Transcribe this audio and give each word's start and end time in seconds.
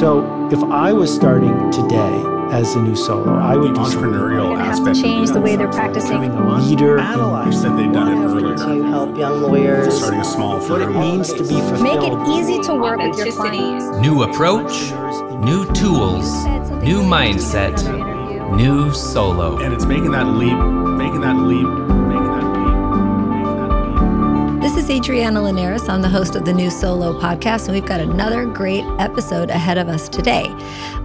So 0.00 0.48
if 0.52 0.62
I 0.64 0.92
was 0.92 1.12
starting 1.14 1.70
today 1.70 2.22
as 2.52 2.74
a 2.76 2.82
new 2.82 2.94
solo, 2.94 3.34
I 3.34 3.56
would 3.56 3.70
the 3.70 3.74
do 3.74 3.80
entrepreneurial 3.80 4.56
Have 4.58 4.72
aspect. 4.78 4.96
to 4.96 5.02
change 5.02 5.30
the 5.30 5.40
way 5.40 5.56
they're 5.56 5.68
practicing. 5.72 6.12
having 6.22 6.30
a 6.32 6.58
leader, 6.58 6.98
You 6.98 7.52
said 7.52 7.76
they'd 7.78 7.92
done 7.92 8.08
it 8.08 8.24
earlier. 8.26 8.56
to 8.56 8.82
help 8.88 9.16
young 9.16 9.40
lawyers. 9.42 9.96
Starting 9.98 10.20
a 10.20 10.24
small 10.24 10.58
what 10.58 10.82
it 10.82 10.84
firm. 10.84 11.00
means 11.00 11.32
to 11.32 11.42
be 11.42 11.60
fulfilled. 11.60 11.82
Make 11.82 12.02
it 12.02 12.28
easy 12.38 12.58
to 12.64 12.74
work 12.74 12.98
with 13.00 13.16
your 13.16 13.32
clients. 13.32 13.86
New 13.98 14.22
approach, 14.24 14.92
new 15.40 15.64
tools, 15.72 16.44
new 16.82 17.02
mindset, 17.02 17.76
new 18.54 18.92
solo. 18.92 19.58
And 19.58 19.72
it's 19.72 19.86
making 19.86 20.10
that 20.12 20.26
leap, 20.26 20.58
making 20.98 21.22
that 21.22 21.36
leap, 21.36 21.66
making 21.66 21.72
that 21.72 21.96
leap, 22.02 22.05
is 24.86 24.90
Adriana 24.90 25.42
Linares. 25.42 25.88
I'm 25.88 26.00
the 26.00 26.08
host 26.08 26.36
of 26.36 26.44
the 26.44 26.52
new 26.52 26.70
Solo 26.70 27.18
podcast, 27.18 27.64
and 27.64 27.74
we've 27.74 27.86
got 27.86 28.00
another 28.00 28.46
great 28.46 28.84
episode 29.00 29.50
ahead 29.50 29.78
of 29.78 29.88
us 29.88 30.08
today. 30.08 30.44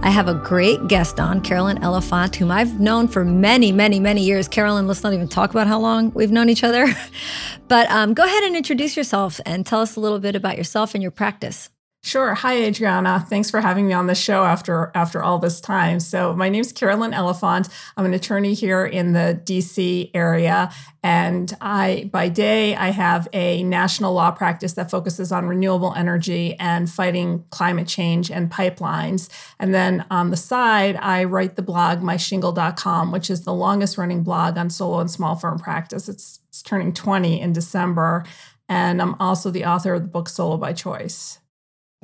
I 0.02 0.10
have 0.10 0.28
a 0.28 0.34
great 0.34 0.86
guest 0.86 1.18
on, 1.18 1.40
Carolyn 1.40 1.82
Elefant, 1.82 2.36
whom 2.36 2.52
I've 2.52 2.78
known 2.78 3.08
for 3.08 3.24
many, 3.24 3.72
many, 3.72 3.98
many 3.98 4.22
years. 4.22 4.46
Carolyn, 4.46 4.86
let's 4.86 5.02
not 5.02 5.14
even 5.14 5.26
talk 5.26 5.50
about 5.50 5.66
how 5.66 5.80
long 5.80 6.12
we've 6.14 6.30
known 6.30 6.48
each 6.48 6.62
other. 6.62 6.86
but 7.68 7.90
um, 7.90 8.14
go 8.14 8.24
ahead 8.24 8.44
and 8.44 8.54
introduce 8.54 8.96
yourself 8.96 9.40
and 9.46 9.66
tell 9.66 9.80
us 9.80 9.96
a 9.96 10.00
little 10.00 10.20
bit 10.20 10.36
about 10.36 10.56
yourself 10.56 10.94
and 10.94 11.02
your 11.02 11.10
practice. 11.10 11.68
Sure. 12.04 12.34
Hi, 12.34 12.64
Adriana. 12.64 13.24
Thanks 13.30 13.48
for 13.48 13.60
having 13.60 13.86
me 13.86 13.92
on 13.92 14.08
the 14.08 14.16
show 14.16 14.42
after 14.42 14.90
after 14.92 15.22
all 15.22 15.38
this 15.38 15.60
time. 15.60 16.00
So 16.00 16.34
my 16.34 16.48
name's 16.48 16.72
Carolyn 16.72 17.12
Elefant. 17.12 17.68
I'm 17.96 18.04
an 18.04 18.12
attorney 18.12 18.54
here 18.54 18.84
in 18.84 19.12
the 19.12 19.40
DC 19.44 20.10
area, 20.12 20.72
and 21.04 21.56
I 21.60 22.10
by 22.10 22.28
day 22.28 22.74
I 22.74 22.90
have 22.90 23.28
a 23.32 23.62
national 23.62 24.14
law 24.14 24.32
practice 24.32 24.72
that 24.72 24.90
focuses 24.90 25.30
on 25.30 25.46
renewable 25.46 25.94
energy 25.94 26.56
and 26.58 26.90
fighting 26.90 27.44
climate 27.50 27.86
change 27.86 28.32
and 28.32 28.50
pipelines. 28.50 29.28
And 29.60 29.72
then 29.72 30.04
on 30.10 30.30
the 30.30 30.36
side, 30.36 30.96
I 30.96 31.22
write 31.22 31.54
the 31.54 31.62
blog 31.62 32.00
myshingle.com, 32.00 33.12
which 33.12 33.30
is 33.30 33.42
the 33.42 33.54
longest 33.54 33.96
running 33.96 34.24
blog 34.24 34.58
on 34.58 34.70
solo 34.70 34.98
and 34.98 35.10
small 35.10 35.36
firm 35.36 35.56
practice. 35.60 36.08
It's, 36.08 36.40
it's 36.48 36.62
turning 36.62 36.94
20 36.94 37.40
in 37.40 37.52
December. 37.52 38.24
And 38.68 39.00
I'm 39.00 39.14
also 39.20 39.52
the 39.52 39.66
author 39.66 39.94
of 39.94 40.02
the 40.02 40.08
book 40.08 40.28
Solo 40.28 40.56
by 40.56 40.72
Choice. 40.72 41.38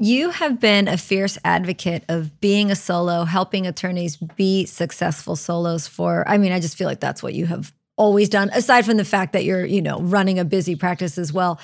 You 0.00 0.30
have 0.30 0.60
been 0.60 0.86
a 0.86 0.96
fierce 0.96 1.38
advocate 1.44 2.04
of 2.08 2.40
being 2.40 2.70
a 2.70 2.76
solo, 2.76 3.24
helping 3.24 3.66
attorneys 3.66 4.16
be 4.16 4.64
successful 4.64 5.34
solos 5.34 5.88
for, 5.88 6.24
I 6.28 6.38
mean, 6.38 6.52
I 6.52 6.60
just 6.60 6.76
feel 6.76 6.86
like 6.86 7.00
that's 7.00 7.20
what 7.20 7.34
you 7.34 7.46
have 7.46 7.72
always 7.96 8.28
done, 8.28 8.48
aside 8.54 8.86
from 8.86 8.96
the 8.96 9.04
fact 9.04 9.32
that 9.32 9.44
you're, 9.44 9.66
you 9.66 9.82
know, 9.82 10.00
running 10.00 10.38
a 10.38 10.44
busy 10.44 10.76
practice 10.76 11.18
as 11.18 11.32
well. 11.32 11.58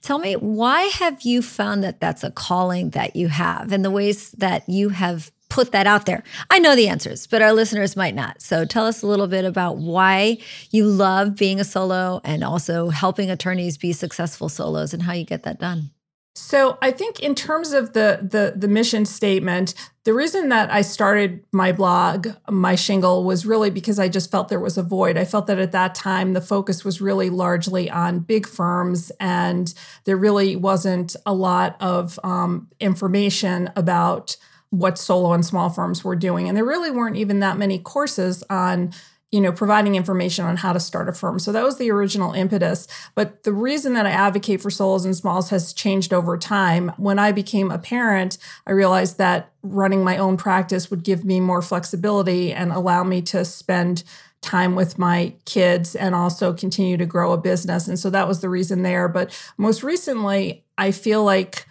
Tell 0.00 0.18
me, 0.18 0.32
why 0.34 0.84
have 0.84 1.20
you 1.22 1.42
found 1.42 1.84
that 1.84 2.00
that's 2.00 2.24
a 2.24 2.30
calling 2.30 2.88
that 2.90 3.16
you 3.16 3.28
have 3.28 3.70
and 3.70 3.84
the 3.84 3.90
ways 3.90 4.30
that 4.38 4.66
you 4.66 4.88
have 4.88 5.30
put 5.50 5.72
that 5.72 5.86
out 5.86 6.06
there? 6.06 6.22
I 6.50 6.60
know 6.60 6.74
the 6.74 6.88
answers, 6.88 7.26
but 7.26 7.42
our 7.42 7.52
listeners 7.52 7.96
might 7.96 8.14
not. 8.14 8.40
So 8.40 8.64
tell 8.64 8.86
us 8.86 9.02
a 9.02 9.06
little 9.06 9.26
bit 9.26 9.44
about 9.44 9.76
why 9.76 10.38
you 10.70 10.86
love 10.86 11.36
being 11.36 11.60
a 11.60 11.64
solo 11.64 12.22
and 12.24 12.42
also 12.42 12.88
helping 12.88 13.30
attorneys 13.30 13.76
be 13.76 13.92
successful 13.92 14.48
solos 14.48 14.94
and 14.94 15.02
how 15.02 15.12
you 15.12 15.24
get 15.24 15.42
that 15.42 15.60
done. 15.60 15.90
So 16.36 16.78
I 16.82 16.90
think 16.90 17.20
in 17.20 17.36
terms 17.36 17.72
of 17.72 17.92
the 17.92 18.18
the 18.20 18.54
the 18.56 18.66
mission 18.66 19.04
statement, 19.04 19.74
the 20.02 20.12
reason 20.12 20.48
that 20.48 20.68
I 20.70 20.82
started 20.82 21.44
my 21.52 21.70
blog, 21.70 22.28
my 22.50 22.74
shingle, 22.74 23.22
was 23.22 23.46
really 23.46 23.70
because 23.70 24.00
I 24.00 24.08
just 24.08 24.32
felt 24.32 24.48
there 24.48 24.58
was 24.58 24.76
a 24.76 24.82
void. 24.82 25.16
I 25.16 25.24
felt 25.24 25.46
that 25.46 25.60
at 25.60 25.70
that 25.72 25.94
time 25.94 26.32
the 26.32 26.40
focus 26.40 26.84
was 26.84 27.00
really 27.00 27.30
largely 27.30 27.88
on 27.88 28.18
big 28.18 28.48
firms, 28.48 29.12
and 29.20 29.72
there 30.06 30.16
really 30.16 30.56
wasn't 30.56 31.14
a 31.24 31.32
lot 31.32 31.76
of 31.80 32.18
um, 32.24 32.68
information 32.80 33.70
about 33.76 34.36
what 34.70 34.98
solo 34.98 35.34
and 35.34 35.46
small 35.46 35.70
firms 35.70 36.02
were 36.02 36.16
doing, 36.16 36.48
and 36.48 36.56
there 36.56 36.64
really 36.64 36.90
weren't 36.90 37.16
even 37.16 37.38
that 37.40 37.58
many 37.58 37.78
courses 37.78 38.42
on 38.50 38.92
you 39.34 39.40
know, 39.40 39.50
providing 39.50 39.96
information 39.96 40.44
on 40.44 40.56
how 40.56 40.72
to 40.72 40.78
start 40.78 41.08
a 41.08 41.12
firm. 41.12 41.40
So 41.40 41.50
that 41.50 41.64
was 41.64 41.76
the 41.76 41.90
original 41.90 42.34
impetus. 42.34 42.86
But 43.16 43.42
the 43.42 43.52
reason 43.52 43.94
that 43.94 44.06
I 44.06 44.10
advocate 44.10 44.62
for 44.62 44.70
solos 44.70 45.04
and 45.04 45.16
smalls 45.16 45.50
has 45.50 45.72
changed 45.72 46.14
over 46.14 46.38
time. 46.38 46.92
When 46.98 47.18
I 47.18 47.32
became 47.32 47.72
a 47.72 47.78
parent, 47.78 48.38
I 48.64 48.70
realized 48.70 49.18
that 49.18 49.50
running 49.64 50.04
my 50.04 50.18
own 50.18 50.36
practice 50.36 50.88
would 50.88 51.02
give 51.02 51.24
me 51.24 51.40
more 51.40 51.62
flexibility 51.62 52.52
and 52.52 52.70
allow 52.70 53.02
me 53.02 53.22
to 53.22 53.44
spend 53.44 54.04
time 54.40 54.76
with 54.76 55.00
my 55.00 55.34
kids 55.46 55.96
and 55.96 56.14
also 56.14 56.52
continue 56.52 56.96
to 56.96 57.06
grow 57.06 57.32
a 57.32 57.36
business. 57.36 57.88
And 57.88 57.98
so 57.98 58.10
that 58.10 58.28
was 58.28 58.40
the 58.40 58.48
reason 58.48 58.84
there. 58.84 59.08
But 59.08 59.36
most 59.58 59.82
recently, 59.82 60.64
I 60.78 60.92
feel 60.92 61.24
like 61.24 61.66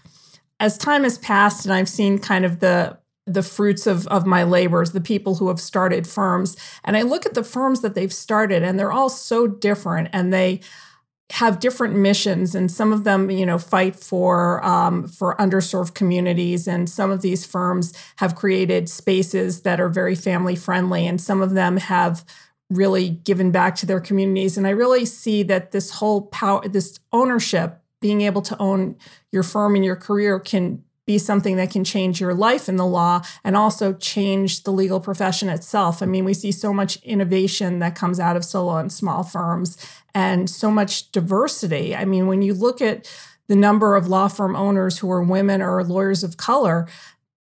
as 0.59 0.78
time 0.78 1.06
has 1.06 1.18
passed 1.18 1.63
and 1.63 1.74
I've 1.74 1.88
seen 1.88 2.19
kind 2.19 2.44
of 2.44 2.59
the 2.59 2.97
the 3.25 3.44
fruits 3.44 3.88
of, 3.88 4.06
of 4.07 4.25
my 4.25 4.44
labors, 4.44 4.91
the 4.91 5.01
people 5.01 5.35
who 5.35 5.47
have 5.47 5.59
started 5.59 6.06
firms. 6.06 6.57
And 6.84 6.97
I 6.97 7.03
look 7.03 7.25
at 7.25 7.35
the 7.35 7.44
firms 7.44 7.81
that 7.81 7.95
they've 7.95 8.13
started, 8.13 8.63
and 8.63 8.78
they're 8.78 8.91
all 8.91 9.09
so 9.09 9.47
different 9.47 10.09
and 10.11 10.34
they 10.34 10.59
have 11.31 11.59
different 11.59 11.95
missions 11.95 12.53
and 12.53 12.69
some 12.69 12.94
of 12.94 13.06
them 13.06 13.31
you 13.31 13.45
know 13.45 13.57
fight 13.57 13.95
for 13.95 14.63
um, 14.63 15.07
for 15.07 15.35
underserved 15.38 15.95
communities 15.95 16.67
and 16.67 16.88
some 16.89 17.09
of 17.09 17.22
these 17.22 17.45
firms 17.45 17.91
have 18.17 18.35
created 18.35 18.88
spaces 18.88 19.62
that 19.62 19.79
are 19.79 19.89
very 19.89 20.13
family 20.13 20.56
friendly 20.56 21.07
and 21.07 21.19
some 21.19 21.41
of 21.41 21.51
them 21.56 21.78
have 21.78 22.23
really 22.69 23.09
given 23.09 23.51
back 23.51 23.75
to 23.75 23.85
their 23.85 24.00
communities 24.00 24.57
and 24.57 24.67
i 24.67 24.69
really 24.69 25.06
see 25.06 25.41
that 25.41 25.72
this 25.72 25.89
whole 25.91 26.23
power 26.23 26.67
this 26.67 27.00
ownership 27.12 27.81
being 28.00 28.22
able 28.22 28.41
to 28.41 28.56
own 28.62 28.95
your 29.31 29.44
firm 29.44 29.75
and 29.75 29.85
your 29.85 29.95
career 29.95 30.39
can 30.39 30.83
be 31.06 31.18
something 31.18 31.58
that 31.58 31.72
can 31.72 31.84
change 31.84 32.22
your 32.22 32.34
life 32.34 32.69
in 32.69 32.78
the 32.78 32.86
law 32.86 33.22
and 33.44 33.58
also 33.58 33.94
change 33.94 34.64
the 34.64 34.72
legal 34.72 35.00
profession 35.00 35.50
itself. 35.50 36.02
I 36.02 36.06
mean, 36.06 36.24
we 36.24 36.34
see 36.34 36.52
so 36.52 36.74
much 36.74 36.97
innovation 37.03 37.80
that 37.80 37.96
comes 37.96 38.19
out 38.19 38.38
of 38.38 38.46
solo 38.46 38.78
and 38.78 38.91
small 38.91 39.24
firms 39.24 39.78
and 40.16 40.50
so 40.50 40.72
much 40.72 41.12
diversity. 41.12 41.96
I 41.96 42.06
mean, 42.06 42.28
when 42.28 42.42
you 42.42 42.53
look 42.53 42.81
at 42.81 43.12
the 43.47 43.56
number 43.56 43.96
of 43.96 44.08
law 44.08 44.30
firm 44.30 44.56
owners 44.56 45.00
who 45.00 45.12
are 45.12 45.22
women 45.22 45.62
or 45.62 45.84
lawyers 45.84 46.24
of 46.24 46.38
color, 46.38 46.88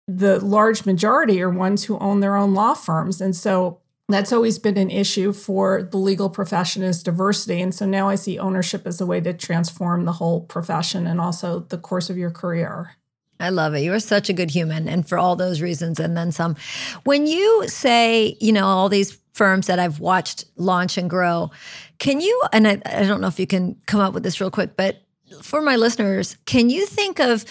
the 0.08 0.42
large 0.44 0.86
majority 0.86 1.42
are 1.42 1.50
ones 1.50 1.84
who 1.84 1.98
own 1.98 2.20
their 2.20 2.36
own 2.36 2.54
law 2.54 2.74
firms. 2.74 3.20
And 3.20 3.36
so 3.36 3.80
that's 4.08 4.32
always 4.32 4.58
been 4.58 4.76
an 4.76 4.90
issue 4.90 5.32
for 5.32 5.82
the 5.82 5.96
legal 5.96 6.28
profession 6.28 6.82
is 6.82 7.02
diversity. 7.02 7.60
And 7.60 7.74
so 7.74 7.86
now 7.86 8.08
I 8.08 8.16
see 8.16 8.38
ownership 8.38 8.86
as 8.86 9.00
a 9.00 9.06
way 9.06 9.20
to 9.20 9.32
transform 9.32 10.04
the 10.04 10.12
whole 10.12 10.42
profession 10.42 11.06
and 11.06 11.20
also 11.20 11.60
the 11.60 11.78
course 11.78 12.10
of 12.10 12.18
your 12.18 12.30
career. 12.30 12.96
I 13.40 13.50
love 13.50 13.74
it. 13.74 13.80
You 13.80 13.92
are 13.92 14.00
such 14.00 14.28
a 14.28 14.32
good 14.32 14.50
human, 14.50 14.88
and 14.88 15.08
for 15.08 15.18
all 15.18 15.36
those 15.36 15.60
reasons, 15.60 15.98
and 15.98 16.16
then 16.16 16.32
some. 16.32 16.56
When 17.04 17.26
you 17.26 17.64
say, 17.68 18.36
you 18.40 18.52
know, 18.52 18.64
all 18.64 18.88
these 18.88 19.18
firms 19.32 19.66
that 19.66 19.78
I've 19.78 20.00
watched 20.00 20.44
launch 20.56 20.96
and 20.96 21.10
grow, 21.10 21.50
can 21.98 22.20
you, 22.20 22.42
and 22.52 22.68
I, 22.68 22.80
I 22.86 23.02
don't 23.02 23.20
know 23.20 23.26
if 23.26 23.40
you 23.40 23.46
can 23.46 23.76
come 23.86 24.00
up 24.00 24.14
with 24.14 24.22
this 24.22 24.40
real 24.40 24.50
quick, 24.50 24.76
but 24.76 25.02
for 25.42 25.60
my 25.60 25.76
listeners, 25.76 26.36
can 26.46 26.70
you 26.70 26.86
think 26.86 27.18
of 27.18 27.44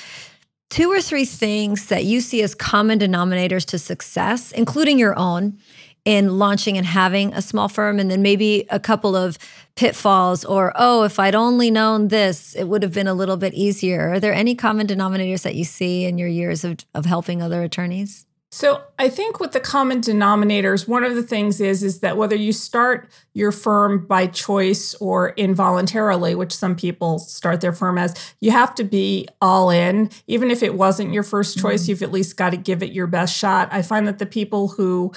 two 0.69 0.91
or 0.91 1.01
three 1.01 1.25
things 1.25 1.87
that 1.87 2.05
you 2.05 2.21
see 2.21 2.41
as 2.41 2.55
common 2.55 2.97
denominators 2.99 3.65
to 3.65 3.77
success, 3.77 4.51
including 4.51 4.97
your 4.97 5.17
own, 5.19 5.57
in 6.05 6.37
launching 6.37 6.77
and 6.77 6.85
having 6.85 7.33
a 7.33 7.41
small 7.41 7.69
firm, 7.69 7.99
and 7.99 8.11
then 8.11 8.21
maybe 8.21 8.65
a 8.69 8.79
couple 8.79 9.15
of 9.15 9.37
pitfalls 9.75 10.43
or, 10.43 10.73
oh, 10.75 11.03
if 11.03 11.17
I'd 11.17 11.35
only 11.35 11.71
known 11.71 12.09
this, 12.09 12.55
it 12.55 12.65
would 12.65 12.83
have 12.83 12.93
been 12.93 13.07
a 13.07 13.13
little 13.13 13.37
bit 13.37 13.53
easier. 13.53 14.11
Are 14.11 14.19
there 14.19 14.33
any 14.33 14.53
common 14.53 14.85
denominators 14.85 15.43
that 15.43 15.55
you 15.55 15.63
see 15.63 16.05
in 16.05 16.17
your 16.17 16.27
years 16.27 16.63
of, 16.63 16.79
of 16.93 17.05
helping 17.05 17.41
other 17.41 17.63
attorneys? 17.63 18.25
So 18.51 18.83
I 18.99 19.09
think 19.09 19.39
with 19.39 19.53
the 19.53 19.59
common 19.59 19.99
denominators, 19.99 20.87
one 20.87 21.03
of 21.03 21.15
the 21.15 21.23
things 21.23 21.59
is 21.59 21.81
is 21.81 22.01
that 22.01 22.17
whether 22.17 22.35
you 22.35 22.53
start 22.53 23.09
your 23.33 23.51
firm 23.51 24.05
by 24.05 24.27
choice 24.27 24.93
or 24.95 25.29
involuntarily, 25.29 26.35
which 26.35 26.53
some 26.53 26.75
people 26.75 27.17
start 27.17 27.61
their 27.61 27.73
firm 27.73 27.97
as, 27.97 28.35
you 28.41 28.51
have 28.51 28.75
to 28.75 28.83
be 28.83 29.27
all 29.41 29.71
in. 29.71 30.11
Even 30.27 30.51
if 30.51 30.61
it 30.61 30.75
wasn't 30.75 31.13
your 31.13 31.23
first 31.23 31.57
choice, 31.57 31.81
mm-hmm. 31.81 31.89
you've 31.89 32.03
at 32.03 32.11
least 32.11 32.37
got 32.37 32.51
to 32.51 32.57
give 32.57 32.83
it 32.83 32.91
your 32.91 33.07
best 33.07 33.35
shot. 33.35 33.69
I 33.71 33.81
find 33.81 34.07
that 34.07 34.19
the 34.19 34.27
people 34.27 34.67
who 34.67 35.13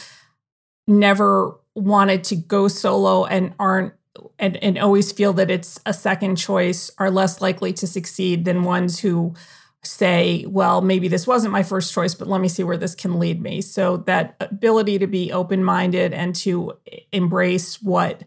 never 0.87 1.59
wanted 1.75 2.25
to 2.25 2.37
go 2.37 2.69
solo 2.69 3.25
and 3.25 3.55
aren't 3.59 3.93
and, 4.39 4.57
and 4.63 4.79
always 4.79 5.13
feel 5.13 5.33
that 5.35 5.51
it's 5.51 5.79
a 5.85 5.93
second 5.93 6.37
choice 6.37 6.91
are 6.99 7.11
less 7.11 7.41
likely 7.41 7.73
to 7.75 7.87
succeed 7.87 8.45
than 8.45 8.65
ones 8.65 8.99
who 8.99 9.35
say, 9.83 10.45
well, 10.49 10.81
maybe 10.81 11.09
this 11.09 11.27
wasn't 11.27 11.53
my 11.53 11.63
first 11.63 11.93
choice, 11.93 12.15
but 12.15 12.29
let 12.29 12.41
me 12.41 12.49
see 12.49 12.65
where 12.65 12.77
this 12.77 12.95
can 12.95 13.19
lead 13.19 13.41
me. 13.41 13.61
So 13.61 13.99
that 13.99 14.35
ability 14.41 14.99
to 14.99 15.07
be 15.07 15.33
open-minded 15.33 16.13
and 16.13 16.35
to 16.37 16.73
embrace 17.13 17.81
what 17.83 18.25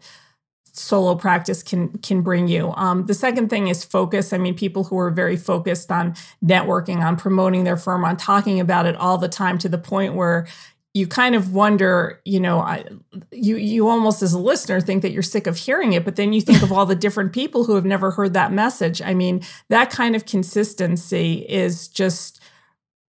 solo 0.72 1.16
practice 1.16 1.62
can 1.62 1.88
can 1.98 2.22
bring 2.22 2.46
you. 2.46 2.72
Um, 2.76 3.06
the 3.06 3.14
second 3.14 3.50
thing 3.50 3.68
is 3.68 3.84
focus. 3.84 4.32
I 4.32 4.38
mean, 4.38 4.54
people 4.54 4.84
who 4.84 4.98
are 4.98 5.10
very 5.10 5.36
focused 5.36 5.90
on 5.90 6.14
networking, 6.42 7.00
on 7.00 7.16
promoting 7.16 7.64
their 7.64 7.76
firm, 7.76 8.04
on 8.04 8.16
talking 8.16 8.60
about 8.60 8.86
it 8.86 8.96
all 8.96 9.18
the 9.18 9.28
time 9.28 9.58
to 9.58 9.68
the 9.68 9.78
point 9.78 10.14
where 10.14 10.46
you 10.92 11.06
kind 11.06 11.34
of 11.34 11.52
wonder, 11.52 12.20
you 12.24 12.40
know, 12.40 12.58
I, 12.58 12.84
you 13.30 13.56
you 13.56 13.88
almost 13.88 14.22
as 14.22 14.32
a 14.32 14.38
listener 14.38 14.80
think 14.80 15.02
that 15.02 15.12
you're 15.12 15.22
sick 15.22 15.46
of 15.46 15.56
hearing 15.56 15.92
it, 15.92 16.04
but 16.04 16.16
then 16.16 16.32
you 16.32 16.40
think 16.40 16.62
of 16.62 16.72
all 16.72 16.86
the 16.86 16.94
different 17.06 17.32
people 17.32 17.64
who 17.64 17.76
have 17.76 17.84
never 17.84 18.10
heard 18.10 18.34
that 18.34 18.52
message. 18.52 19.00
I 19.00 19.14
mean, 19.14 19.42
that 19.68 19.90
kind 19.90 20.16
of 20.16 20.26
consistency 20.26 21.46
is 21.48 21.88
just 21.88 22.40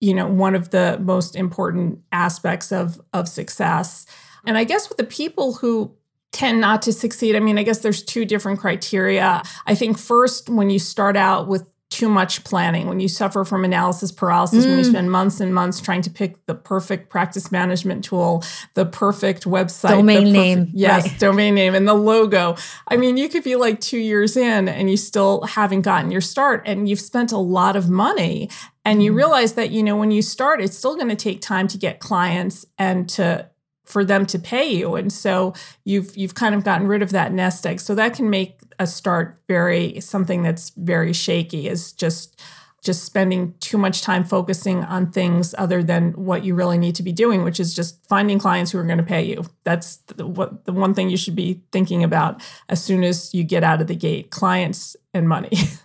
you 0.01 0.13
know, 0.13 0.27
one 0.27 0.55
of 0.55 0.71
the 0.71 0.99
most 1.01 1.35
important 1.35 1.99
aspects 2.11 2.71
of 2.71 3.01
of 3.13 3.27
success. 3.27 4.05
And 4.45 4.57
I 4.57 4.63
guess 4.63 4.89
with 4.89 4.97
the 4.97 5.03
people 5.03 5.53
who 5.53 5.95
tend 6.31 6.59
not 6.59 6.81
to 6.83 6.93
succeed, 6.93 7.35
I 7.35 7.39
mean, 7.39 7.57
I 7.57 7.63
guess 7.63 7.79
there's 7.79 8.03
two 8.03 8.25
different 8.25 8.59
criteria. 8.59 9.41
I 9.65 9.75
think 9.75 9.97
first, 9.97 10.49
when 10.49 10.69
you 10.69 10.79
start 10.79 11.15
out 11.15 11.47
with 11.47 11.67
too 11.95 12.09
much 12.09 12.43
planning, 12.43 12.87
when 12.87 12.99
you 12.99 13.07
suffer 13.07 13.45
from 13.45 13.63
analysis 13.63 14.11
paralysis, 14.11 14.65
mm. 14.65 14.69
when 14.69 14.77
you 14.79 14.83
spend 14.83 15.09
months 15.09 15.39
and 15.39 15.55
months 15.55 15.79
trying 15.79 16.01
to 16.01 16.09
pick 16.09 16.45
the 16.45 16.53
perfect 16.53 17.09
practice 17.09 17.53
management 17.53 18.03
tool, 18.03 18.43
the 18.73 18.85
perfect 18.85 19.45
website, 19.45 19.91
domain 19.91 20.17
perfect, 20.17 20.33
name, 20.33 20.71
yes, 20.73 21.07
right. 21.07 21.19
domain 21.19 21.55
name, 21.55 21.73
and 21.73 21.87
the 21.87 21.93
logo. 21.93 22.57
I 22.89 22.97
mean, 22.97 23.15
you 23.15 23.29
could 23.29 23.45
be 23.45 23.55
like 23.55 23.79
two 23.79 23.97
years 23.97 24.35
in 24.35 24.67
and 24.67 24.89
you 24.89 24.97
still 24.97 25.43
haven't 25.43 25.83
gotten 25.83 26.11
your 26.11 26.21
start, 26.21 26.63
and 26.65 26.89
you've 26.89 26.99
spent 26.99 27.31
a 27.31 27.37
lot 27.37 27.77
of 27.77 27.89
money. 27.89 28.49
And 28.83 29.01
you 29.01 29.13
mm. 29.13 29.15
realize 29.15 29.53
that, 29.53 29.71
you 29.71 29.81
know, 29.81 29.95
when 29.95 30.11
you 30.11 30.21
start, 30.21 30.61
it's 30.61 30.77
still 30.77 30.95
going 30.95 31.09
to 31.09 31.15
take 31.15 31.41
time 31.41 31.67
to 31.69 31.77
get 31.77 31.99
clients 31.99 32.65
and 32.77 33.07
to 33.09 33.49
for 33.85 34.03
them 34.03 34.25
to 34.25 34.39
pay 34.39 34.65
you 34.67 34.95
and 34.95 35.13
so 35.13 35.53
you've 35.83 36.17
you've 36.17 36.33
kind 36.33 36.55
of 36.55 36.63
gotten 36.63 36.87
rid 36.87 37.03
of 37.03 37.11
that 37.11 37.31
nest 37.31 37.67
egg 37.67 37.79
so 37.79 37.93
that 37.93 38.15
can 38.15 38.31
make 38.31 38.57
a 38.79 38.87
start 38.87 39.41
very 39.47 39.99
something 39.99 40.43
that's 40.43 40.71
very 40.71 41.13
shaky 41.13 41.67
is 41.67 41.93
just 41.93 42.41
just 42.83 43.03
spending 43.03 43.55
too 43.59 43.79
much 43.79 44.03
time 44.03 44.23
focusing 44.23 44.83
on 44.83 45.11
things 45.11 45.55
other 45.57 45.81
than 45.81 46.11
what 46.11 46.45
you 46.45 46.53
really 46.53 46.77
need 46.77 46.93
to 46.95 47.01
be 47.01 47.11
doing 47.11 47.43
which 47.43 47.59
is 47.59 47.73
just 47.73 48.05
finding 48.07 48.37
clients 48.37 48.71
who 48.71 48.77
are 48.77 48.83
going 48.83 48.99
to 48.99 49.03
pay 49.03 49.23
you. 49.23 49.43
That's 49.63 49.97
the, 50.07 50.27
what 50.27 50.65
the 50.65 50.73
one 50.73 50.93
thing 50.93 51.09
you 51.09 51.17
should 51.17 51.35
be 51.35 51.61
thinking 51.71 52.03
about 52.03 52.41
as 52.69 52.83
soon 52.83 53.03
as 53.03 53.33
you 53.33 53.43
get 53.43 53.63
out 53.63 53.81
of 53.81 53.87
the 53.87 53.95
gate 53.95 54.29
clients 54.29 54.95
and 55.13 55.27
money 55.27 55.57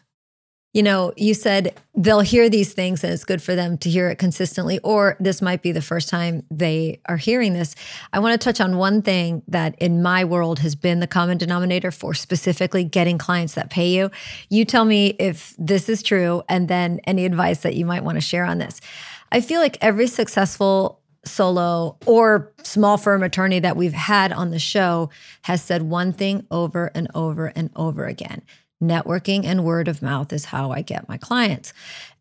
you 0.72 0.84
know, 0.84 1.12
you 1.16 1.34
said 1.34 1.74
they'll 1.96 2.20
hear 2.20 2.48
these 2.48 2.72
things 2.72 3.02
and 3.02 3.12
it's 3.12 3.24
good 3.24 3.42
for 3.42 3.56
them 3.56 3.76
to 3.78 3.90
hear 3.90 4.08
it 4.08 4.18
consistently, 4.18 4.78
or 4.80 5.16
this 5.18 5.42
might 5.42 5.62
be 5.62 5.72
the 5.72 5.82
first 5.82 6.08
time 6.08 6.44
they 6.48 7.00
are 7.06 7.16
hearing 7.16 7.54
this. 7.54 7.74
I 8.12 8.20
want 8.20 8.40
to 8.40 8.44
touch 8.44 8.60
on 8.60 8.76
one 8.76 9.02
thing 9.02 9.42
that 9.48 9.74
in 9.80 10.00
my 10.00 10.24
world 10.24 10.60
has 10.60 10.76
been 10.76 11.00
the 11.00 11.08
common 11.08 11.38
denominator 11.38 11.90
for 11.90 12.14
specifically 12.14 12.84
getting 12.84 13.18
clients 13.18 13.54
that 13.54 13.70
pay 13.70 13.88
you. 13.88 14.10
You 14.48 14.64
tell 14.64 14.84
me 14.84 15.08
if 15.18 15.56
this 15.58 15.88
is 15.88 16.04
true 16.04 16.42
and 16.48 16.68
then 16.68 17.00
any 17.04 17.24
advice 17.24 17.60
that 17.60 17.74
you 17.74 17.84
might 17.84 18.04
want 18.04 18.16
to 18.16 18.22
share 18.22 18.44
on 18.44 18.58
this. 18.58 18.80
I 19.32 19.40
feel 19.40 19.60
like 19.60 19.76
every 19.80 20.06
successful 20.06 21.00
solo 21.24 21.98
or 22.06 22.52
small 22.62 22.96
firm 22.96 23.22
attorney 23.22 23.58
that 23.58 23.76
we've 23.76 23.92
had 23.92 24.32
on 24.32 24.50
the 24.50 24.58
show 24.58 25.10
has 25.42 25.62
said 25.62 25.82
one 25.82 26.12
thing 26.12 26.46
over 26.50 26.90
and 26.94 27.08
over 27.14 27.46
and 27.48 27.70
over 27.76 28.06
again 28.06 28.42
networking 28.82 29.44
and 29.44 29.64
word 29.64 29.88
of 29.88 30.02
mouth 30.02 30.32
is 30.32 30.46
how 30.46 30.70
I 30.70 30.82
get 30.82 31.08
my 31.08 31.16
clients. 31.16 31.72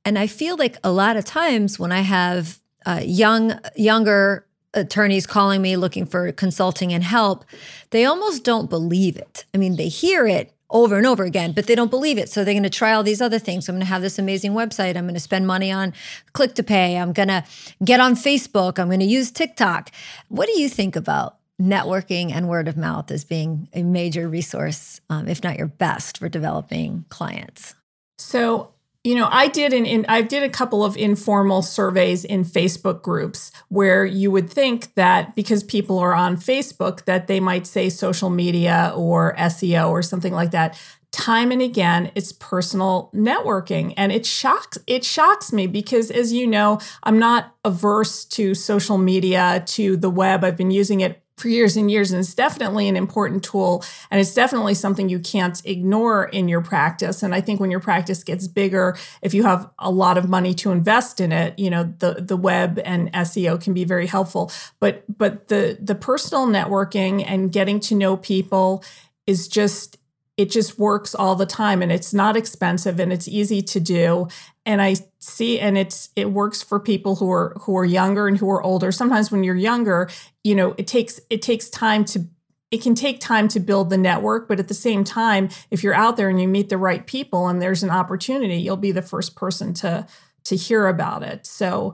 And 0.05 0.17
I 0.17 0.27
feel 0.27 0.57
like 0.57 0.77
a 0.83 0.91
lot 0.91 1.17
of 1.17 1.25
times 1.25 1.79
when 1.79 1.91
I 1.91 2.01
have 2.01 2.59
uh, 2.85 3.01
young, 3.03 3.59
younger 3.75 4.45
attorneys 4.73 5.25
calling 5.25 5.61
me 5.61 5.75
looking 5.75 6.05
for 6.05 6.31
consulting 6.31 6.93
and 6.93 7.03
help, 7.03 7.45
they 7.89 8.05
almost 8.05 8.43
don't 8.43 8.69
believe 8.69 9.17
it. 9.17 9.45
I 9.53 9.57
mean, 9.57 9.75
they 9.75 9.87
hear 9.87 10.27
it 10.27 10.53
over 10.69 10.97
and 10.97 11.07
over 11.07 11.23
again, 11.23 11.51
but 11.51 11.65
they 11.65 11.73
don't 11.73 11.89
believe 11.89 12.17
it. 12.17 12.29
So 12.29 12.43
they're 12.43 12.53
going 12.53 12.63
to 12.63 12.69
try 12.69 12.93
all 12.93 13.01
these 13.01 13.21
other 13.21 13.39
things. 13.39 13.67
I'm 13.67 13.75
going 13.75 13.81
to 13.81 13.87
have 13.87 14.03
this 14.03 14.19
amazing 14.19 14.53
website. 14.53 14.95
I'm 14.95 15.05
going 15.05 15.15
to 15.15 15.19
spend 15.19 15.47
money 15.47 15.71
on 15.71 15.93
click 16.33 16.53
to 16.55 16.63
pay. 16.63 16.97
I'm 16.97 17.11
going 17.11 17.29
to 17.29 17.43
get 17.83 17.99
on 17.99 18.13
Facebook. 18.13 18.77
I'm 18.77 18.87
going 18.87 18.99
to 18.99 19.05
use 19.05 19.31
TikTok. 19.31 19.91
What 20.27 20.47
do 20.47 20.59
you 20.59 20.69
think 20.69 20.95
about 20.95 21.38
networking 21.59 22.31
and 22.31 22.47
word 22.47 22.67
of 22.67 22.77
mouth 22.77 23.11
as 23.11 23.23
being 23.23 23.67
a 23.73 23.83
major 23.83 24.29
resource, 24.29 25.01
um, 25.09 25.27
if 25.27 25.43
not 25.43 25.57
your 25.57 25.67
best, 25.67 26.17
for 26.17 26.29
developing 26.29 27.05
clients? 27.09 27.75
So, 28.17 28.73
you 29.03 29.15
know, 29.15 29.27
I 29.31 29.47
did 29.47 29.73
an 29.73 29.85
in, 29.85 30.05
I 30.07 30.21
did 30.21 30.43
a 30.43 30.49
couple 30.49 30.83
of 30.83 30.97
informal 30.97 31.61
surveys 31.61 32.25
in 32.25 32.43
Facebook 32.43 33.01
groups 33.01 33.51
where 33.69 34.05
you 34.05 34.31
would 34.31 34.49
think 34.49 34.93
that 34.95 35.35
because 35.35 35.63
people 35.63 35.99
are 35.99 36.13
on 36.13 36.37
Facebook 36.37 37.05
that 37.05 37.27
they 37.27 37.39
might 37.39 37.67
say 37.67 37.89
social 37.89 38.29
media 38.29 38.93
or 38.95 39.35
SEO 39.37 39.89
or 39.89 40.01
something 40.01 40.33
like 40.33 40.51
that. 40.51 40.79
Time 41.11 41.51
and 41.51 41.61
again, 41.61 42.11
it's 42.13 42.31
personal 42.33 43.09
networking, 43.15 43.95
and 43.97 44.11
it 44.11 44.27
shocks 44.27 44.77
it 44.85 45.03
shocks 45.03 45.51
me 45.51 45.65
because, 45.65 46.11
as 46.11 46.31
you 46.31 46.45
know, 46.45 46.79
I'm 47.01 47.17
not 47.17 47.55
averse 47.65 48.25
to 48.25 48.53
social 48.53 48.99
media, 48.99 49.63
to 49.67 49.97
the 49.97 50.09
web. 50.09 50.43
I've 50.43 50.55
been 50.55 50.69
using 50.69 51.01
it 51.01 51.23
for 51.39 51.49
years 51.49 51.77
and 51.77 51.89
years. 51.89 52.11
And 52.11 52.19
it's 52.19 52.33
definitely 52.33 52.87
an 52.87 52.95
important 52.95 53.43
tool. 53.43 53.83
And 54.11 54.19
it's 54.19 54.33
definitely 54.33 54.73
something 54.73 55.09
you 55.09 55.19
can't 55.19 55.61
ignore 55.65 56.25
in 56.25 56.47
your 56.47 56.61
practice. 56.61 57.23
And 57.23 57.33
I 57.33 57.41
think 57.41 57.59
when 57.59 57.71
your 57.71 57.79
practice 57.79 58.23
gets 58.23 58.47
bigger, 58.47 58.97
if 59.21 59.33
you 59.33 59.43
have 59.43 59.69
a 59.79 59.91
lot 59.91 60.17
of 60.17 60.27
money 60.27 60.53
to 60.55 60.71
invest 60.71 61.19
in 61.19 61.31
it, 61.31 61.57
you 61.57 61.69
know, 61.69 61.93
the, 61.99 62.15
the 62.15 62.37
web 62.37 62.79
and 62.83 63.11
SEO 63.13 63.61
can 63.61 63.73
be 63.73 63.83
very 63.83 64.07
helpful. 64.07 64.51
But 64.79 65.03
but 65.17 65.47
the 65.47 65.77
the 65.79 65.95
personal 65.95 66.47
networking 66.47 67.23
and 67.25 67.51
getting 67.51 67.79
to 67.81 67.95
know 67.95 68.17
people 68.17 68.83
is 69.27 69.47
just 69.47 69.98
it 70.39 70.49
just 70.49 70.79
works 70.79 71.13
all 71.13 71.35
the 71.35 71.45
time 71.45 71.81
and 71.81 71.91
it's 71.91 72.13
not 72.13 72.37
expensive 72.37 72.97
and 72.97 73.11
it's 73.11 73.27
easy 73.27 73.61
to 73.61 73.79
do. 73.81 74.29
And 74.65 74.81
i 74.81 74.95
see 75.19 75.59
and 75.59 75.77
it's 75.77 76.09
it 76.15 76.31
works 76.31 76.63
for 76.63 76.79
people 76.79 77.17
who 77.17 77.29
are 77.29 77.53
who 77.61 77.77
are 77.77 77.83
younger 77.83 78.27
and 78.27 78.37
who 78.37 78.49
are 78.49 78.63
older. 78.63 78.91
Sometimes 78.91 79.31
when 79.31 79.43
you're 79.43 79.55
younger 79.55 80.09
you 80.43 80.55
know 80.55 80.73
it 80.77 80.87
takes 80.87 81.19
it 81.29 81.41
takes 81.41 81.69
time 81.69 82.05
to 82.05 82.25
it 82.71 82.81
can 82.81 82.95
take 82.95 83.19
time 83.19 83.47
to 83.49 83.59
build 83.59 83.89
the 83.89 83.97
network 83.97 84.47
but 84.47 84.59
at 84.59 84.67
the 84.69 84.73
same 84.73 85.03
time 85.03 85.49
if 85.71 85.83
you're 85.83 85.93
out 85.93 86.15
there 86.15 86.29
and 86.29 86.39
you 86.39 86.47
meet 86.47 86.69
the 86.69 86.77
right 86.77 87.05
people 87.05 87.47
and 87.47 87.61
there's 87.61 87.83
an 87.83 87.89
opportunity 87.89 88.55
you'll 88.55 88.77
be 88.77 88.91
the 88.91 89.01
first 89.01 89.35
person 89.35 89.73
to 89.73 90.07
to 90.45 90.55
hear 90.55 90.87
about 90.87 91.23
it. 91.23 91.45
So 91.45 91.93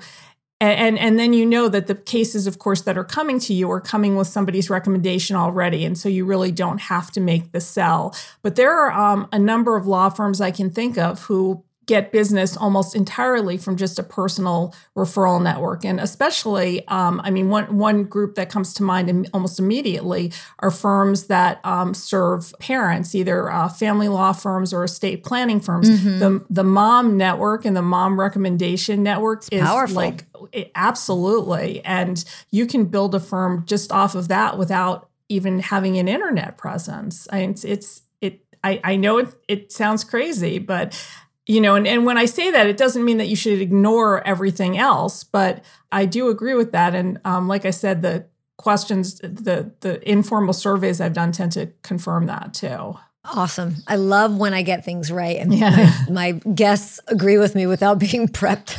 and, 0.62 0.98
and 0.98 1.20
then 1.20 1.34
you 1.34 1.46
know 1.46 1.68
that 1.68 1.88
the 1.88 1.96
cases 1.96 2.48
of 2.48 2.60
course 2.60 2.82
that 2.84 2.98
are 2.98 3.04
coming 3.04 3.40
to 3.40 3.54
you 3.54 3.70
are 3.72 3.82
coming 3.82 4.16
with 4.16 4.28
somebody's 4.28 4.70
recommendation 4.70 5.36
already. 5.36 5.84
And 5.84 5.98
so 5.98 6.08
you 6.08 6.26
really 6.26 6.52
don't 6.52 6.80
have 6.80 7.12
to 7.12 7.20
make 7.20 7.52
the 7.52 7.60
sell. 7.60 8.16
But 8.42 8.56
there 8.56 8.72
are 8.72 8.92
um, 8.92 9.28
a 9.32 9.40
number 9.40 9.76
of 9.76 9.86
law 9.86 10.10
firms 10.10 10.42
i 10.42 10.52
can 10.52 10.70
think 10.70 10.98
of 10.98 11.22
who 11.24 11.64
get 11.86 12.12
business 12.12 12.58
almost 12.58 12.96
entirely 12.96 13.58
from 13.58 13.78
just 13.78 14.00
a 14.00 14.04
personal 14.04 14.74
referral 14.96 15.42
network 15.42 15.84
and 15.86 16.00
especially 16.00 16.88
um, 16.88 17.22
i 17.24 17.30
mean 17.30 17.50
one, 17.50 17.78
one 17.78 18.04
group 18.04 18.36
that 18.36 18.50
comes 18.50 18.74
to 18.74 18.84
mind 18.84 19.30
almost 19.34 19.60
immediately 19.60 20.32
are 20.60 20.72
firms 20.72 21.28
that 21.28 21.60
um, 21.64 21.94
serve 21.94 22.54
parents 22.60 23.14
either 23.14 23.52
uh, 23.52 23.68
family 23.68 24.08
law 24.08 24.32
firms 24.32 24.74
or 24.74 24.84
estate 24.84 25.24
planning 25.24 25.60
firms 25.60 25.90
mm-hmm. 25.90 26.20
the, 26.20 26.46
the 26.50 26.64
mom 26.64 27.18
network 27.18 27.66
and 27.66 27.76
the 27.76 27.82
mom 27.82 28.20
recommendation 28.20 29.04
network 29.04 29.40
it's 29.40 29.50
is 29.50 29.62
powerful. 29.62 29.96
like 29.96 30.26
it, 30.52 30.72
absolutely 30.76 31.84
and 31.86 32.26
you 32.52 32.66
can 32.66 32.86
build 32.86 33.14
a 33.14 33.20
firm 33.20 33.64
just 33.66 33.92
off 33.92 34.16
of 34.16 34.28
that 34.28 34.58
without 34.58 35.10
even 35.30 35.60
having 35.60 35.98
an 35.98 36.08
internet 36.08 36.58
presence 36.58 37.28
I 37.32 37.42
mean, 37.42 37.52
it's, 37.52 37.64
it's 37.64 38.02
it 38.22 38.42
I, 38.64 38.80
I 38.84 38.96
know 38.96 39.20
it, 39.20 39.36
it 39.48 39.72
sounds 39.72 40.04
crazy 40.04 40.60
but 40.60 41.00
you 41.48 41.62
know 41.62 41.76
and, 41.76 41.88
and 41.88 42.06
when 42.06 42.18
i 42.18 42.26
say 42.26 42.52
that 42.52 42.68
it 42.68 42.78
doesn't 42.78 43.06
mean 43.06 43.18
that 43.18 43.28
you 43.28 43.36
should 43.36 43.62
ignore 43.62 44.26
everything 44.28 44.78
else 44.78 45.24
but 45.24 45.64
i 45.92 46.06
do 46.06 46.30
agree 46.30 46.54
with 46.54 46.72
that 46.72 46.96
and 46.96 47.20
um, 47.26 47.48
like 47.48 47.66
i 47.66 47.72
said 47.72 48.02
the 48.02 48.26
questions 48.58 49.20
the 49.20 49.72
the 49.82 50.10
informal 50.10 50.54
surveys 50.54 51.02
i've 51.02 51.14
done 51.14 51.32
tend 51.32 51.52
to 51.52 51.68
confirm 51.84 52.26
that 52.26 52.54
too 52.54 52.96
Awesome. 53.34 53.78
I 53.88 53.96
love 53.96 54.38
when 54.38 54.54
I 54.54 54.62
get 54.62 54.86
things 54.86 55.12
right 55.12 55.38
and 55.38 55.54
yeah. 55.54 55.92
my, 56.10 56.34
my, 56.34 56.54
guests 56.54 57.00
agree 57.08 57.38
with 57.38 57.56
me 57.56 57.66
without 57.66 57.98
being 58.00 58.28
prepped. 58.28 58.78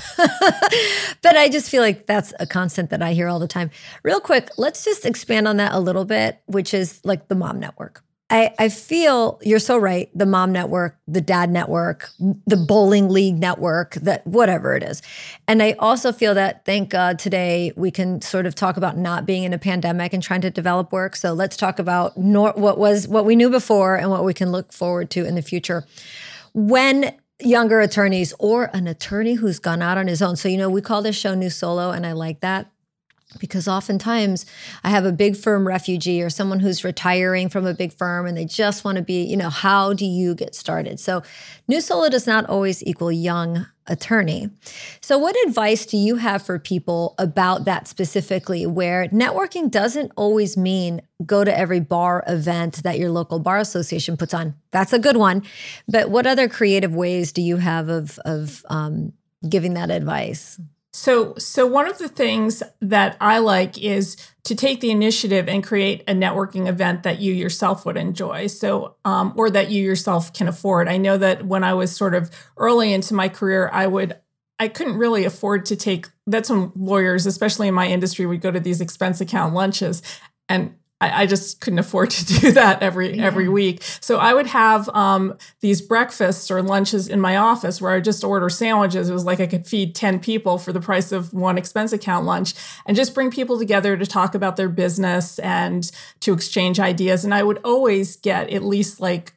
but 1.23 1.37
I 1.37 1.49
just 1.49 1.71
feel 1.71 1.83
like 1.83 2.07
that's 2.07 2.33
a 2.39 2.47
constant 2.47 2.91
that 2.91 3.03
I 3.03 3.13
hear 3.13 3.29
all 3.29 3.39
the 3.39 3.49
time. 3.49 3.71
Real 4.03 4.21
quick, 4.21 4.51
let's 4.57 4.85
just 4.85 5.05
expand 5.05 5.49
on 5.49 5.57
that 5.57 5.73
a 5.73 5.81
little 5.81 6.05
bit, 6.05 6.41
which 6.47 6.75
is 6.75 7.01
like 7.05 7.29
the 7.29 7.35
mom 7.35 7.59
network. 7.59 8.03
I, 8.29 8.53
I 8.59 8.69
feel 8.71 9.39
you're 9.43 9.61
so 9.61 9.79
right. 9.79 10.11
The 10.13 10.27
mom 10.27 10.51
network, 10.51 10.99
the 11.07 11.21
dad 11.21 11.49
network, 11.49 12.11
the 12.19 12.57
bowling 12.57 13.09
league 13.09 13.39
network, 13.39 13.95
that 13.97 14.27
whatever 14.27 14.75
it 14.75 14.83
is. 14.83 15.01
And 15.47 15.63
I 15.63 15.77
also 15.79 16.11
feel 16.11 16.35
that 16.35 16.65
thank 16.65 16.91
God 16.91 17.21
today 17.21 17.73
we 17.77 17.93
can 17.93 18.21
sort 18.21 18.47
of 18.47 18.57
talk 18.57 18.77
about 18.77 18.97
not 18.97 19.27
being 19.27 19.45
in 19.45 19.53
a 19.53 19.59
pandemic 19.59 20.13
and 20.13 20.21
trying 20.23 20.41
to 20.41 20.51
develop 20.51 20.91
work. 20.93 21.15
So 21.15 21.35
let's 21.35 21.57
talk 21.57 21.79
about 21.79 22.17
nor- 22.17 22.55
what 22.57 22.79
was 22.79 23.07
what 23.07 23.25
we 23.25 23.37
knew 23.37 23.49
before 23.49 23.95
and 23.95 24.11
what 24.11 24.25
we 24.25 24.35
can 24.35 24.51
look 24.51 24.73
forward 24.73 25.09
to 25.11 25.25
in 25.25 25.37
the 25.37 25.43
future. 25.43 25.85
When 26.53 27.15
younger 27.39 27.81
attorneys 27.81 28.33
or 28.39 28.71
an 28.73 28.87
attorney 28.87 29.35
who's 29.35 29.59
gone 29.59 29.83
out 29.83 29.99
on 29.99 30.09
his 30.09 30.23
own. 30.23 30.37
So, 30.37 30.49
you 30.49 30.57
know, 30.57 30.71
we 30.71 30.81
call 30.81 31.03
this 31.03 31.17
show 31.17 31.35
New 31.35 31.51
Solo, 31.51 31.91
and 31.91 32.07
I 32.07 32.13
like 32.13 32.41
that 32.41 32.71
because 33.41 33.67
oftentimes 33.67 34.47
I 34.85 34.91
have 34.91 35.05
a 35.05 35.13
big 35.13 35.37
firm 35.37 35.67
refugee 35.67 36.23
or 36.23 36.31
someone 36.31 36.61
who's 36.61 36.85
retiring 36.85 37.49
from 37.49 37.67
a 37.67 37.75
big 37.75 37.93
firm 37.93 38.27
and 38.27 38.37
they 38.37 38.45
just 38.45 38.85
want 38.85 38.97
to 38.97 39.03
be, 39.03 39.25
you 39.25 39.37
know, 39.37 39.51
how 39.51 39.93
do 39.93 40.07
you 40.07 40.35
get 40.35 40.55
started? 40.55 41.01
So, 41.01 41.23
new 41.67 41.81
solo 41.81 42.09
does 42.09 42.27
not 42.27 42.47
always 42.47 42.85
equal 42.85 43.11
young 43.11 43.67
attorney. 43.89 44.51
So, 45.01 45.19
what 45.19 45.37
advice 45.47 45.87
do 45.87 45.97
you 45.97 46.17
have 46.17 46.43
for 46.43 46.59
people 46.59 47.15
about 47.19 47.65
that 47.65 47.89
specifically, 47.89 48.65
where 48.65 49.09
networking 49.09 49.71
doesn't 49.71 50.13
always 50.17 50.57
mean 50.57 51.03
go 51.25 51.45
to 51.45 51.57
every 51.57 51.81
bar 51.81 52.23
event 52.27 52.83
that 52.85 52.99
your 52.99 53.11
local 53.11 53.41
bar 53.41 53.59
association 53.59 54.17
puts 54.17 54.35
on? 54.35 54.55
That's 54.71 54.93
a 54.93 54.99
good 54.99 55.17
one. 55.17 55.43
But 55.89 56.11
what 56.11 56.27
other 56.27 56.49
creative 56.49 56.95
ways 56.95 57.33
do 57.33 57.43
you 57.43 57.57
have 57.57 57.89
of, 57.89 58.19
of 58.25 58.65
um, 58.69 59.13
giving 59.49 59.75
that 59.75 59.91
advice? 59.91 60.61
So, 60.97 61.35
so 61.37 61.67
one 61.67 61.87
of 61.87 61.99
the 61.99 62.09
things 62.09 62.63
that 62.81 63.19
I 63.21 63.37
like 63.39 63.77
is 63.77 64.17
to 64.45 64.55
take 64.55 64.81
the 64.81 64.91
initiative 64.91 65.47
and 65.47 65.63
create 65.63 66.03
a 66.09 66.15
networking 66.15 66.69
event 66.69 67.03
that 67.03 67.21
you 67.21 67.35
yourself 67.35 67.85
would 67.85 67.99
enjoy. 67.99 68.47
So, 68.47 68.97
um, 69.05 69.35
or 69.37 69.51
that 69.51 69.71
you 69.71 69.83
yourself 69.85 70.33
can 70.33 70.49
afford. 70.49 70.89
I 70.89 70.97
know 70.97 71.19
that 71.19 71.45
when 71.45 71.65
I 71.65 71.75
was 71.75 71.95
sort 71.95 72.15
of 72.15 72.31
early 72.57 72.95
into 72.95 73.13
my 73.13 73.29
career, 73.29 73.69
I 73.75 73.87
would, 73.87 74.17
I 74.59 74.69
couldn't 74.69 74.97
really 74.97 75.27
afford 75.27 75.67
to 75.67 75.77
take. 75.77 76.07
That's 76.27 76.49
when 76.49 76.73
lawyers, 76.75 77.27
especially 77.27 77.69
in 77.69 77.75
my 77.75 77.89
industry, 77.89 78.25
would 78.25 78.41
go 78.41 78.51
to 78.51 78.59
these 78.59 78.81
expense 78.81 79.21
account 79.21 79.53
lunches, 79.53 80.03
and 80.49 80.77
I, 81.01 81.23
I, 81.23 81.27
just 81.27 81.61
couldn't 81.61 81.79
afford 81.79 82.11
to 82.11 82.25
do 82.41 82.53
that 82.53 82.83
every 82.83 83.17
yeah. 83.17 83.25
every 83.25 83.49
week. 83.49 83.83
So 84.01 84.17
I 84.17 84.33
would 84.33 84.47
have 84.47 84.89
um, 84.91 85.37
these 85.61 85.83
breakfasts 85.83 86.51
or 86.51 86.63
lunches 86.63 87.07
in 87.07 87.21
my 87.21 87.37
office 87.37 87.81
where 87.81 87.93
I 87.93 88.01
just 88.01 88.25
order 88.25 88.49
sandwiches. 88.49 89.11
It 89.11 89.13
was 89.13 89.25
like 89.25 89.41
I 89.41 89.47
could 89.47 89.67
feed 89.67 89.95
ten 89.95 90.19
people 90.21 90.59
for 90.59 90.73
the 90.73 90.81
price 90.81 91.13
of 91.13 91.35
one 91.35 91.59
expense 91.59 91.93
account 91.93 92.25
lunch, 92.25 92.55
and 92.87 92.97
just 92.97 93.15
bring 93.15 93.31
people 93.31 93.59
together 93.59 93.97
to 93.97 94.07
talk 94.07 94.35
about 94.35 94.57
their 94.57 94.71
business 94.71 95.39
and 95.41 95.91
to 96.21 96.33
exchange 96.33 96.81
ideas. 96.81 97.25
And 97.25 97.35
I 97.35 97.43
would 97.43 97.61
always 97.63 98.17
get 98.17 98.51
at 98.51 98.65
least 98.65 98.99
like 98.99 99.36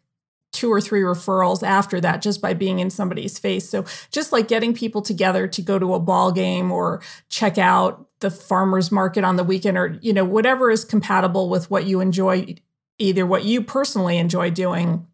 two 0.51 0.71
or 0.71 0.81
three 0.81 1.01
referrals 1.01 1.61
after 1.63 2.01
that 2.01 2.21
just 2.21 2.41
by 2.41 2.53
being 2.53 2.79
in 2.79 2.89
somebody's 2.89 3.37
face. 3.37 3.69
So 3.69 3.85
just 4.11 4.31
like 4.31 4.47
getting 4.47 4.73
people 4.73 5.01
together 5.01 5.47
to 5.47 5.61
go 5.61 5.77
to 5.77 5.93
a 5.93 5.99
ball 5.99 6.31
game 6.31 6.71
or 6.71 7.01
check 7.29 7.57
out 7.57 8.07
the 8.19 8.31
farmers 8.31 8.91
market 8.91 9.23
on 9.23 9.35
the 9.35 9.43
weekend 9.43 9.77
or 9.77 9.97
you 10.01 10.11
know 10.11 10.25
whatever 10.25 10.69
is 10.71 10.83
compatible 10.83 11.49
with 11.49 11.69
what 11.71 11.85
you 11.85 12.01
enjoy 12.01 12.55
either 12.97 13.25
what 13.25 13.45
you 13.45 13.61
personally 13.61 14.17
enjoy 14.17 14.49
doing 14.49 15.05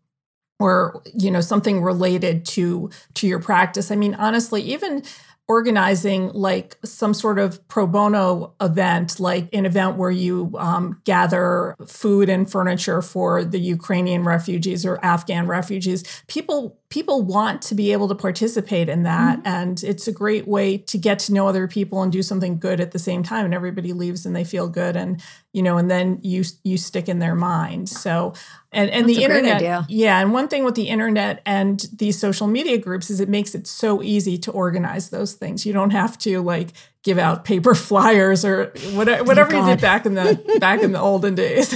or 0.59 1.03
you 1.13 1.29
know 1.29 1.41
something 1.41 1.81
related 1.81 2.45
to 2.45 2.89
to 3.13 3.27
your 3.27 3.39
practice. 3.39 3.91
I 3.91 3.95
mean 3.95 4.15
honestly 4.15 4.61
even 4.63 5.03
organizing 5.47 6.29
like 6.29 6.77
some 6.83 7.13
sort 7.13 7.37
of 7.37 7.65
pro 7.67 7.85
bono 7.85 8.53
event, 8.59 9.19
like 9.19 9.47
an 9.53 9.65
event 9.65 9.95
where 9.95 10.11
you 10.11 10.51
um, 10.57 10.99
gather 11.03 11.75
food 11.85 12.29
and 12.29 12.51
furniture 12.51 13.01
for 13.01 13.43
the 13.43 13.59
Ukrainian 13.59 14.23
refugees 14.23 14.85
or 14.85 15.03
Afghan 15.05 15.47
refugees. 15.47 16.03
People 16.27 16.79
people 16.95 17.23
want 17.23 17.61
to 17.61 17.75
be 17.75 17.91
able 17.91 18.07
to 18.07 18.15
participate 18.15 18.87
in 18.87 19.03
that, 19.03 19.39
mm-hmm. 19.39 19.47
and 19.47 19.83
it's 19.83 20.07
a 20.07 20.13
great 20.13 20.47
way 20.47 20.77
to 20.77 20.97
get 20.97 21.19
to 21.19 21.33
know 21.33 21.45
other 21.45 21.67
people 21.67 22.01
and 22.01 22.09
do 22.09 22.23
something 22.23 22.57
good 22.57 22.79
at 22.79 22.93
the 22.93 22.99
same 22.99 23.21
time. 23.21 23.43
And 23.43 23.53
everybody 23.53 23.91
leaves 23.91 24.25
and 24.25 24.33
they 24.33 24.45
feel 24.45 24.69
good, 24.69 24.95
and 24.95 25.21
you 25.51 25.61
know, 25.61 25.77
and 25.77 25.91
then 25.91 26.19
you 26.21 26.45
you 26.63 26.77
stick 26.77 27.09
in 27.09 27.19
their 27.19 27.35
mind. 27.35 27.89
So 27.89 28.33
and 28.71 28.89
and 28.91 29.09
That's 29.09 29.17
the 29.17 29.23
internet 29.25 29.89
yeah 29.89 30.19
and 30.19 30.33
one 30.33 30.47
thing 30.47 30.65
with 30.65 30.75
the 30.75 30.89
internet 30.89 31.41
and 31.45 31.79
these 31.93 32.19
social 32.19 32.45
media 32.45 32.77
groups 32.77 33.09
is 33.09 33.19
it 33.19 33.29
makes 33.29 33.55
it 33.55 33.67
so 33.67 34.03
easy 34.03 34.37
to 34.39 34.51
organize 34.51 35.09
those 35.09 35.33
things 35.33 35.65
you 35.65 35.71
don't 35.71 35.91
have 35.91 36.17
to 36.19 36.41
like 36.41 36.73
give 37.01 37.17
out 37.17 37.45
paper 37.45 37.73
flyers 37.87 38.43
or 38.43 38.73
whatever, 38.91 39.23
whatever 39.23 39.55
oh 39.55 39.61
you 39.61 39.65
did 39.65 39.81
back 39.81 40.05
in 40.05 40.13
the 40.13 40.57
back 40.59 40.83
in 40.83 40.91
the 40.91 40.99
olden 40.99 41.35
days 41.35 41.69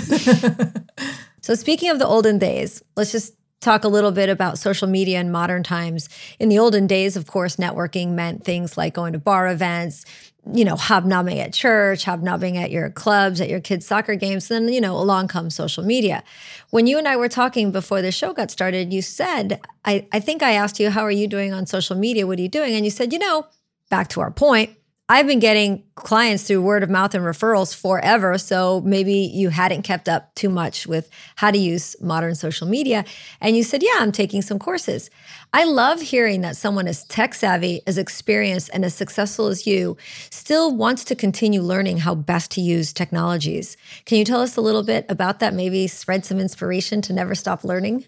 so 1.41 1.55
speaking 1.55 1.89
of 1.89 1.99
the 1.99 2.05
olden 2.05 2.37
days 2.37 2.83
let's 2.97 3.13
just 3.13 3.33
talk 3.61 3.83
a 3.83 3.87
little 3.87 4.11
bit 4.11 4.29
about 4.29 4.57
social 4.57 4.87
media 4.87 5.19
in 5.19 5.31
modern 5.31 5.63
times. 5.63 6.09
In 6.39 6.49
the 6.49 6.59
olden 6.59 6.87
days, 6.87 7.15
of 7.17 7.27
course, 7.27 7.57
networking 7.57 8.11
meant 8.11 8.43
things 8.43 8.77
like 8.77 8.93
going 8.93 9.13
to 9.13 9.19
bar 9.19 9.47
events, 9.47 10.05
you 10.53 10.63
know, 10.63 10.75
hobnobbing 10.75 11.39
at 11.39 11.53
church, 11.53 12.05
hobnobbing 12.05 12.57
at 12.57 12.71
your 12.71 12.89
clubs, 12.89 13.41
at 13.41 13.49
your 13.49 13.59
kids' 13.59 13.85
soccer 13.85 14.15
games. 14.15 14.47
Then, 14.47 14.69
you 14.69 14.81
know, 14.81 14.95
along 14.95 15.27
comes 15.27 15.55
social 15.55 15.83
media. 15.83 16.23
When 16.69 16.87
you 16.87 16.97
and 16.97 17.07
I 17.07 17.17
were 17.17 17.29
talking 17.29 17.71
before 17.71 18.01
the 18.01 18.11
show 18.11 18.33
got 18.33 18.49
started, 18.49 18.93
you 18.93 19.01
said, 19.01 19.59
I, 19.83 20.07
I 20.11 20.19
think 20.19 20.41
I 20.41 20.53
asked 20.53 20.79
you, 20.79 20.89
How 20.89 21.01
are 21.01 21.11
you 21.11 21.27
doing 21.27 21.53
on 21.53 21.65
social 21.65 21.95
media? 21.95 22.25
What 22.25 22.39
are 22.39 22.41
you 22.41 22.49
doing? 22.49 22.75
And 22.75 22.85
you 22.85 22.91
said, 22.91 23.11
You 23.11 23.19
know, 23.19 23.45
back 23.89 24.07
to 24.09 24.21
our 24.21 24.31
point, 24.31 24.75
I've 25.11 25.25
been 25.25 25.39
getting 25.39 25.83
clients 25.95 26.43
through 26.43 26.61
word 26.61 26.83
of 26.83 26.89
mouth 26.91 27.15
and 27.15 27.25
referrals 27.25 27.75
forever. 27.75 28.37
So 28.37 28.81
maybe 28.81 29.13
you 29.13 29.49
hadn't 29.49 29.81
kept 29.81 30.07
up 30.07 30.33
too 30.35 30.49
much 30.49 30.85
with 30.85 31.09
how 31.35 31.49
to 31.49 31.57
use 31.57 31.95
modern 31.99 32.35
social 32.35 32.67
media. 32.67 33.03
And 33.41 33.57
you 33.57 33.63
said, 33.63 33.81
Yeah, 33.81 33.97
I'm 33.99 34.11
taking 34.11 34.43
some 34.43 34.59
courses. 34.59 35.09
I 35.51 35.63
love 35.63 35.99
hearing 35.99 36.41
that 36.41 36.57
someone 36.57 36.87
as 36.87 37.05
tech 37.05 37.33
savvy, 37.33 37.81
as 37.87 37.97
experienced, 37.97 38.69
and 38.71 38.85
as 38.85 38.93
successful 38.93 39.47
as 39.47 39.65
you 39.65 39.97
still 40.29 40.75
wants 40.75 41.03
to 41.05 41.15
continue 41.15 41.63
learning 41.63 41.97
how 41.97 42.13
best 42.13 42.51
to 42.51 42.61
use 42.61 42.93
technologies. 42.93 43.77
Can 44.05 44.19
you 44.19 44.25
tell 44.25 44.41
us 44.41 44.57
a 44.57 44.61
little 44.61 44.83
bit 44.83 45.07
about 45.09 45.39
that? 45.39 45.55
Maybe 45.55 45.87
spread 45.87 46.23
some 46.23 46.39
inspiration 46.39 47.01
to 47.01 47.13
never 47.13 47.33
stop 47.33 47.63
learning? 47.63 48.05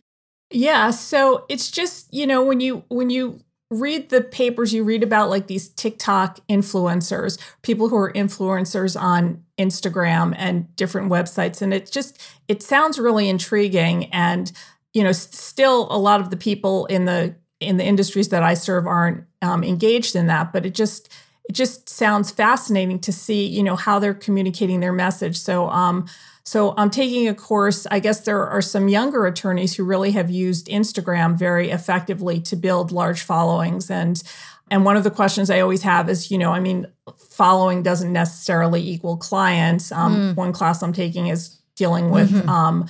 Yeah, 0.52 0.92
so 0.92 1.46
it's 1.50 1.72
just, 1.72 2.14
you 2.14 2.28
know, 2.28 2.44
when 2.44 2.60
you 2.60 2.84
when 2.90 3.10
you 3.10 3.40
read 3.72 4.10
the 4.10 4.22
papers 4.22 4.74
you 4.74 4.84
read 4.84 5.02
about 5.02 5.30
like 5.30 5.48
these 5.48 5.70
TikTok 5.70 6.40
influencers, 6.48 7.40
people 7.62 7.88
who 7.88 7.96
are 7.96 8.12
influencers 8.12 9.00
on 9.00 9.44
Instagram 9.58 10.36
and 10.38 10.76
different 10.76 11.10
websites 11.10 11.62
and 11.62 11.74
it 11.74 11.90
just 11.90 12.22
it 12.48 12.62
sounds 12.62 13.00
really 13.00 13.30
intriguing 13.30 14.06
and 14.12 14.52
you 14.94 15.04
know 15.04 15.14
still 15.14 15.88
a 15.90 15.98
lot 15.98 16.20
of 16.20 16.32
the 16.32 16.38
people 16.38 16.86
in 16.88 17.06
the 17.06 17.34
in 17.60 17.78
the 17.78 17.86
industries 17.86 18.30
that 18.30 18.44
I 18.44 18.56
serve 18.56 18.86
aren't 18.86 19.24
um, 19.42 19.64
engaged 19.64 20.16
in 20.16 20.28
that 20.28 20.52
but 20.52 20.66
it 20.66 20.74
just 20.74 21.10
it 21.48 21.54
just 21.54 21.88
sounds 21.88 22.32
fascinating 22.32 23.00
to 23.00 23.14
see 23.14 23.46
you 23.46 23.64
know 23.64 23.76
how 23.76 24.00
they're 24.00 24.14
communicating 24.14 24.82
their 24.82 24.94
message. 24.94 25.38
So 25.38 25.70
um 25.70 26.08
so 26.52 26.74
I'm 26.76 26.90
taking 26.90 27.30
a 27.30 27.34
course. 27.34 27.88
I 27.90 28.02
guess 28.02 28.26
there 28.26 28.46
are 28.46 28.62
some 28.62 28.90
younger 28.90 29.26
attorneys 29.26 29.74
who 29.74 29.86
really 29.86 30.12
have 30.12 30.30
used 30.30 30.68
Instagram 30.68 31.40
very 31.40 31.70
effectively 31.70 32.42
to 32.42 32.58
build 32.58 32.92
large 32.92 33.22
followings. 33.22 33.90
And 33.90 34.22
and 34.70 34.84
one 34.84 34.98
of 34.98 35.06
the 35.06 35.12
questions 35.12 35.50
I 35.50 35.62
always 35.62 35.84
have 35.84 36.10
is, 36.10 36.30
you 36.30 36.38
know, 36.38 36.52
I 36.52 36.60
mean, 36.60 36.88
following 37.30 37.84
doesn't 37.84 38.12
necessarily 38.12 38.86
equal 38.86 39.16
clients. 39.16 39.94
Um, 39.94 40.14
mm. 40.14 40.36
One 40.36 40.52
class 40.52 40.84
I'm 40.84 40.92
taking 40.92 41.28
is 41.28 41.58
dealing 41.78 42.10
with 42.10 42.30
mm-hmm. 42.30 42.50
um, 42.50 42.86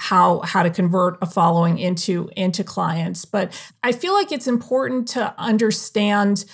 how 0.00 0.40
how 0.40 0.64
to 0.64 0.70
convert 0.70 1.16
a 1.22 1.26
following 1.26 1.78
into 1.78 2.28
into 2.36 2.64
clients. 2.64 3.24
But 3.24 3.52
I 3.84 3.92
feel 3.92 4.14
like 4.14 4.32
it's 4.32 4.48
important 4.48 5.06
to 5.10 5.32
understand 5.38 6.44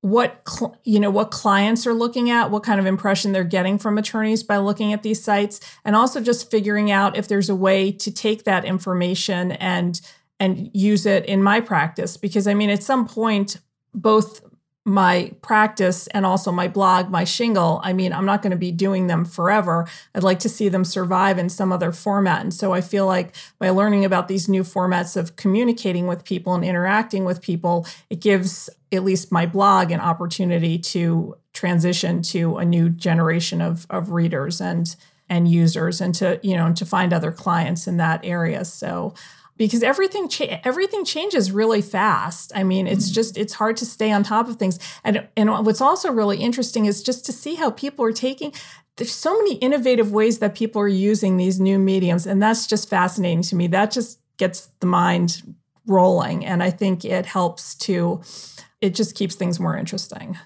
what 0.00 0.42
cl- 0.48 0.76
you 0.84 1.00
know 1.00 1.10
what 1.10 1.30
clients 1.30 1.86
are 1.86 1.94
looking 1.94 2.30
at 2.30 2.50
what 2.50 2.62
kind 2.62 2.78
of 2.78 2.86
impression 2.86 3.32
they're 3.32 3.42
getting 3.42 3.78
from 3.78 3.98
attorneys 3.98 4.44
by 4.44 4.56
looking 4.56 4.92
at 4.92 5.02
these 5.02 5.22
sites 5.22 5.60
and 5.84 5.96
also 5.96 6.20
just 6.20 6.50
figuring 6.50 6.90
out 6.90 7.16
if 7.16 7.26
there's 7.26 7.48
a 7.48 7.54
way 7.54 7.90
to 7.90 8.12
take 8.12 8.44
that 8.44 8.64
information 8.64 9.52
and 9.52 10.00
and 10.40 10.70
use 10.72 11.04
it 11.04 11.26
in 11.26 11.42
my 11.42 11.60
practice. 11.60 12.16
Because 12.16 12.46
i 12.46 12.54
mean 12.54 12.70
at 12.70 12.82
some 12.82 13.06
point 13.08 13.58
both 13.94 14.47
my 14.88 15.30
practice 15.42 16.06
and 16.08 16.24
also 16.24 16.50
my 16.50 16.66
blog, 16.66 17.10
my 17.10 17.22
shingle, 17.22 17.80
I 17.84 17.92
mean, 17.92 18.12
I'm 18.12 18.24
not 18.24 18.40
going 18.40 18.52
to 18.52 18.56
be 18.56 18.72
doing 18.72 19.06
them 19.06 19.24
forever. 19.24 19.86
I'd 20.14 20.22
like 20.22 20.38
to 20.40 20.48
see 20.48 20.68
them 20.70 20.84
survive 20.84 21.38
in 21.38 21.50
some 21.50 21.72
other 21.72 21.92
format. 21.92 22.40
And 22.40 22.54
so 22.54 22.72
I 22.72 22.80
feel 22.80 23.06
like 23.06 23.36
by 23.58 23.68
learning 23.68 24.04
about 24.06 24.28
these 24.28 24.48
new 24.48 24.62
formats 24.62 25.16
of 25.16 25.36
communicating 25.36 26.06
with 26.06 26.24
people 26.24 26.54
and 26.54 26.64
interacting 26.64 27.26
with 27.26 27.42
people, 27.42 27.86
it 28.08 28.20
gives 28.20 28.70
at 28.90 29.04
least 29.04 29.30
my 29.30 29.44
blog 29.44 29.90
an 29.90 30.00
opportunity 30.00 30.78
to 30.78 31.36
transition 31.52 32.22
to 32.22 32.56
a 32.56 32.64
new 32.64 32.88
generation 32.88 33.60
of, 33.60 33.86
of 33.90 34.10
readers 34.10 34.60
and 34.60 34.96
and 35.30 35.46
users 35.46 36.00
and 36.00 36.14
to 36.14 36.40
you 36.42 36.56
know 36.56 36.72
to 36.72 36.86
find 36.86 37.12
other 37.12 37.30
clients 37.30 37.86
in 37.86 37.98
that 37.98 38.18
area 38.24 38.64
so 38.64 39.12
because 39.58 39.82
everything 39.82 40.28
cha- 40.28 40.60
everything 40.64 41.04
changes 41.04 41.52
really 41.52 41.82
fast. 41.82 42.52
I 42.54 42.62
mean, 42.62 42.86
it's 42.86 43.06
mm-hmm. 43.06 43.14
just 43.14 43.36
it's 43.36 43.54
hard 43.54 43.76
to 43.78 43.84
stay 43.84 44.10
on 44.10 44.22
top 44.22 44.48
of 44.48 44.56
things. 44.56 44.78
And 45.04 45.28
and 45.36 45.50
what's 45.66 45.82
also 45.82 46.10
really 46.10 46.38
interesting 46.38 46.86
is 46.86 47.02
just 47.02 47.26
to 47.26 47.32
see 47.32 47.56
how 47.56 47.70
people 47.70 48.04
are 48.04 48.12
taking 48.12 48.52
there's 48.98 49.14
so 49.14 49.36
many 49.36 49.54
innovative 49.56 50.10
ways 50.10 50.40
that 50.40 50.56
people 50.56 50.82
are 50.82 50.88
using 50.88 51.36
these 51.36 51.60
new 51.60 51.78
mediums 51.78 52.26
and 52.26 52.42
that's 52.42 52.66
just 52.66 52.88
fascinating 52.88 53.42
to 53.42 53.56
me. 53.56 53.68
That 53.68 53.90
just 53.90 54.20
gets 54.36 54.68
the 54.80 54.86
mind 54.86 55.54
rolling 55.86 56.44
and 56.44 56.62
I 56.62 56.70
think 56.70 57.04
it 57.04 57.26
helps 57.26 57.74
to 57.76 58.20
it 58.80 58.94
just 58.94 59.14
keeps 59.14 59.34
things 59.34 59.58
more 59.58 59.76
interesting. 59.76 60.36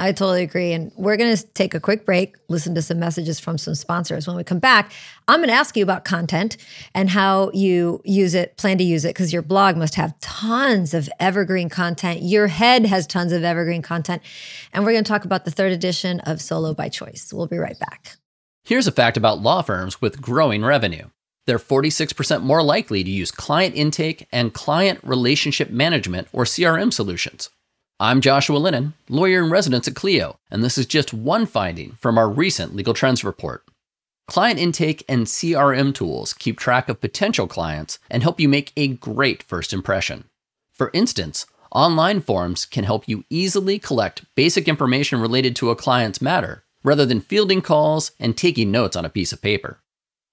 I 0.00 0.10
totally 0.10 0.42
agree. 0.42 0.72
And 0.72 0.90
we're 0.96 1.16
going 1.16 1.36
to 1.36 1.46
take 1.54 1.72
a 1.72 1.78
quick 1.78 2.04
break, 2.04 2.34
listen 2.48 2.74
to 2.74 2.82
some 2.82 2.98
messages 2.98 3.38
from 3.38 3.58
some 3.58 3.76
sponsors. 3.76 4.26
When 4.26 4.36
we 4.36 4.42
come 4.42 4.58
back, 4.58 4.92
I'm 5.28 5.38
going 5.38 5.48
to 5.48 5.54
ask 5.54 5.76
you 5.76 5.84
about 5.84 6.04
content 6.04 6.56
and 6.94 7.08
how 7.08 7.52
you 7.54 8.02
use 8.04 8.34
it, 8.34 8.56
plan 8.56 8.76
to 8.78 8.84
use 8.84 9.04
it, 9.04 9.10
because 9.10 9.32
your 9.32 9.42
blog 9.42 9.76
must 9.76 9.94
have 9.94 10.18
tons 10.18 10.94
of 10.94 11.08
evergreen 11.20 11.68
content. 11.68 12.22
Your 12.22 12.48
head 12.48 12.86
has 12.86 13.06
tons 13.06 13.30
of 13.30 13.44
evergreen 13.44 13.82
content. 13.82 14.20
And 14.72 14.84
we're 14.84 14.92
going 14.92 15.04
to 15.04 15.08
talk 15.08 15.24
about 15.24 15.44
the 15.44 15.52
third 15.52 15.70
edition 15.70 16.18
of 16.20 16.40
Solo 16.40 16.74
by 16.74 16.88
Choice. 16.88 17.32
We'll 17.32 17.46
be 17.46 17.58
right 17.58 17.78
back. 17.78 18.16
Here's 18.64 18.88
a 18.88 18.92
fact 18.92 19.16
about 19.16 19.42
law 19.42 19.62
firms 19.62 20.00
with 20.00 20.20
growing 20.20 20.64
revenue 20.64 21.06
they're 21.46 21.58
46% 21.58 22.42
more 22.42 22.62
likely 22.62 23.04
to 23.04 23.10
use 23.10 23.30
client 23.30 23.74
intake 23.74 24.26
and 24.32 24.54
client 24.54 24.98
relationship 25.02 25.70
management 25.70 26.28
or 26.32 26.44
CRM 26.44 26.90
solutions. 26.90 27.50
I'm 28.00 28.20
Joshua 28.20 28.58
Lennon, 28.58 28.94
lawyer 29.08 29.42
in 29.42 29.50
residence 29.50 29.88
at 29.88 29.94
Clio, 29.94 30.38
and 30.50 30.62
this 30.62 30.78
is 30.78 30.86
just 30.86 31.14
one 31.14 31.46
finding 31.46 31.92
from 31.92 32.18
our 32.18 32.28
recent 32.28 32.74
Legal 32.74 32.94
Trends 32.94 33.24
report. 33.24 33.64
Client 34.26 34.58
intake 34.58 35.04
and 35.08 35.26
CRM 35.26 35.94
tools 35.94 36.32
keep 36.32 36.58
track 36.58 36.88
of 36.88 37.00
potential 37.00 37.46
clients 37.46 37.98
and 38.10 38.22
help 38.22 38.40
you 38.40 38.48
make 38.48 38.72
a 38.76 38.88
great 38.88 39.42
first 39.42 39.72
impression. 39.72 40.24
For 40.72 40.90
instance, 40.92 41.46
Online 41.74 42.20
forms 42.20 42.66
can 42.66 42.84
help 42.84 43.08
you 43.08 43.24
easily 43.28 43.80
collect 43.80 44.24
basic 44.36 44.68
information 44.68 45.20
related 45.20 45.56
to 45.56 45.70
a 45.70 45.76
client's 45.76 46.22
matter 46.22 46.62
rather 46.84 47.04
than 47.04 47.20
fielding 47.20 47.60
calls 47.60 48.12
and 48.20 48.36
taking 48.36 48.70
notes 48.70 48.94
on 48.94 49.04
a 49.04 49.10
piece 49.10 49.32
of 49.32 49.42
paper. 49.42 49.80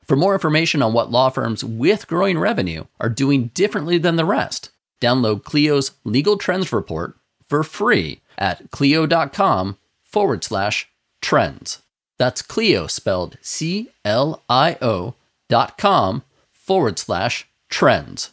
For 0.06 0.15
more 0.15 0.34
information 0.34 0.84
on 0.84 0.94
what 0.94 1.10
law 1.10 1.30
firms 1.30 1.63
with 1.63 2.08
growing 2.08 2.38
revenue 2.38 2.86
are 3.00 3.10
doing 3.10 3.48
differently 3.56 3.98
than 3.98 4.18
the 4.18 4.25
rest, 4.25 4.70
download 5.01 5.44
Clio's 5.44 5.94
Legal 6.03 6.38
Trends 6.38 6.72
Report 6.72 7.18
for 7.51 7.63
free 7.63 8.22
at 8.38 8.72
clio.com 8.72 9.77
forward 10.01 10.41
slash 10.41 10.88
trends. 11.22 11.81
That's 12.17 12.41
Clio 12.41 12.88
spelled 12.88 13.38
C 13.41 13.89
L 14.05 14.41
I 14.48 14.77
O 14.81 15.15
dot 15.50 15.77
com 15.77 16.24
forward 16.53 16.98
slash 16.98 17.46
trends. 17.70 18.29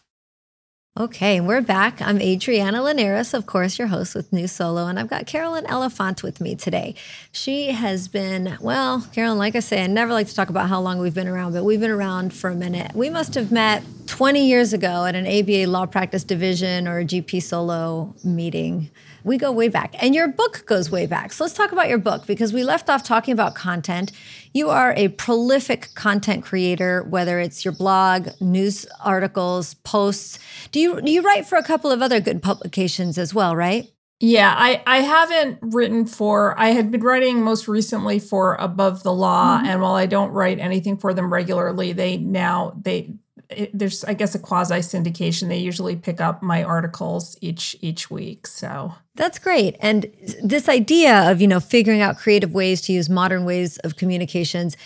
Okay, 0.99 1.41
we're 1.41 1.61
back. 1.61 2.03
I'm 2.03 2.21
Adriana 2.21 2.83
Linares, 2.83 3.33
of 3.33 3.47
course, 3.47 3.79
your 3.79 3.87
host 3.87 4.17
with 4.17 4.33
New 4.33 4.49
Solo, 4.49 4.87
and 4.87 4.99
I've 4.99 5.09
got 5.09 5.27
Carolyn 5.27 5.65
Elefant 5.67 6.25
with 6.25 6.41
me 6.41 6.57
today. 6.57 6.97
She 7.31 7.71
has 7.71 8.09
been, 8.09 8.59
well, 8.61 9.07
Carolyn, 9.13 9.39
like 9.39 9.55
I 9.55 9.61
say, 9.61 9.85
I 9.85 9.87
never 9.87 10.13
like 10.13 10.27
to 10.27 10.35
talk 10.35 10.49
about 10.49 10.69
how 10.69 10.81
long 10.81 10.99
we've 10.99 11.15
been 11.15 11.29
around, 11.29 11.53
but 11.53 11.63
we've 11.63 11.79
been 11.79 11.93
around 11.93 12.35
for 12.35 12.51
a 12.51 12.55
minute. 12.57 12.97
We 12.97 13.11
must 13.11 13.35
have 13.37 13.53
met 13.53 13.85
20 14.09 14.45
years 14.45 14.73
ago 14.73 15.05
at 15.05 15.15
an 15.15 15.25
ABA 15.25 15.71
Law 15.71 15.87
Practice 15.87 16.25
Division 16.25 16.89
or 16.89 16.99
a 16.99 17.05
GP 17.05 17.43
Solo 17.45 18.13
meeting. 18.25 18.91
We 19.25 19.39
go 19.39 19.53
way 19.53 19.69
back. 19.69 19.95
And 20.03 20.15
your 20.15 20.29
book 20.29 20.65
goes 20.67 20.91
way 20.91 21.07
back. 21.07 21.33
So 21.33 21.45
let's 21.45 21.55
talk 21.55 21.73
about 21.73 21.89
your 21.89 21.99
book 21.99 22.27
because 22.27 22.53
we 22.53 22.65
left 22.65 22.89
off 22.89 23.03
talking 23.03 23.33
about 23.33 23.55
content. 23.55 24.13
You 24.53 24.71
are 24.71 24.95
a 24.97 25.09
prolific 25.09 25.95
content 25.95 26.45
creator, 26.45 27.05
whether 27.05 27.39
it's 27.41 27.65
your 27.65 27.73
blog, 27.73 28.29
news 28.41 28.87
articles, 29.05 29.75
posts. 29.75 30.39
Do 30.73 30.81
you 30.81 31.01
do 31.01 31.11
you 31.11 31.23
write 31.23 31.47
for 31.47 31.57
a 31.57 31.63
couple 31.63 31.91
of 31.91 32.03
other 32.03 32.21
good 32.21 32.43
publications 32.43 33.19
as 33.19 33.35
well, 33.35 33.55
right? 33.55 33.89
Yeah, 34.21 34.53
I, 34.57 34.83
I 34.85 34.99
haven't 34.99 35.59
written 35.63 36.05
for, 36.05 36.59
I 36.59 36.71
had 36.71 36.91
been 36.91 37.03
writing 37.03 37.41
most 37.41 37.69
recently 37.69 38.19
for 38.19 38.57
Above 38.57 39.05
the 39.05 39.13
Law. 39.13 39.59
Mm-hmm. 39.59 39.67
And 39.67 39.81
while 39.81 39.95
I 39.95 40.07
don't 40.07 40.33
write 40.33 40.59
anything 40.59 40.97
for 40.97 41.15
them 41.15 41.33
regularly, 41.33 41.93
they 41.93 42.17
now, 42.17 42.77
they, 42.83 43.15
it, 43.51 43.71
there's 43.73 44.05
I 44.05 44.15
guess 44.15 44.35
a 44.35 44.39
quasi 44.39 44.77
syndication. 44.77 45.49
They 45.49 45.59
usually 45.59 45.97
pick 45.97 46.21
up 46.21 46.43
my 46.43 46.63
articles 46.63 47.37
each 47.41 47.77
each 47.81 48.11
week. 48.11 48.47
So 48.47 48.95
that's 49.15 49.39
great. 49.39 49.77
And 49.81 50.11
this 50.43 50.69
idea 50.69 51.31
of 51.31 51.41
you 51.41 51.47
know 51.47 51.61
figuring 51.61 52.01
out 52.01 52.19
creative 52.19 52.53
ways 52.53 52.81
to 52.83 52.93
use 52.93 53.09
modern 53.09 53.45
ways 53.45 53.79
of 53.79 53.97
communications. 53.97 54.77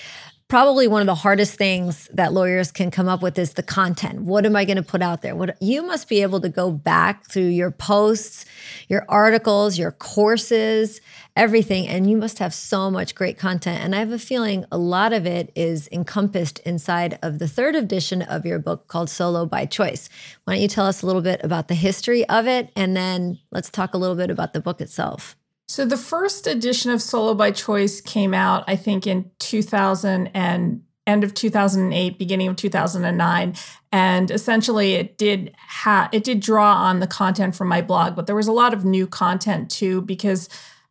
Probably 0.52 0.86
one 0.86 1.00
of 1.00 1.06
the 1.06 1.14
hardest 1.14 1.54
things 1.54 2.10
that 2.12 2.34
lawyers 2.34 2.70
can 2.70 2.90
come 2.90 3.08
up 3.08 3.22
with 3.22 3.38
is 3.38 3.54
the 3.54 3.62
content. 3.62 4.20
What 4.20 4.44
am 4.44 4.54
I 4.54 4.66
going 4.66 4.76
to 4.76 4.82
put 4.82 5.00
out 5.00 5.22
there? 5.22 5.34
What 5.34 5.56
you 5.62 5.82
must 5.82 6.10
be 6.10 6.20
able 6.20 6.42
to 6.42 6.50
go 6.50 6.70
back 6.70 7.24
through 7.24 7.48
your 7.48 7.70
posts, 7.70 8.44
your 8.86 9.06
articles, 9.08 9.78
your 9.78 9.92
courses, 9.92 11.00
everything. 11.36 11.88
And 11.88 12.10
you 12.10 12.18
must 12.18 12.38
have 12.38 12.52
so 12.52 12.90
much 12.90 13.14
great 13.14 13.38
content. 13.38 13.82
And 13.82 13.96
I 13.96 14.00
have 14.00 14.12
a 14.12 14.18
feeling 14.18 14.66
a 14.70 14.76
lot 14.76 15.14
of 15.14 15.24
it 15.24 15.50
is 15.56 15.88
encompassed 15.90 16.58
inside 16.66 17.18
of 17.22 17.38
the 17.38 17.48
third 17.48 17.74
edition 17.74 18.20
of 18.20 18.44
your 18.44 18.58
book 18.58 18.88
called 18.88 19.08
Solo 19.08 19.46
by 19.46 19.64
Choice. 19.64 20.10
Why 20.44 20.56
don't 20.56 20.62
you 20.62 20.68
tell 20.68 20.84
us 20.84 21.00
a 21.00 21.06
little 21.06 21.22
bit 21.22 21.42
about 21.42 21.68
the 21.68 21.74
history 21.74 22.28
of 22.28 22.46
it? 22.46 22.70
And 22.76 22.94
then 22.94 23.38
let's 23.52 23.70
talk 23.70 23.94
a 23.94 23.98
little 23.98 24.16
bit 24.16 24.30
about 24.30 24.52
the 24.52 24.60
book 24.60 24.82
itself. 24.82 25.34
So 25.68 25.84
the 25.84 25.96
first 25.96 26.46
edition 26.46 26.90
of 26.90 27.00
Solo 27.00 27.34
by 27.34 27.50
Choice 27.50 28.00
came 28.00 28.34
out, 28.34 28.64
I 28.66 28.76
think, 28.76 29.06
in 29.06 29.30
2000 29.38 30.28
and 30.28 30.82
end 31.04 31.24
of 31.24 31.34
2008 31.34 32.16
beginning 32.16 32.46
of 32.46 32.54
2009 32.54 33.54
and 33.90 34.30
essentially 34.30 34.92
it 34.92 35.18
did 35.18 35.52
ha- 35.58 36.08
it 36.12 36.22
did 36.22 36.38
draw 36.38 36.74
on 36.74 37.00
the 37.00 37.08
content 37.08 37.56
from 37.56 37.66
my 37.66 37.82
blog 37.82 38.14
but 38.14 38.28
there 38.28 38.36
was 38.36 38.46
a 38.46 38.52
lot 38.52 38.72
of 38.72 38.84
new 38.84 39.04
content 39.04 39.68
too 39.68 40.00
because 40.02 40.48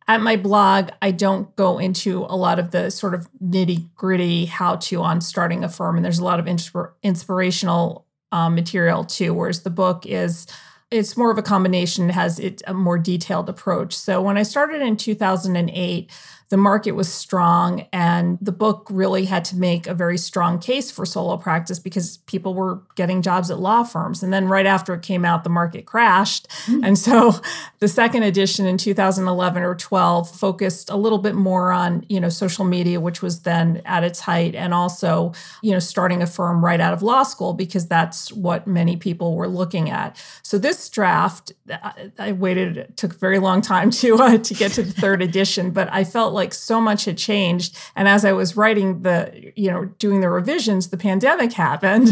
at 0.08 0.20
my 0.20 0.36
blog, 0.36 0.90
I 1.00 1.10
don't 1.10 1.54
go 1.56 1.78
into 1.78 2.26
a 2.28 2.36
lot 2.36 2.58
of 2.58 2.70
the 2.70 2.90
sort 2.90 3.14
of 3.14 3.28
nitty 3.42 3.94
gritty 3.94 4.46
how 4.46 4.76
to 4.76 5.02
on 5.02 5.20
starting 5.20 5.64
a 5.64 5.68
firm. 5.68 5.96
And 5.96 6.04
there's 6.04 6.18
a 6.18 6.24
lot 6.24 6.40
of 6.40 6.46
inspir- 6.46 6.92
inspirational 7.02 8.06
um, 8.32 8.54
material 8.54 9.04
too, 9.04 9.32
whereas 9.34 9.62
the 9.62 9.70
book 9.70 10.04
is 10.06 10.46
it's 10.92 11.16
more 11.16 11.30
of 11.30 11.38
a 11.38 11.42
combination. 11.42 12.08
Has 12.10 12.38
it 12.38 12.62
a 12.66 12.74
more 12.74 12.98
detailed 12.98 13.48
approach. 13.48 13.94
So 13.94 14.20
when 14.20 14.36
i 14.36 14.42
started 14.42 14.82
in 14.82 14.96
2008 14.96 16.10
the 16.52 16.58
market 16.58 16.92
was 16.92 17.10
strong 17.10 17.86
and 17.94 18.36
the 18.42 18.52
book 18.52 18.86
really 18.90 19.24
had 19.24 19.42
to 19.42 19.56
make 19.56 19.86
a 19.86 19.94
very 19.94 20.18
strong 20.18 20.58
case 20.58 20.90
for 20.90 21.06
solo 21.06 21.38
practice 21.38 21.78
because 21.78 22.18
people 22.26 22.52
were 22.52 22.82
getting 22.94 23.22
jobs 23.22 23.50
at 23.50 23.58
law 23.58 23.82
firms. 23.82 24.22
And 24.22 24.34
then 24.34 24.46
right 24.48 24.66
after 24.66 24.92
it 24.92 25.00
came 25.00 25.24
out 25.24 25.44
the 25.44 25.48
market 25.48 25.86
crashed. 25.86 26.46
Mm-hmm. 26.66 26.84
and 26.84 26.98
so 26.98 27.40
the 27.78 27.88
second 27.88 28.24
edition 28.24 28.66
in 28.66 28.76
2011 28.76 29.62
or 29.62 29.74
12 29.74 30.30
focused 30.30 30.90
a 30.90 30.96
little 30.96 31.16
bit 31.16 31.34
more 31.34 31.72
on 31.72 32.04
you 32.10 32.20
know 32.20 32.28
social 32.28 32.66
media 32.66 33.00
which 33.00 33.22
was 33.22 33.40
then 33.44 33.80
at 33.86 34.04
its 34.04 34.20
height 34.20 34.54
and 34.54 34.74
also 34.74 35.32
you 35.62 35.72
know 35.72 35.78
starting 35.78 36.20
a 36.20 36.26
firm 36.26 36.62
right 36.62 36.82
out 36.82 36.92
of 36.92 37.02
law 37.02 37.22
school 37.22 37.54
because 37.54 37.88
that's 37.88 38.30
what 38.30 38.66
many 38.66 38.94
people 38.94 39.36
were 39.36 39.48
looking 39.48 39.88
at. 39.88 40.22
So 40.42 40.58
this 40.58 40.90
draft 40.90 41.52
i, 42.18 42.32
waited 42.32 42.76
it 42.76 42.96
took 42.98 43.14
a 43.14 43.18
very 43.18 43.38
long 43.38 43.62
time 43.62 43.90
to 44.02 44.16
uh, 44.16 44.36
to 44.36 44.52
get 44.52 44.72
to 44.72 44.82
the 44.82 44.92
third 44.92 45.22
edition 45.30 45.70
but 45.70 45.88
i 45.92 46.04
felt 46.04 46.34
like 46.34 46.41
like 46.42 46.52
so 46.52 46.80
much 46.80 47.04
had 47.04 47.16
changed. 47.16 47.76
And 47.94 48.08
as 48.08 48.24
I 48.24 48.32
was 48.32 48.56
writing 48.56 49.02
the, 49.02 49.52
you 49.54 49.70
know, 49.70 49.84
doing 49.98 50.20
the 50.20 50.28
revisions, 50.28 50.88
the 50.88 50.96
pandemic 50.96 51.52
happened. 51.68 52.08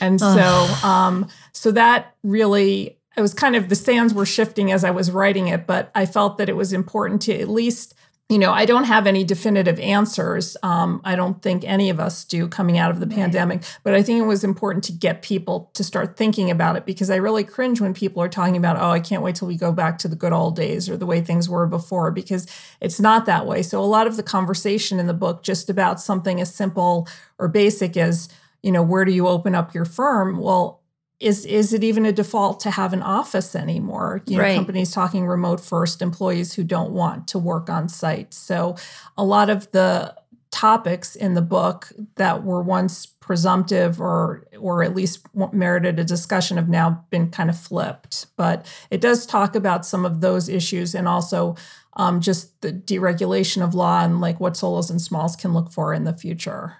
And 0.00 0.18
so, 0.18 0.66
um, 0.82 1.28
so 1.52 1.70
that 1.72 2.14
really, 2.22 2.98
it 3.16 3.20
was 3.20 3.34
kind 3.34 3.54
of 3.54 3.68
the 3.68 3.76
sands 3.76 4.14
were 4.14 4.26
shifting 4.26 4.72
as 4.72 4.84
I 4.84 4.90
was 4.90 5.10
writing 5.10 5.48
it, 5.48 5.66
but 5.66 5.90
I 5.94 6.06
felt 6.06 6.38
that 6.38 6.48
it 6.48 6.56
was 6.56 6.72
important 6.72 7.22
to 7.22 7.38
at 7.38 7.48
least 7.48 7.94
you 8.30 8.38
know, 8.38 8.52
I 8.52 8.64
don't 8.64 8.84
have 8.84 9.06
any 9.06 9.22
definitive 9.22 9.78
answers. 9.78 10.56
Um, 10.62 11.02
I 11.04 11.14
don't 11.14 11.42
think 11.42 11.62
any 11.64 11.90
of 11.90 12.00
us 12.00 12.24
do 12.24 12.48
coming 12.48 12.78
out 12.78 12.90
of 12.90 12.98
the 12.98 13.06
right. 13.06 13.16
pandemic, 13.16 13.62
but 13.82 13.94
I 13.94 14.02
think 14.02 14.18
it 14.18 14.26
was 14.26 14.42
important 14.42 14.82
to 14.84 14.92
get 14.92 15.20
people 15.20 15.70
to 15.74 15.84
start 15.84 16.16
thinking 16.16 16.50
about 16.50 16.76
it 16.76 16.86
because 16.86 17.10
I 17.10 17.16
really 17.16 17.44
cringe 17.44 17.82
when 17.82 17.92
people 17.92 18.22
are 18.22 18.28
talking 18.30 18.56
about, 18.56 18.78
oh, 18.78 18.90
I 18.90 19.00
can't 19.00 19.22
wait 19.22 19.36
till 19.36 19.48
we 19.48 19.58
go 19.58 19.72
back 19.72 19.98
to 19.98 20.08
the 20.08 20.16
good 20.16 20.32
old 20.32 20.56
days 20.56 20.88
or 20.88 20.96
the 20.96 21.04
way 21.04 21.20
things 21.20 21.50
were 21.50 21.66
before, 21.66 22.10
because 22.10 22.46
it's 22.80 22.98
not 22.98 23.26
that 23.26 23.46
way. 23.46 23.62
So 23.62 23.78
a 23.78 23.84
lot 23.84 24.06
of 24.06 24.16
the 24.16 24.22
conversation 24.22 24.98
in 24.98 25.06
the 25.06 25.12
book 25.12 25.42
just 25.42 25.68
about 25.68 26.00
something 26.00 26.40
as 26.40 26.54
simple 26.54 27.06
or 27.38 27.46
basic 27.46 27.94
as, 27.94 28.30
you 28.62 28.72
know, 28.72 28.82
where 28.82 29.04
do 29.04 29.12
you 29.12 29.28
open 29.28 29.54
up 29.54 29.74
your 29.74 29.84
firm? 29.84 30.38
Well, 30.38 30.80
is 31.24 31.46
is 31.46 31.72
it 31.72 31.82
even 31.82 32.04
a 32.04 32.12
default 32.12 32.60
to 32.60 32.70
have 32.70 32.92
an 32.92 33.02
office 33.02 33.56
anymore? 33.56 34.22
You 34.26 34.36
know, 34.36 34.42
right. 34.42 34.56
companies 34.56 34.90
talking 34.90 35.26
remote 35.26 35.58
first, 35.58 36.02
employees 36.02 36.52
who 36.52 36.64
don't 36.64 36.92
want 36.92 37.26
to 37.28 37.38
work 37.38 37.70
on 37.70 37.88
site. 37.88 38.34
So 38.34 38.76
a 39.16 39.24
lot 39.24 39.48
of 39.48 39.70
the 39.72 40.14
topics 40.50 41.16
in 41.16 41.34
the 41.34 41.42
book 41.42 41.90
that 42.14 42.44
were 42.44 42.62
once 42.62 43.06
presumptive 43.06 44.00
or 44.00 44.46
or 44.60 44.82
at 44.82 44.94
least 44.94 45.26
merited 45.52 45.98
a 45.98 46.04
discussion 46.04 46.58
have 46.58 46.68
now 46.68 47.04
been 47.08 47.30
kind 47.30 47.48
of 47.48 47.58
flipped. 47.58 48.26
But 48.36 48.66
it 48.90 49.00
does 49.00 49.24
talk 49.24 49.56
about 49.56 49.86
some 49.86 50.04
of 50.04 50.20
those 50.20 50.50
issues 50.50 50.94
and 50.94 51.08
also 51.08 51.56
um, 51.94 52.20
just 52.20 52.60
the 52.60 52.70
deregulation 52.70 53.64
of 53.64 53.74
law 53.74 54.04
and 54.04 54.20
like 54.20 54.40
what 54.40 54.58
solos 54.58 54.90
and 54.90 55.00
smalls 55.00 55.36
can 55.36 55.54
look 55.54 55.72
for 55.72 55.94
in 55.94 56.04
the 56.04 56.12
future. 56.12 56.76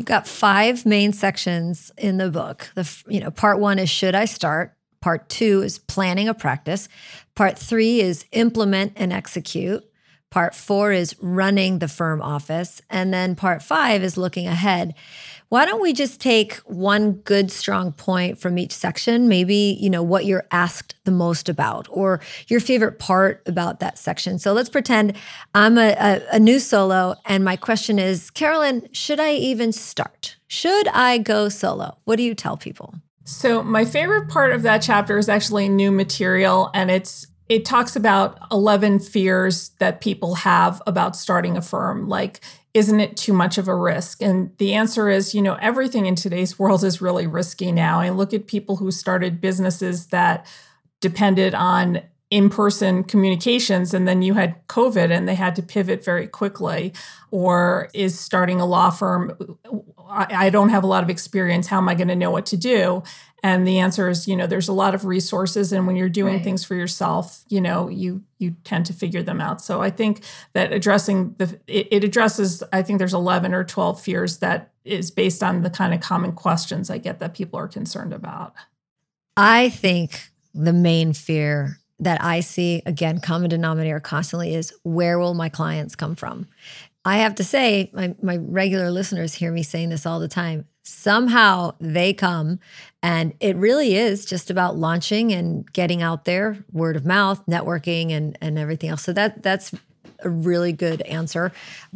You've 0.00 0.06
got 0.06 0.26
five 0.26 0.86
main 0.86 1.12
sections 1.12 1.92
in 1.98 2.16
the 2.16 2.30
book. 2.30 2.70
The 2.74 2.90
you 3.06 3.20
know, 3.20 3.30
part 3.30 3.60
1 3.60 3.78
is 3.78 3.90
should 3.90 4.14
I 4.14 4.24
start? 4.24 4.74
Part 5.02 5.28
2 5.28 5.60
is 5.60 5.78
planning 5.78 6.26
a 6.26 6.32
practice. 6.32 6.88
Part 7.34 7.58
3 7.58 8.00
is 8.00 8.24
implement 8.32 8.94
and 8.96 9.12
execute. 9.12 9.84
Part 10.30 10.54
4 10.54 10.92
is 10.92 11.16
running 11.20 11.80
the 11.80 11.86
firm 11.86 12.22
office, 12.22 12.80
and 12.88 13.12
then 13.12 13.36
part 13.36 13.62
5 13.62 14.02
is 14.02 14.16
looking 14.16 14.46
ahead. 14.46 14.94
Why 15.50 15.64
don't 15.64 15.82
we 15.82 15.92
just 15.92 16.20
take 16.20 16.54
one 16.58 17.14
good 17.24 17.50
strong 17.50 17.90
point 17.90 18.38
from 18.38 18.56
each 18.56 18.70
section, 18.70 19.26
maybe, 19.26 19.76
you 19.80 19.90
know, 19.90 20.00
what 20.00 20.24
you're 20.24 20.46
asked 20.52 20.94
the 21.04 21.10
most 21.10 21.48
about 21.48 21.88
or 21.90 22.20
your 22.46 22.60
favorite 22.60 23.00
part 23.00 23.42
about 23.46 23.80
that 23.80 23.98
section. 23.98 24.38
So 24.38 24.52
let's 24.52 24.68
pretend 24.68 25.16
I'm 25.52 25.76
a, 25.76 25.90
a, 25.98 26.22
a 26.34 26.38
new 26.38 26.60
solo 26.60 27.16
and 27.26 27.44
my 27.44 27.56
question 27.56 27.98
is, 27.98 28.30
Carolyn, 28.30 28.88
should 28.92 29.18
I 29.18 29.32
even 29.32 29.72
start? 29.72 30.36
Should 30.46 30.86
I 30.86 31.18
go 31.18 31.48
solo? 31.48 31.98
What 32.04 32.14
do 32.14 32.22
you 32.22 32.36
tell 32.36 32.56
people? 32.56 32.94
So 33.24 33.60
my 33.60 33.84
favorite 33.84 34.28
part 34.28 34.52
of 34.52 34.62
that 34.62 34.82
chapter 34.82 35.18
is 35.18 35.28
actually 35.28 35.68
new 35.68 35.90
material 35.90 36.70
and 36.74 36.92
it's 36.92 37.26
it 37.48 37.64
talks 37.64 37.96
about 37.96 38.38
11 38.52 39.00
fears 39.00 39.70
that 39.80 40.00
people 40.00 40.36
have 40.36 40.80
about 40.86 41.16
starting 41.16 41.56
a 41.56 41.62
firm 41.62 42.08
like 42.08 42.38
isn't 42.72 43.00
it 43.00 43.16
too 43.16 43.32
much 43.32 43.58
of 43.58 43.68
a 43.68 43.74
risk? 43.74 44.22
And 44.22 44.56
the 44.58 44.74
answer 44.74 45.08
is, 45.08 45.34
you 45.34 45.42
know, 45.42 45.54
everything 45.60 46.06
in 46.06 46.14
today's 46.14 46.58
world 46.58 46.84
is 46.84 47.00
really 47.00 47.26
risky 47.26 47.72
now. 47.72 48.00
I 48.00 48.10
look 48.10 48.32
at 48.32 48.46
people 48.46 48.76
who 48.76 48.90
started 48.90 49.40
businesses 49.40 50.06
that 50.06 50.46
depended 51.00 51.54
on 51.54 52.02
in 52.30 52.48
person 52.48 53.02
communications, 53.02 53.92
and 53.92 54.06
then 54.06 54.22
you 54.22 54.34
had 54.34 54.64
COVID 54.68 55.10
and 55.10 55.28
they 55.28 55.34
had 55.34 55.56
to 55.56 55.62
pivot 55.62 56.04
very 56.04 56.28
quickly. 56.28 56.92
Or 57.32 57.88
is 57.92 58.18
starting 58.18 58.60
a 58.60 58.66
law 58.66 58.90
firm, 58.90 59.58
I, 60.08 60.50
don't 60.50 60.68
have 60.68 60.84
a 60.84 60.86
lot 60.86 61.02
of 61.02 61.10
experience. 61.10 61.66
How 61.66 61.78
am 61.78 61.88
I 61.88 61.94
going 61.94 62.08
to 62.08 62.16
know 62.16 62.30
what 62.30 62.46
to 62.46 62.56
do? 62.56 63.02
And 63.42 63.66
the 63.66 63.78
answer 63.78 64.08
is, 64.08 64.28
you 64.28 64.36
know, 64.36 64.46
there's 64.46 64.68
a 64.68 64.72
lot 64.72 64.94
of 64.94 65.04
resources 65.04 65.72
and 65.72 65.86
when 65.86 65.96
you're 65.96 66.08
doing 66.08 66.34
Right. 66.34 66.44
things 66.44 66.64
for 66.64 66.74
yourself, 66.74 67.42
you 67.48 67.60
know, 67.60 67.88
you 67.88 68.22
you 68.38 68.56
tend 68.64 68.86
to 68.86 68.92
figure 68.92 69.22
them 69.22 69.40
out. 69.40 69.60
So 69.62 69.82
I 69.82 69.90
think 69.90 70.22
that 70.52 70.72
addressing 70.72 71.34
the 71.38 71.58
it, 71.66 71.88
it 71.90 72.04
addresses 72.04 72.62
I 72.72 72.82
think 72.82 72.98
there's 72.98 73.14
11 73.14 73.54
or 73.54 73.64
12 73.64 74.00
fears 74.00 74.38
that 74.38 74.72
is 74.84 75.10
based 75.10 75.42
on 75.42 75.62
the 75.62 75.70
kind 75.70 75.92
of 75.94 76.00
common 76.00 76.32
questions 76.32 76.90
I 76.90 76.98
get 76.98 77.18
that 77.20 77.34
people 77.34 77.58
are 77.58 77.68
concerned 77.68 78.12
about. 78.12 78.54
I 79.36 79.70
think 79.70 80.30
the 80.54 80.72
main 80.72 81.12
fear 81.12 81.78
that 82.00 82.22
I 82.24 82.40
see, 82.40 82.82
again, 82.86 83.20
common 83.20 83.50
denominator 83.50 84.00
constantly 84.00 84.54
is 84.54 84.72
where 84.82 85.18
will 85.18 85.34
my 85.34 85.48
clients 85.48 85.94
come 85.94 86.14
from? 86.16 86.46
I 87.04 87.18
have 87.18 87.34
to 87.36 87.44
say, 87.44 87.90
my, 87.94 88.14
my 88.22 88.36
regular 88.36 88.90
listeners 88.90 89.34
hear 89.34 89.52
me 89.52 89.62
saying 89.62 89.88
this 89.90 90.06
all 90.06 90.20
the 90.20 90.28
time. 90.28 90.66
Somehow 90.82 91.74
they 91.78 92.12
come, 92.14 92.58
and 93.02 93.34
it 93.40 93.54
really 93.56 93.96
is 93.96 94.24
just 94.24 94.50
about 94.50 94.76
launching 94.76 95.32
and 95.32 95.70
getting 95.72 96.02
out 96.02 96.24
there, 96.24 96.64
word 96.72 96.96
of 96.96 97.04
mouth, 97.04 97.44
networking, 97.46 98.12
and 98.12 98.36
and 98.40 98.58
everything 98.58 98.90
else. 98.90 99.02
So 99.02 99.12
that 99.12 99.42
that's 99.42 99.72
a 100.22 100.28
really 100.28 100.72
good 100.72 101.02
answer. 101.02 101.52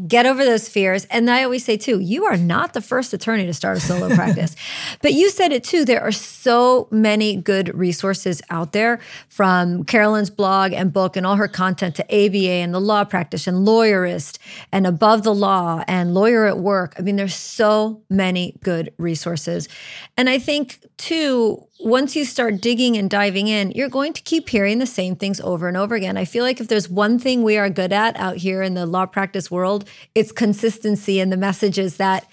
Get 0.06 0.26
over 0.26 0.44
those 0.44 0.68
fears. 0.68 1.04
And 1.06 1.30
I 1.30 1.42
always 1.44 1.64
say, 1.64 1.76
too, 1.76 2.00
you 2.00 2.24
are 2.24 2.36
not 2.36 2.72
the 2.72 2.80
first 2.80 3.12
attorney 3.12 3.46
to 3.46 3.54
start 3.54 3.78
a 3.78 3.80
solo 3.80 4.08
practice. 4.14 4.56
But 5.02 5.12
you 5.14 5.30
said 5.30 5.52
it 5.52 5.64
too. 5.64 5.84
There 5.84 6.02
are 6.02 6.12
so 6.12 6.88
many 6.90 7.36
good 7.36 7.74
resources 7.74 8.42
out 8.50 8.72
there 8.72 9.00
from 9.28 9.84
Carolyn's 9.84 10.30
blog 10.30 10.72
and 10.72 10.92
book 10.92 11.16
and 11.16 11.26
all 11.26 11.36
her 11.36 11.48
content 11.48 11.96
to 11.96 12.04
ABA 12.04 12.50
and 12.50 12.74
the 12.74 12.80
law 12.80 13.04
practice 13.04 13.46
and 13.46 13.66
lawyerist 13.66 14.38
and 14.72 14.86
above 14.86 15.22
the 15.22 15.34
law 15.34 15.82
and 15.86 16.14
lawyer 16.14 16.46
at 16.46 16.58
work. 16.58 16.94
I 16.98 17.02
mean, 17.02 17.16
there's 17.16 17.34
so 17.34 18.02
many 18.10 18.58
good 18.62 18.92
resources. 18.98 19.68
And 20.16 20.28
I 20.28 20.38
think, 20.38 20.84
too, 20.96 21.66
once 21.80 22.14
you 22.14 22.24
start 22.24 22.60
digging 22.60 22.96
and 22.96 23.10
diving 23.10 23.48
in, 23.48 23.72
you're 23.72 23.88
going 23.88 24.12
to 24.12 24.22
keep 24.22 24.48
hearing 24.48 24.78
the 24.78 24.86
same 24.86 25.16
things 25.16 25.40
over 25.40 25.66
and 25.68 25.76
over 25.76 25.94
again. 25.94 26.16
I 26.16 26.24
feel 26.24 26.44
like 26.44 26.60
if 26.60 26.68
there's 26.68 26.88
one 26.88 27.18
thing 27.18 27.42
we 27.42 27.58
are 27.58 27.68
good 27.68 27.92
at 27.92 28.16
out 28.16 28.36
here 28.36 28.62
in 28.62 28.74
the 28.74 28.86
law 28.86 29.06
practice 29.06 29.50
world, 29.50 29.88
it's 30.14 30.32
consistency 30.32 31.18
in 31.20 31.30
the 31.30 31.36
messages 31.36 31.96
that 31.96 32.26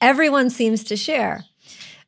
everyone 0.00 0.50
seems 0.50 0.84
to 0.84 0.96
share. 0.96 1.44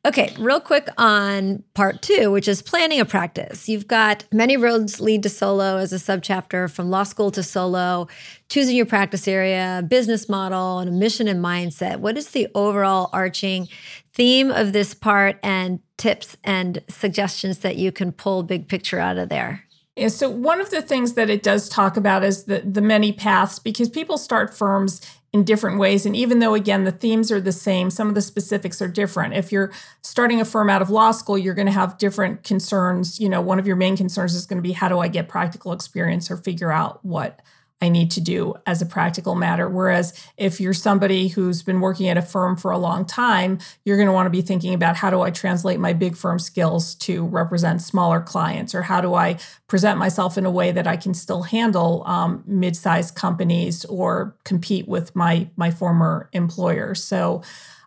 Okay, 0.03 0.33
real 0.39 0.59
quick 0.59 0.89
on 0.97 1.63
part 1.75 2.01
two, 2.01 2.31
which 2.31 2.47
is 2.47 2.63
planning 2.63 2.99
a 2.99 3.05
practice. 3.05 3.69
You've 3.69 3.87
got 3.87 4.23
many 4.31 4.57
roads 4.57 4.99
lead 4.99 5.21
to 5.23 5.29
solo 5.29 5.77
as 5.77 5.93
a 5.93 5.97
subchapter 5.97 6.71
from 6.71 6.89
law 6.89 7.03
school 7.03 7.29
to 7.29 7.43
solo, 7.43 8.07
choosing 8.49 8.75
your 8.75 8.87
practice 8.87 9.27
area, 9.27 9.85
business 9.87 10.27
model, 10.27 10.79
and 10.79 10.89
a 10.89 10.91
mission 10.91 11.27
and 11.27 11.43
mindset. 11.43 11.97
What 11.97 12.17
is 12.17 12.29
the 12.29 12.47
overall 12.55 13.11
arching 13.13 13.67
theme 14.13 14.51
of 14.51 14.73
this 14.73 14.93
part 14.93 15.39
and 15.43 15.79
tips 15.97 16.37
and 16.43 16.81
suggestions 16.89 17.59
that 17.59 17.77
you 17.77 17.91
can 17.91 18.11
pull 18.11 18.43
big 18.43 18.67
picture 18.67 18.99
out 18.99 19.17
of 19.17 19.29
there? 19.29 19.63
Yeah, 19.95 20.07
so 20.07 20.29
one 20.29 20.61
of 20.61 20.69
the 20.69 20.81
things 20.81 21.13
that 21.13 21.29
it 21.29 21.43
does 21.43 21.67
talk 21.67 21.97
about 21.97 22.23
is 22.23 22.45
the 22.45 22.61
the 22.61 22.81
many 22.81 23.11
paths 23.11 23.59
because 23.59 23.89
people 23.89 24.17
start 24.17 24.53
firms 24.53 25.01
in 25.33 25.43
different 25.43 25.79
ways. 25.79 26.05
And 26.05 26.15
even 26.15 26.39
though 26.39 26.53
again 26.53 26.85
the 26.85 26.91
themes 26.91 27.31
are 27.31 27.41
the 27.41 27.51
same 27.51 27.89
some 27.89 28.07
of 28.07 28.15
the 28.15 28.21
specifics 28.21 28.81
are 28.81 28.87
different. 28.87 29.33
If 29.33 29.51
you're 29.51 29.71
starting 30.01 30.39
a 30.39 30.45
firm 30.45 30.69
out 30.69 30.81
of 30.81 30.89
law 30.89 31.11
school 31.11 31.37
you're 31.37 31.53
going 31.53 31.67
to 31.67 31.73
have 31.73 31.97
different 31.97 32.43
concerns. 32.43 33.19
You 33.19 33.27
know 33.27 33.41
one 33.41 33.59
of 33.59 33.67
your 33.67 33.75
main 33.75 33.97
concerns 33.97 34.33
is 34.33 34.45
going 34.45 34.57
to 34.57 34.63
be 34.63 34.71
how 34.71 34.87
do 34.87 34.99
i 34.99 35.07
get 35.07 35.27
practical 35.27 35.73
experience 35.73 36.31
or 36.31 36.37
figure 36.37 36.71
out 36.71 37.03
what 37.03 37.41
i 37.81 37.89
need 37.89 38.11
to 38.11 38.21
do 38.21 38.53
as 38.65 38.81
a 38.81 38.85
practical 38.85 39.35
matter. 39.35 39.69
Whereas 39.69 40.13
if 40.37 40.59
you're 40.59 40.73
somebody 40.73 41.27
who's 41.27 41.63
been 41.63 41.79
working 41.79 42.07
at 42.07 42.17
a 42.17 42.21
firm 42.21 42.55
for 42.55 42.71
a 42.71 42.77
long 42.77 43.05
time 43.05 43.59
you're 43.85 43.97
going 43.97 44.07
to 44.07 44.13
want 44.13 44.27
to 44.27 44.31
be 44.31 44.41
thinking 44.41 44.73
about 44.73 44.95
how 44.95 45.09
do 45.09 45.21
i 45.21 45.31
translate 45.31 45.79
my 45.79 45.93
big 45.93 46.15
firm 46.15 46.39
skills 46.39 46.95
to 46.95 47.25
represent 47.25 47.81
smaller 47.81 48.21
clients? 48.21 48.75
Or 48.75 48.83
how 48.83 49.01
do 49.01 49.13
i 49.13 49.37
present 49.67 49.97
myself 49.97 50.37
in 50.37 50.45
a 50.45 50.51
way 50.51 50.71
that 50.71 50.87
i 50.87 50.97
can 50.97 51.13
still 51.13 51.43
handle 51.43 52.03
um, 52.05 52.43
mid-sized 52.45 53.15
companies 53.15 53.85
or 53.85 54.35
compete 54.43 54.87
with 54.87 55.15
my 55.15 55.49
my 55.55 55.71
former 55.71 56.29
employer? 56.33 56.95
So 56.95 57.41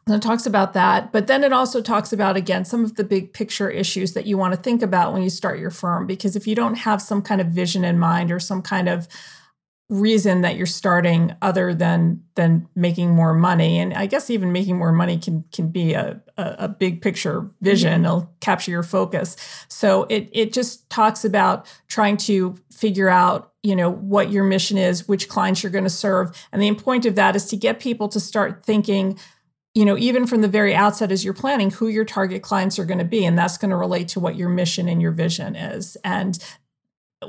and 0.07 0.15
it 0.15 0.21
talks 0.23 0.45
about 0.45 0.75
that, 0.75 1.13
but 1.13 1.29
then 1.29 1.43
it 1.43 1.53
also 1.53 1.81
talks 1.81 2.13
about 2.13 2.37
again 2.37 2.65
some 2.65 2.85
of 2.85 2.97
the 2.97 3.05
big 3.05 3.33
picture 3.33 3.71
issues 3.71 4.13
that 4.13 4.27
you 4.27 4.37
want 4.37 4.53
to 4.55 4.61
think 4.61 4.83
about 4.83 5.15
when 5.15 5.23
you 5.23 5.31
start 5.31 5.59
your 5.59 5.71
firm. 5.71 6.07
Because 6.07 6.37
if 6.37 6.47
you 6.47 6.55
don't 6.55 6.75
have 6.75 7.01
some 7.01 7.23
kind 7.23 7.41
of 7.41 7.47
vision 7.49 7.85
in 7.85 7.99
mind 7.99 8.31
or 8.31 8.39
some 8.39 8.61
kind 8.61 8.89
of 8.89 9.09
reason 9.91 10.41
that 10.41 10.57
you're 10.57 10.67
starting 10.67 11.35
other 11.43 11.75
than 11.75 12.23
than 12.37 12.67
making 12.75 13.11
more 13.11 13.35
money. 13.35 13.79
And 13.79 13.93
i 13.93 14.07
guess 14.07 14.31
even 14.31 14.51
making 14.51 14.79
more 14.79 14.93
money 14.93 15.19
can 15.19 15.45
can 15.53 15.69
be 15.69 15.93
a 15.93 16.23
a, 16.39 16.57
a 16.61 16.69
big 16.69 17.03
picture 17.03 17.51
vision. 17.61 17.93
Mm-hmm. 17.93 18.05
It'll 18.05 18.35
capture 18.41 18.71
your 18.71 18.83
focus. 18.83 19.37
So 19.69 20.05
it 20.05 20.31
it 20.33 20.53
just 20.53 20.89
talks 20.89 21.25
about 21.25 21.67
trying 21.87 22.17
to 22.19 22.57
figure 22.73 23.11
out 23.11 23.53
you 23.63 23.77
know 23.77 23.91
what 23.91 24.31
your 24.31 24.45
mission 24.45 24.79
is 24.79 25.07
which 25.07 25.29
clients 25.29 25.63
you're 25.63 25.73
going 25.73 25.85
to 25.85 25.91
serve. 25.91 26.35
And 26.51 26.63
the 26.63 26.75
point 26.75 27.05
of 27.05 27.15
that 27.17 27.37
is 27.37 27.47
to 27.47 27.57
get 27.57 27.79
people 27.79 28.09
to 28.09 28.21
start 28.21 28.65
thinking 28.65 29.19
you 29.75 29.85
know 29.85 29.99
even 29.99 30.27
from 30.27 30.41
the 30.41 30.49
very 30.49 30.75
outset 30.75 31.13
as 31.13 31.27
you're 31.27 31.35
planning 31.35 31.71
who 31.71 31.89
your 31.89 32.07
target 32.07 32.43
clients 32.43 32.79
are 32.79 32.87
going 32.87 32.99
to 32.99 33.05
be. 33.05 33.27
And 33.27 33.37
that's 33.37 33.59
going 33.59 33.71
to 33.71 33.77
relate 33.77 34.09
to 34.09 34.21
what 34.21 34.37
your 34.37 34.49
mission 34.49 34.89
and 34.89 35.03
your 35.03 35.13
vision 35.13 35.57
is. 35.57 35.99
And 36.05 36.39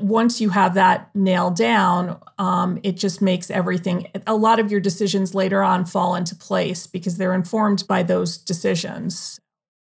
once 0.00 0.40
you 0.40 0.50
have 0.50 0.74
that 0.74 1.14
nailed 1.14 1.56
down, 1.56 2.20
um, 2.38 2.78
it 2.82 2.96
just 2.96 3.20
makes 3.20 3.50
everything, 3.50 4.08
a 4.26 4.34
lot 4.34 4.58
of 4.58 4.70
your 4.70 4.80
decisions 4.80 5.34
later 5.34 5.62
on 5.62 5.84
fall 5.84 6.14
into 6.14 6.34
place 6.34 6.86
because 6.86 7.16
they're 7.16 7.34
informed 7.34 7.86
by 7.86 8.02
those 8.02 8.38
decisions. 8.38 9.38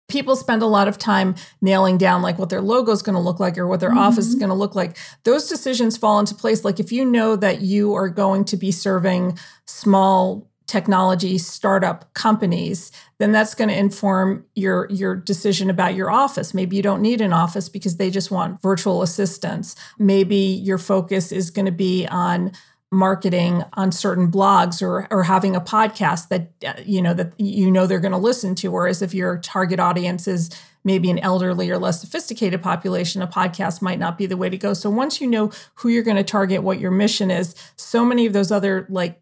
People 0.07 0.35
spend 0.35 0.61
a 0.61 0.67
lot 0.67 0.87
of 0.87 0.97
time 0.97 1.35
nailing 1.61 1.97
down 1.97 2.21
like 2.21 2.37
what 2.37 2.49
their 2.49 2.61
logo 2.61 2.91
is 2.91 3.01
going 3.01 3.15
to 3.15 3.21
look 3.21 3.39
like 3.39 3.57
or 3.57 3.67
what 3.67 3.79
their 3.79 3.89
mm-hmm. 3.89 3.99
office 3.99 4.27
is 4.27 4.35
going 4.35 4.49
to 4.49 4.55
look 4.55 4.75
like. 4.75 4.97
Those 5.23 5.49
decisions 5.49 5.97
fall 5.97 6.19
into 6.19 6.35
place. 6.35 6.63
Like 6.63 6.79
if 6.79 6.91
you 6.91 7.05
know 7.05 7.35
that 7.35 7.61
you 7.61 7.93
are 7.95 8.09
going 8.09 8.45
to 8.45 8.57
be 8.57 8.71
serving 8.71 9.37
small 9.65 10.47
technology 10.67 11.37
startup 11.37 12.11
companies 12.13 12.91
then 13.17 13.31
that's 13.31 13.55
going 13.55 13.69
to 13.69 13.77
inform 13.77 14.45
your 14.55 14.87
your 14.89 15.15
decision 15.15 15.69
about 15.69 15.95
your 15.95 16.11
office. 16.11 16.53
Maybe 16.53 16.75
you 16.75 16.81
don't 16.81 17.01
need 17.01 17.21
an 17.21 17.33
office 17.33 17.69
because 17.69 17.97
they 17.97 18.09
just 18.09 18.31
want 18.31 18.61
virtual 18.61 19.01
assistants. 19.01 19.75
Maybe 19.97 20.35
your 20.35 20.77
focus 20.77 21.31
is 21.31 21.49
going 21.49 21.65
to 21.65 21.71
be 21.71 22.05
on 22.07 22.51
marketing 22.91 23.63
on 23.73 23.91
certain 23.91 24.31
blogs 24.31 24.81
or 24.81 25.07
or 25.11 25.23
having 25.23 25.55
a 25.55 25.61
podcast 25.61 26.27
that 26.29 26.51
uh, 26.65 26.79
you 26.85 27.01
know 27.01 27.13
that 27.13 27.33
you 27.39 27.71
know 27.71 27.87
they're 27.87 27.99
going 27.99 28.11
to 28.11 28.17
listen 28.17 28.53
to. 28.55 28.69
Whereas 28.69 29.01
if 29.01 29.13
your 29.13 29.37
target 29.37 29.79
audience 29.79 30.27
is 30.27 30.49
maybe 30.83 31.09
an 31.09 31.19
elderly 31.19 31.71
or 31.71 31.79
less 31.79 31.99
sophisticated 32.01 32.61
population 32.61 33.21
a 33.21 33.27
podcast 33.27 33.81
might 33.81 33.97
not 33.97 34.17
be 34.17 34.25
the 34.25 34.37
way 34.37 34.49
to 34.49 34.57
go. 34.57 34.73
So 34.73 34.89
once 34.89 35.19
you 35.19 35.27
know 35.27 35.51
who 35.75 35.89
you're 35.89 36.03
going 36.03 36.17
to 36.17 36.23
target 36.23 36.63
what 36.63 36.79
your 36.79 36.91
mission 36.91 37.31
is 37.31 37.55
so 37.75 38.05
many 38.05 38.25
of 38.25 38.33
those 38.33 38.51
other 38.51 38.85
like 38.89 39.21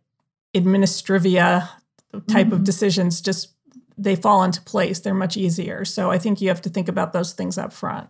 administrivia 0.54 1.68
type 2.28 2.48
mm-hmm. 2.48 2.54
of 2.54 2.64
decisions 2.64 3.22
just 3.22 3.54
they 3.98 4.16
fall 4.16 4.44
into 4.44 4.62
place. 4.62 5.00
They're 5.00 5.14
much 5.14 5.38
easier. 5.38 5.86
So 5.86 6.12
i 6.12 6.18
think 6.18 6.42
you 6.42 6.48
have 6.50 6.62
to 6.62 6.70
think 6.70 6.88
about 6.88 7.14
those 7.14 7.34
things 7.34 7.58
up 7.58 7.74
front. 7.74 8.10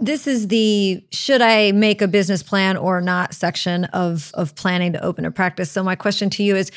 This 0.00 0.28
is 0.28 0.48
the 0.48 1.04
should 1.10 1.42
i 1.42 1.72
make 1.72 2.00
a 2.00 2.08
business 2.08 2.42
plan 2.42 2.76
or 2.76 3.00
not 3.00 3.34
section 3.34 3.84
of 3.86 4.30
of 4.34 4.54
planning 4.54 4.92
to 4.92 5.04
open 5.04 5.24
a 5.24 5.30
practice? 5.30 5.70
So 5.70 5.82
my 5.82 5.96
question 5.96 6.30
to 6.30 6.42
you 6.42 6.56
is 6.56 6.70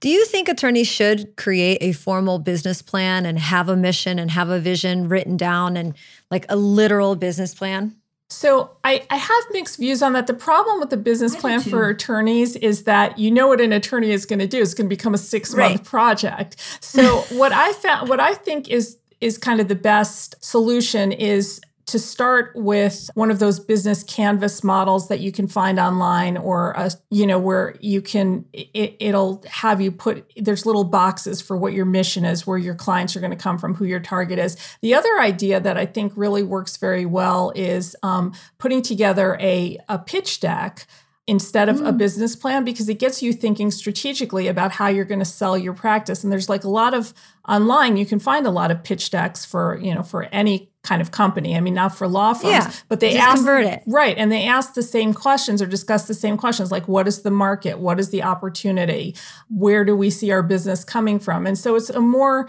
do 0.00 0.10
you 0.10 0.24
think 0.26 0.48
attorneys 0.48 0.88
should 0.88 1.36
create 1.36 1.78
a 1.80 1.92
formal 1.92 2.38
business 2.38 2.82
plan 2.82 3.24
and 3.24 3.38
have 3.38 3.68
a 3.68 3.76
mission 3.76 4.18
and 4.18 4.30
have 4.30 4.50
a 4.50 4.60
vision 4.60 5.08
written 5.08 5.36
down 5.36 5.76
and 5.76 5.94
like 6.30 6.44
a 6.48 6.56
literal 6.56 7.16
business 7.16 7.54
plan 7.54 7.96
so 8.28 8.76
I, 8.82 9.06
I 9.08 9.16
have 9.16 9.44
mixed 9.52 9.78
views 9.78 10.02
on 10.02 10.12
that. 10.14 10.26
The 10.26 10.34
problem 10.34 10.80
with 10.80 10.90
the 10.90 10.96
business 10.96 11.36
plan 11.36 11.60
for 11.60 11.88
attorneys 11.88 12.56
is 12.56 12.82
that 12.84 13.18
you 13.18 13.30
know 13.30 13.48
what 13.48 13.60
an 13.60 13.72
attorney 13.72 14.10
is 14.10 14.26
going 14.26 14.40
to 14.40 14.48
do. 14.48 14.60
It's 14.60 14.74
going 14.74 14.86
to 14.86 14.94
become 14.94 15.14
a 15.14 15.18
six 15.18 15.54
month 15.54 15.76
right. 15.76 15.84
project. 15.84 16.56
So 16.80 17.18
what 17.30 17.52
I 17.52 17.72
found, 17.72 18.08
what 18.08 18.20
I 18.20 18.34
think 18.34 18.68
is 18.68 18.98
is 19.20 19.38
kind 19.38 19.60
of 19.60 19.68
the 19.68 19.76
best 19.76 20.34
solution 20.44 21.10
is 21.10 21.60
to 21.86 22.00
start 22.00 22.50
with 22.56 23.08
one 23.14 23.30
of 23.30 23.38
those 23.38 23.60
business 23.60 24.02
canvas 24.02 24.64
models 24.64 25.06
that 25.08 25.20
you 25.20 25.30
can 25.30 25.46
find 25.46 25.78
online 25.78 26.36
or 26.36 26.72
a, 26.72 26.90
you 27.10 27.26
know 27.26 27.38
where 27.38 27.76
you 27.80 28.02
can 28.02 28.44
it, 28.52 28.96
it'll 28.98 29.42
have 29.48 29.80
you 29.80 29.92
put 29.92 30.30
there's 30.36 30.66
little 30.66 30.84
boxes 30.84 31.40
for 31.40 31.56
what 31.56 31.72
your 31.72 31.84
mission 31.84 32.24
is 32.24 32.46
where 32.46 32.58
your 32.58 32.74
clients 32.74 33.14
are 33.16 33.20
going 33.20 33.30
to 33.30 33.36
come 33.36 33.56
from 33.56 33.74
who 33.74 33.84
your 33.84 34.00
target 34.00 34.38
is 34.38 34.56
the 34.82 34.94
other 34.94 35.20
idea 35.20 35.60
that 35.60 35.76
i 35.76 35.86
think 35.86 36.12
really 36.16 36.42
works 36.42 36.76
very 36.76 37.06
well 37.06 37.52
is 37.54 37.94
um, 38.02 38.32
putting 38.58 38.82
together 38.82 39.36
a, 39.40 39.78
a 39.88 39.98
pitch 39.98 40.40
deck 40.40 40.86
instead 41.28 41.68
of 41.68 41.76
mm. 41.76 41.88
a 41.88 41.92
business 41.92 42.36
plan 42.36 42.64
because 42.64 42.88
it 42.88 42.98
gets 42.98 43.22
you 43.22 43.32
thinking 43.32 43.70
strategically 43.70 44.46
about 44.46 44.72
how 44.72 44.86
you're 44.88 45.04
going 45.04 45.18
to 45.18 45.24
sell 45.24 45.58
your 45.58 45.72
practice 45.72 46.22
and 46.22 46.32
there's 46.32 46.48
like 46.48 46.64
a 46.64 46.68
lot 46.68 46.94
of 46.94 47.12
online 47.48 47.96
you 47.96 48.06
can 48.06 48.18
find 48.18 48.46
a 48.46 48.50
lot 48.50 48.70
of 48.70 48.82
pitch 48.82 49.10
decks 49.10 49.44
for 49.44 49.78
you 49.80 49.94
know 49.94 50.02
for 50.02 50.24
any 50.24 50.70
kind 50.86 51.02
of 51.02 51.10
company. 51.10 51.56
I 51.56 51.60
mean, 51.60 51.74
not 51.74 51.96
for 51.96 52.06
law 52.06 52.32
firms, 52.32 52.52
yeah, 52.52 52.72
but 52.88 53.00
they 53.00 53.18
ask 53.18 53.44
right, 53.86 54.16
and 54.16 54.30
they 54.30 54.44
ask 54.44 54.74
the 54.74 54.82
same 54.82 55.12
questions 55.12 55.60
or 55.60 55.66
discuss 55.66 56.06
the 56.06 56.14
same 56.14 56.36
questions, 56.36 56.70
like 56.70 56.86
what 56.88 57.08
is 57.08 57.22
the 57.22 57.30
market, 57.30 57.78
what 57.78 57.98
is 57.98 58.10
the 58.10 58.22
opportunity, 58.22 59.14
where 59.50 59.84
do 59.84 59.96
we 59.96 60.10
see 60.10 60.30
our 60.30 60.42
business 60.42 60.84
coming 60.84 61.18
from, 61.18 61.46
and 61.46 61.58
so 61.58 61.74
it's 61.74 61.90
a 61.90 62.00
more 62.00 62.48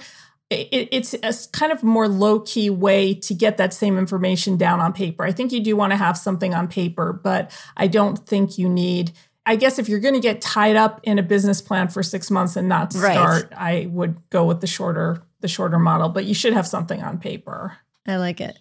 it, 0.49 0.87
it's 0.91 1.13
a 1.13 1.33
kind 1.51 1.71
of 1.71 1.83
more 1.83 2.07
low 2.07 2.39
key 2.39 2.69
way 2.69 3.13
to 3.13 3.33
get 3.33 3.57
that 3.57 3.73
same 3.73 3.97
information 3.97 4.55
down 4.55 4.79
on 4.79 4.93
paper. 4.93 5.23
I 5.23 5.31
think 5.31 5.51
you 5.51 5.59
do 5.59 5.75
want 5.75 5.91
to 5.91 5.97
have 5.97 6.17
something 6.17 6.53
on 6.53 6.67
paper, 6.67 7.11
but 7.11 7.51
I 7.75 7.87
don't 7.87 8.17
think 8.27 8.57
you 8.57 8.69
need. 8.69 9.11
I 9.45 9.55
guess 9.55 9.79
if 9.79 9.87
you're 9.87 9.99
going 9.99 10.13
to 10.13 10.19
get 10.19 10.41
tied 10.41 10.75
up 10.75 10.99
in 11.03 11.19
a 11.19 11.23
business 11.23 11.61
plan 11.61 11.87
for 11.87 12.03
six 12.03 12.29
months 12.29 12.55
and 12.55 12.67
not 12.67 12.93
Right. 12.95 13.13
start, 13.13 13.53
I 13.55 13.87
would 13.91 14.17
go 14.29 14.45
with 14.45 14.61
the 14.61 14.67
shorter 14.67 15.21
the 15.39 15.47
shorter 15.47 15.79
model. 15.79 16.09
But 16.09 16.25
you 16.25 16.33
should 16.33 16.53
have 16.53 16.67
something 16.67 17.01
on 17.01 17.17
paper. 17.19 17.77
I 18.07 18.17
like 18.17 18.41
it. 18.41 18.57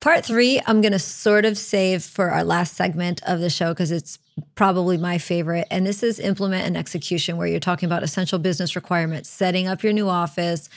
Part 0.00 0.26
three, 0.26 0.60
I'm 0.66 0.82
going 0.82 0.92
to 0.92 0.98
sort 0.98 1.46
of 1.46 1.56
save 1.56 2.04
for 2.04 2.30
our 2.30 2.44
last 2.44 2.74
segment 2.74 3.22
of 3.22 3.40
the 3.40 3.48
show 3.48 3.72
because 3.72 3.90
it's 3.90 4.18
probably 4.54 4.98
my 4.98 5.16
favorite. 5.16 5.66
And 5.70 5.86
this 5.86 6.02
is 6.02 6.20
implement 6.20 6.66
and 6.66 6.76
execution, 6.76 7.36
where 7.36 7.46
you're 7.46 7.60
talking 7.60 7.86
about 7.86 8.02
essential 8.02 8.38
business 8.38 8.76
requirements, 8.76 9.30
setting 9.30 9.66
up 9.66 9.82
your 9.82 9.94
new 9.94 10.08
office, 10.08 10.68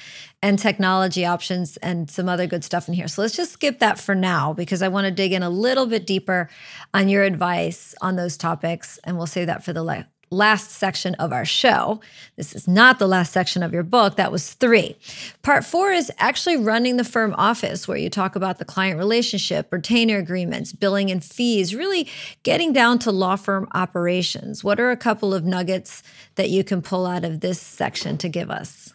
and 0.41 0.57
technology 0.57 1.25
options, 1.25 1.75
and 1.77 2.09
some 2.09 2.29
other 2.29 2.47
good 2.47 2.63
stuff 2.63 2.87
in 2.87 2.93
here. 2.93 3.09
So 3.09 3.21
let's 3.21 3.35
just 3.35 3.51
skip 3.51 3.79
that 3.79 3.99
for 3.99 4.15
now 4.15 4.53
because 4.53 4.81
I 4.81 4.87
want 4.87 5.05
to 5.05 5.11
dig 5.11 5.33
in 5.33 5.43
a 5.43 5.49
little 5.49 5.87
bit 5.87 6.07
deeper 6.07 6.49
on 6.93 7.09
your 7.09 7.23
advice 7.23 7.95
on 8.01 8.15
those 8.15 8.37
topics. 8.37 8.97
And 9.03 9.17
we'll 9.17 9.27
save 9.27 9.47
that 9.47 9.65
for 9.65 9.73
the 9.73 9.83
last 10.29 10.71
section 10.71 11.15
of 11.15 11.31
our 11.31 11.45
show. 11.45 12.01
This 12.35 12.53
is 12.53 12.67
not 12.67 12.99
the 12.99 13.07
last 13.07 13.31
section 13.31 13.63
of 13.63 13.73
your 13.73 13.83
book. 13.83 14.15
That 14.15 14.31
was 14.31 14.53
three. 14.53 14.97
Part 15.41 15.65
four 15.65 15.91
is 15.91 16.11
actually 16.17 16.57
running 16.57 16.97
the 16.97 17.03
firm 17.03 17.33
office, 17.37 17.87
where 17.87 17.97
you 17.97 18.09
talk 18.09 18.35
about 18.35 18.57
the 18.57 18.65
client 18.65 18.97
relationship, 18.97 19.71
retainer 19.71 20.17
agreements, 20.17 20.73
billing 20.73 21.09
and 21.09 21.23
fees, 21.23 21.73
really 21.73 22.07
getting 22.43 22.73
down 22.73 22.99
to 22.99 23.11
law 23.11 23.35
firm 23.35 23.67
operations. 23.73 24.63
What 24.63 24.79
are 24.79 24.91
a 24.91 24.97
couple 24.97 25.33
of 25.33 25.45
nuggets 25.45 26.03
that 26.35 26.49
you 26.49 26.63
can 26.63 26.81
pull 26.81 27.05
out 27.05 27.23
of 27.23 27.39
this 27.39 27.61
section 27.61 28.17
to 28.17 28.29
give 28.29 28.51
us? 28.51 28.93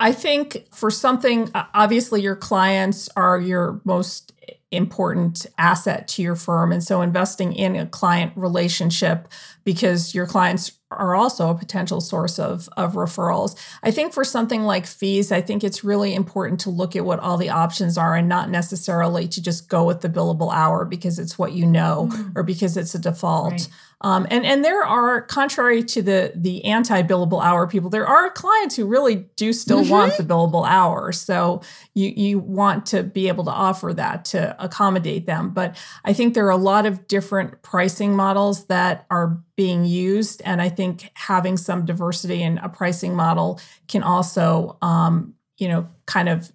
I 0.00 0.12
think 0.12 0.66
for 0.72 0.90
something, 0.90 1.50
obviously, 1.54 2.20
your 2.20 2.36
clients 2.36 3.08
are 3.16 3.40
your 3.40 3.80
most 3.84 4.32
important 4.70 5.46
asset 5.56 6.08
to 6.08 6.22
your 6.22 6.34
firm. 6.34 6.72
And 6.72 6.82
so 6.82 7.00
investing 7.00 7.52
in 7.52 7.76
a 7.76 7.86
client 7.86 8.32
relationship 8.34 9.28
because 9.64 10.14
your 10.14 10.26
clients 10.26 10.72
are 10.90 11.14
also 11.14 11.50
a 11.50 11.54
potential 11.54 12.00
source 12.00 12.38
of, 12.38 12.68
of 12.76 12.92
referrals. 12.92 13.56
I 13.82 13.90
think 13.90 14.12
for 14.12 14.24
something 14.24 14.62
like 14.62 14.86
fees, 14.86 15.32
I 15.32 15.40
think 15.40 15.64
it's 15.64 15.82
really 15.82 16.14
important 16.14 16.60
to 16.60 16.70
look 16.70 16.94
at 16.94 17.04
what 17.04 17.18
all 17.20 17.36
the 17.36 17.50
options 17.50 17.98
are 17.98 18.14
and 18.14 18.28
not 18.28 18.50
necessarily 18.50 19.26
to 19.28 19.42
just 19.42 19.68
go 19.68 19.84
with 19.84 20.00
the 20.02 20.08
billable 20.08 20.52
hour 20.52 20.84
because 20.84 21.18
it's 21.18 21.38
what 21.38 21.52
you 21.52 21.66
know 21.66 22.10
or 22.36 22.42
because 22.42 22.76
it's 22.76 22.94
a 22.94 22.98
default. 22.98 23.68
Um, 24.00 24.26
and 24.30 24.44
and 24.44 24.62
there 24.62 24.84
are, 24.84 25.22
contrary 25.22 25.82
to 25.84 26.02
the 26.02 26.32
the 26.34 26.64
anti 26.66 27.02
billable 27.02 27.42
hour 27.42 27.66
people, 27.66 27.88
there 27.88 28.06
are 28.06 28.28
clients 28.28 28.76
who 28.76 28.84
really 28.86 29.26
do 29.36 29.52
still 29.54 29.82
want 29.88 30.18
the 30.18 30.22
billable 30.22 30.68
hour. 30.68 31.10
So 31.10 31.62
you 31.94 32.12
you 32.14 32.38
want 32.38 32.84
to 32.86 33.02
be 33.02 33.28
able 33.28 33.44
to 33.44 33.50
offer 33.50 33.94
that 33.94 34.26
to 34.26 34.62
accommodate 34.62 35.24
them. 35.24 35.50
But 35.50 35.76
I 36.04 36.12
think 36.12 36.34
there 36.34 36.46
are 36.46 36.50
a 36.50 36.56
lot 36.56 36.84
of 36.84 37.08
different 37.08 37.62
pricing 37.62 38.14
models 38.14 38.66
that 38.66 39.06
are 39.08 39.42
being 39.56 39.84
used, 39.84 40.42
and 40.44 40.60
I 40.60 40.68
think 40.68 41.10
having 41.14 41.56
some 41.56 41.84
diversity 41.84 42.42
in 42.42 42.58
a 42.58 42.68
pricing 42.68 43.14
model 43.14 43.60
can 43.88 44.02
also, 44.02 44.76
um, 44.82 45.34
you 45.58 45.68
know, 45.68 45.88
kind 46.06 46.28
of 46.28 46.52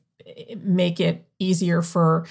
make 0.58 1.00
it 1.00 1.26
easier 1.40 1.82
for 1.82 2.26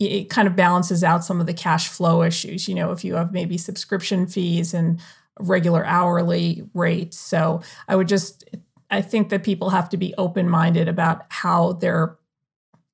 it 0.00 0.28
kind 0.28 0.48
of 0.48 0.56
balances 0.56 1.04
out 1.04 1.24
some 1.24 1.40
of 1.40 1.46
the 1.46 1.54
cash 1.54 1.88
flow 1.88 2.22
issues. 2.22 2.68
You 2.68 2.74
know, 2.74 2.92
if 2.92 3.04
you 3.04 3.14
have 3.14 3.32
maybe 3.32 3.58
subscription 3.58 4.26
fees 4.26 4.74
and 4.74 5.00
regular 5.40 5.84
hourly 5.84 6.64
rates. 6.74 7.18
So 7.18 7.62
I 7.88 7.96
would 7.96 8.08
just, 8.08 8.44
I 8.90 9.02
think 9.02 9.28
that 9.30 9.42
people 9.42 9.70
have 9.70 9.88
to 9.90 9.96
be 9.96 10.14
open 10.16 10.48
minded 10.48 10.88
about 10.88 11.24
how 11.28 11.72
they're 11.74 12.16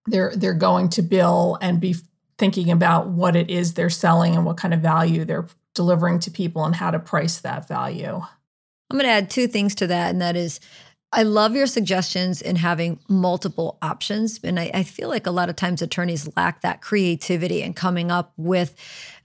they're 0.07 0.33
they're 0.35 0.55
going 0.55 0.89
to 0.91 1.03
bill 1.03 1.59
and 1.61 1.81
be 1.81 1.95
thinking 2.39 2.71
about 2.71 3.09
what 3.09 3.37
it 3.37 3.51
is 3.51 3.75
they're 3.75 3.91
selling 3.91 4.35
and 4.35 4.47
what 4.47 4.57
kind 4.57 4.73
of 4.73 4.81
value 4.81 5.27
they're 5.27 5.47
delivering 5.75 6.19
to 6.21 6.31
people 6.31 6.65
and 6.65 6.75
how 6.75 6.91
to 6.91 6.99
price 6.99 7.39
that 7.39 7.69
value. 7.69 8.21
I'm 8.91 8.99
going 8.99 9.05
to 9.05 9.11
add 9.11 9.31
two 9.31 9.47
things 9.47 9.75
to 9.77 9.87
that, 9.87 10.11
and 10.11 10.21
that 10.21 10.37
is 10.37 10.61
I 11.13 11.25
love 11.25 11.57
your 11.57 11.67
suggestions 11.67 12.41
in 12.41 12.57
having 12.57 13.01
multiple 13.09 13.79
options. 13.83 14.39
And 14.45 14.61
I, 14.61 14.71
I, 14.73 14.83
feel 14.85 15.09
like 15.09 15.27
a 15.27 15.33
lot 15.33 15.49
of 15.49 15.57
times 15.57 15.83
attorneys 15.83 16.29
lack 16.37 16.61
that 16.61 16.83
creativity 16.83 17.63
and 17.63 17.75
coming 17.75 18.13
up 18.13 18.33
with 18.37 18.77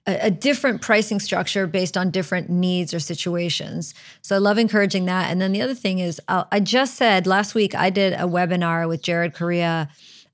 a, 0.08 0.32
different 0.32 0.82
pricing 0.82 1.20
structure 1.20 1.68
based 1.68 1.96
on 1.96 2.10
different 2.10 2.50
needs 2.50 2.94
or 2.94 3.00
situations. 3.00 3.94
So 4.24 4.36
I 4.36 4.40
love 4.40 4.58
encouraging 4.58 5.06
that. 5.06 5.30
And 5.32 5.40
then 5.40 5.52
the 5.52 5.62
other 5.62 5.76
thing 5.76 6.00
is, 6.00 6.20
uh, 6.28 6.46
I 6.52 6.60
just 6.60 6.96
said 6.96 7.28
last 7.28 7.54
week 7.54 7.76
I 7.76 7.92
did 7.92 8.14
a 8.14 8.24
webinar 8.24 8.88
with 8.88 9.04
Jared 9.04 9.34
Correia 9.34 9.90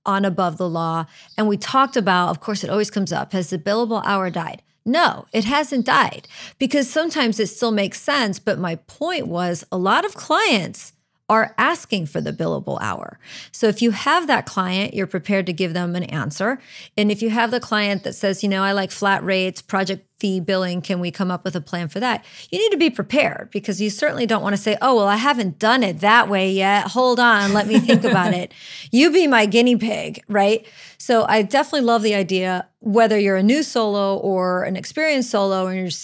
on 0.06 0.24
Above 0.26 0.58
the 0.58 0.70
Law. 0.70 1.06
And 1.38 1.48
we 1.48 1.58
talked 1.58 1.98
about, 1.98 2.30
of 2.30 2.40
course, 2.40 2.64
it 2.64 2.70
always 2.70 2.90
comes 2.90 3.12
up 3.12 3.34
has 3.34 3.50
the 3.50 3.58
billable 3.58 4.02
hour 4.06 4.30
died? 4.30 4.62
No, 4.86 5.28
it 5.32 5.46
hasn't 5.46 5.86
died 5.86 6.28
because 6.58 6.90
sometimes 6.90 7.40
it 7.40 7.48
still 7.48 7.72
makes 7.72 8.02
sense. 8.02 8.40
But 8.40 8.58
my 8.60 8.76
point 8.76 9.28
was 9.28 9.64
a 9.72 9.78
lot 9.78 10.06
of 10.06 10.16
clients 10.16 10.94
are 11.32 11.56
asking 11.58 12.06
for 12.06 12.20
the 12.20 12.34
billable 12.34 12.78
hour. 12.82 13.18
So 13.54 13.68
if 13.68 13.82
you 13.82 13.92
have 13.92 14.28
that 14.28 14.46
client, 14.46 14.94
you're 14.94 15.08
prepared 15.08 15.46
to 15.46 15.54
give 15.54 15.74
them 15.74 15.96
an 15.96 16.04
answer. 16.04 16.60
And 16.98 17.10
if 17.10 17.22
you 17.22 17.30
have 17.30 17.52
the 17.52 17.62
client 17.62 18.04
that 18.04 18.16
says, 18.16 18.44
you 18.44 18.50
know, 18.50 18.62
I 18.64 18.74
like 18.74 18.92
flat 18.92 19.24
rates, 19.24 19.62
project 19.62 20.06
fee 20.20 20.42
billing, 20.42 20.82
can 20.82 21.00
we 21.00 21.10
come 21.10 21.32
up 21.32 21.46
with 21.46 21.56
a 21.56 21.62
plan 21.62 21.88
for 21.88 22.02
that? 22.02 22.26
You 22.50 22.60
need 22.60 22.72
to 22.72 22.78
be 22.78 22.90
prepared 22.90 23.48
because 23.50 23.80
you 23.80 23.90
certainly 23.90 24.26
don't 24.26 24.44
want 24.44 24.58
to 24.58 24.62
say, 24.62 24.78
oh, 24.82 24.98
well, 24.98 25.08
I 25.08 25.16
haven't 25.16 25.58
done 25.58 25.84
it 25.84 26.02
that 26.02 26.28
way 26.28 26.52
yet. 26.52 26.90
Hold 26.90 27.18
on, 27.18 27.54
let 27.54 27.66
me 27.66 27.80
think 27.80 28.04
about 28.04 28.34
it. 28.34 28.54
You 28.92 29.10
be 29.12 29.26
my 29.26 29.46
guinea 29.46 29.78
pig, 29.78 30.22
right? 30.28 30.66
So 30.98 31.26
I 31.30 31.44
definitely 31.44 31.86
love 31.86 32.02
the 32.02 32.14
idea, 32.14 32.68
whether 32.80 33.18
you're 33.18 33.38
a 33.38 33.44
new 33.44 33.64
solo 33.64 34.18
or 34.18 34.64
an 34.64 34.76
experienced 34.76 35.30
solo 35.30 35.68
and 35.68 35.80
you're 35.80 36.00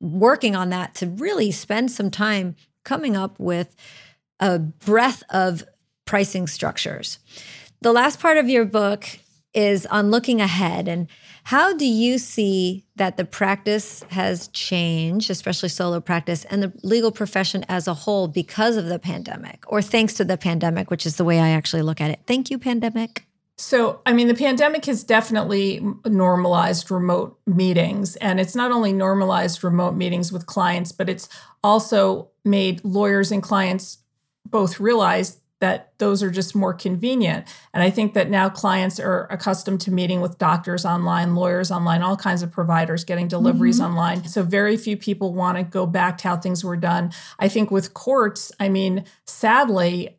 working 0.00 0.56
on 0.56 0.70
that 0.70 0.94
to 0.96 1.06
really 1.06 1.50
spend 1.50 1.90
some 1.90 2.10
time 2.10 2.56
coming 2.84 3.16
up 3.16 3.38
with 3.38 3.76
a 4.40 4.58
breadth 4.58 5.22
of 5.30 5.62
pricing 6.06 6.46
structures. 6.46 7.18
The 7.82 7.92
last 7.92 8.20
part 8.20 8.36
of 8.36 8.48
your 8.48 8.64
book 8.64 9.06
is 9.54 9.86
on 9.86 10.10
looking 10.10 10.40
ahead 10.40 10.88
and 10.88 11.08
how 11.44 11.72
do 11.74 11.86
you 11.86 12.18
see 12.18 12.84
that 12.96 13.16
the 13.16 13.24
practice 13.24 14.04
has 14.10 14.48
changed, 14.48 15.30
especially 15.30 15.70
solo 15.70 16.00
practice, 16.00 16.44
and 16.44 16.62
the 16.62 16.72
legal 16.82 17.10
profession 17.10 17.64
as 17.68 17.88
a 17.88 17.94
whole 17.94 18.28
because 18.28 18.76
of 18.76 18.86
the 18.86 18.98
pandemic, 18.98 19.64
or 19.66 19.80
thanks 19.82 20.14
to 20.14 20.24
the 20.24 20.36
pandemic, 20.36 20.90
which 20.90 21.06
is 21.06 21.16
the 21.16 21.24
way 21.24 21.40
I 21.40 21.48
actually 21.48 21.82
look 21.82 22.00
at 22.00 22.10
it? 22.10 22.20
Thank 22.26 22.50
you, 22.50 22.58
pandemic. 22.58 23.24
So, 23.56 24.00
I 24.06 24.14
mean, 24.14 24.28
the 24.28 24.34
pandemic 24.34 24.86
has 24.86 25.04
definitely 25.04 25.84
normalized 26.06 26.90
remote 26.90 27.38
meetings. 27.46 28.16
And 28.16 28.40
it's 28.40 28.54
not 28.54 28.72
only 28.72 28.92
normalized 28.92 29.62
remote 29.62 29.94
meetings 29.94 30.32
with 30.32 30.46
clients, 30.46 30.92
but 30.92 31.10
it's 31.10 31.28
also 31.62 32.30
made 32.42 32.82
lawyers 32.84 33.30
and 33.30 33.42
clients 33.42 33.98
both 34.50 34.80
realize 34.80 35.40
that 35.60 35.92
those 35.98 36.22
are 36.22 36.30
just 36.30 36.54
more 36.54 36.72
convenient. 36.72 37.46
And 37.72 37.82
I 37.82 37.90
think 37.90 38.14
that 38.14 38.30
now 38.30 38.48
clients 38.48 38.98
are 38.98 39.26
accustomed 39.30 39.82
to 39.82 39.90
meeting 39.90 40.20
with 40.22 40.38
doctors 40.38 40.86
online, 40.86 41.34
lawyers 41.34 41.70
online, 41.70 42.02
all 42.02 42.16
kinds 42.16 42.42
of 42.42 42.50
providers 42.50 43.04
getting 43.04 43.28
deliveries 43.28 43.78
mm-hmm. 43.78 43.90
online. 43.90 44.24
So 44.26 44.42
very 44.42 44.76
few 44.78 44.96
people 44.96 45.34
want 45.34 45.58
to 45.58 45.62
go 45.62 45.84
back 45.86 46.18
to 46.18 46.28
how 46.28 46.36
things 46.38 46.64
were 46.64 46.78
done. 46.78 47.12
I 47.38 47.48
think 47.48 47.70
with 47.70 47.92
courts, 47.92 48.50
I 48.58 48.70
mean, 48.70 49.04
sadly, 49.26 50.16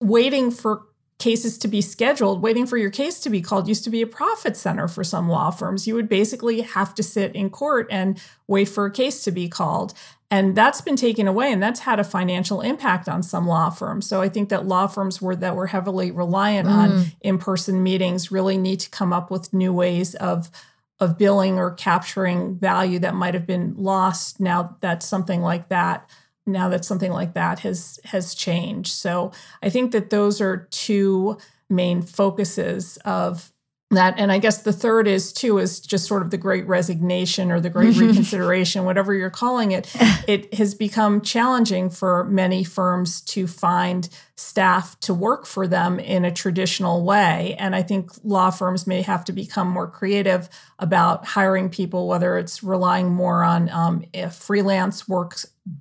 waiting 0.00 0.50
for 0.50 0.82
cases 1.18 1.56
to 1.56 1.68
be 1.68 1.80
scheduled, 1.80 2.42
waiting 2.42 2.66
for 2.66 2.76
your 2.76 2.90
case 2.90 3.20
to 3.20 3.30
be 3.30 3.40
called 3.40 3.68
used 3.68 3.84
to 3.84 3.90
be 3.90 4.02
a 4.02 4.06
profit 4.06 4.56
center 4.56 4.88
for 4.88 5.04
some 5.04 5.28
law 5.28 5.50
firms. 5.50 5.86
You 5.86 5.94
would 5.94 6.08
basically 6.08 6.62
have 6.62 6.94
to 6.96 7.02
sit 7.02 7.34
in 7.34 7.48
court 7.48 7.86
and 7.90 8.20
wait 8.48 8.68
for 8.68 8.86
a 8.86 8.90
case 8.90 9.22
to 9.24 9.30
be 9.30 9.48
called. 9.48 9.94
And 10.32 10.56
that's 10.56 10.80
been 10.80 10.96
taken 10.96 11.28
away, 11.28 11.52
and 11.52 11.62
that's 11.62 11.80
had 11.80 12.00
a 12.00 12.04
financial 12.04 12.62
impact 12.62 13.06
on 13.06 13.22
some 13.22 13.46
law 13.46 13.68
firms. 13.68 14.08
So 14.08 14.22
I 14.22 14.30
think 14.30 14.48
that 14.48 14.66
law 14.66 14.86
firms 14.86 15.20
were 15.20 15.36
that 15.36 15.54
were 15.54 15.66
heavily 15.66 16.10
reliant 16.10 16.68
mm. 16.68 16.72
on 16.72 17.04
in-person 17.20 17.82
meetings 17.82 18.32
really 18.32 18.56
need 18.56 18.80
to 18.80 18.88
come 18.88 19.12
up 19.12 19.30
with 19.30 19.52
new 19.52 19.74
ways 19.74 20.14
of 20.14 20.50
of 20.98 21.18
billing 21.18 21.58
or 21.58 21.72
capturing 21.72 22.54
value 22.54 22.98
that 23.00 23.14
might 23.14 23.34
have 23.34 23.46
been 23.46 23.74
lost 23.76 24.40
now 24.40 24.74
that 24.80 25.02
something 25.02 25.42
like 25.42 25.68
that 25.68 26.08
now 26.46 26.70
that 26.70 26.86
something 26.86 27.12
like 27.12 27.34
that 27.34 27.58
has 27.58 28.00
has 28.04 28.34
changed. 28.34 28.92
So 28.92 29.32
I 29.62 29.68
think 29.68 29.92
that 29.92 30.08
those 30.08 30.40
are 30.40 30.66
two 30.70 31.36
main 31.68 32.00
focuses 32.00 32.96
of 33.04 33.52
that 33.96 34.14
and 34.18 34.32
i 34.32 34.38
guess 34.38 34.62
the 34.62 34.72
third 34.72 35.06
is 35.06 35.32
too 35.32 35.58
is 35.58 35.80
just 35.80 36.06
sort 36.06 36.22
of 36.22 36.30
the 36.30 36.36
great 36.36 36.66
resignation 36.66 37.50
or 37.50 37.60
the 37.60 37.70
great 37.70 37.96
reconsideration 37.96 38.84
whatever 38.84 39.14
you're 39.14 39.30
calling 39.30 39.72
it. 39.72 39.92
It 40.28 40.54
has 40.54 40.74
become 40.74 41.20
challenging 41.20 41.90
for 41.90 42.24
many 42.24 42.62
firms 42.62 43.20
to 43.22 43.48
find 43.48 44.08
staff 44.36 44.98
to 45.00 45.12
work 45.12 45.46
for 45.46 45.66
them 45.66 45.98
in 45.98 46.24
a 46.24 46.30
traditional 46.30 47.04
way. 47.04 47.56
And 47.58 47.74
i 47.74 47.82
think 47.82 48.10
law 48.22 48.50
firms 48.50 48.86
may 48.86 49.02
have 49.02 49.24
to 49.24 49.32
become 49.32 49.68
more 49.68 49.88
creative 49.88 50.48
about 50.78 51.24
hiring 51.24 51.68
people 51.70 52.08
whether 52.08 52.38
it's 52.38 52.62
relying 52.62 53.10
more 53.10 53.42
on 53.42 53.68
um, 53.70 54.04
a 54.14 54.30
freelance 54.30 55.08
work 55.08 55.36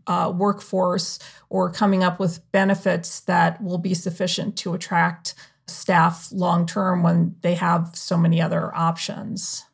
uh, 0.08 0.32
workforce 0.36 1.20
or 1.50 1.72
coming 1.72 2.04
up 2.04 2.20
with 2.20 2.52
benefits 2.52 3.22
that 3.22 3.62
will 3.64 3.80
be 3.80 3.94
sufficient 3.94 4.56
to 4.58 4.74
attract 4.74 5.34
staff 5.72 6.32
long 6.32 6.66
term 6.66 7.04
when 7.04 7.36
they 7.42 7.56
have 7.56 7.92
so 7.94 8.18
many 8.18 8.42
other 8.42 8.76
options. 8.76 9.66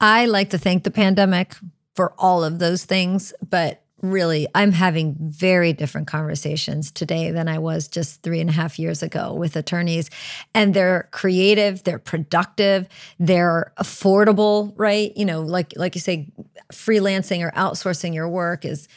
I 0.00 0.26
like 0.26 0.50
to 0.50 0.58
thank 0.58 0.84
the 0.84 0.90
pandemic 0.90 1.54
for 1.94 2.12
all 2.18 2.44
of 2.44 2.58
those 2.58 2.84
things, 2.84 3.32
but 3.48 3.84
really, 4.02 4.46
I'm 4.54 4.72
having 4.72 5.16
very 5.18 5.72
different 5.72 6.06
conversations 6.06 6.90
today 6.90 7.30
than 7.30 7.48
I 7.48 7.58
was 7.58 7.88
just 7.88 8.22
three 8.22 8.40
and 8.40 8.50
a 8.50 8.52
half 8.52 8.78
years 8.78 9.02
ago 9.02 9.32
with 9.32 9.56
attorneys. 9.56 10.10
And 10.54 10.74
they're 10.74 11.08
creative, 11.10 11.82
they're 11.84 11.98
productive, 11.98 12.86
they're 13.18 13.72
affordable, 13.78 14.74
right? 14.76 15.16
You 15.16 15.24
know, 15.24 15.40
like 15.40 15.72
like 15.76 15.94
you 15.94 16.00
say, 16.00 16.30
freelancing 16.72 17.42
or 17.42 17.50
outsourcing 17.52 18.14
your 18.14 18.28
work 18.28 18.64
is 18.64 18.88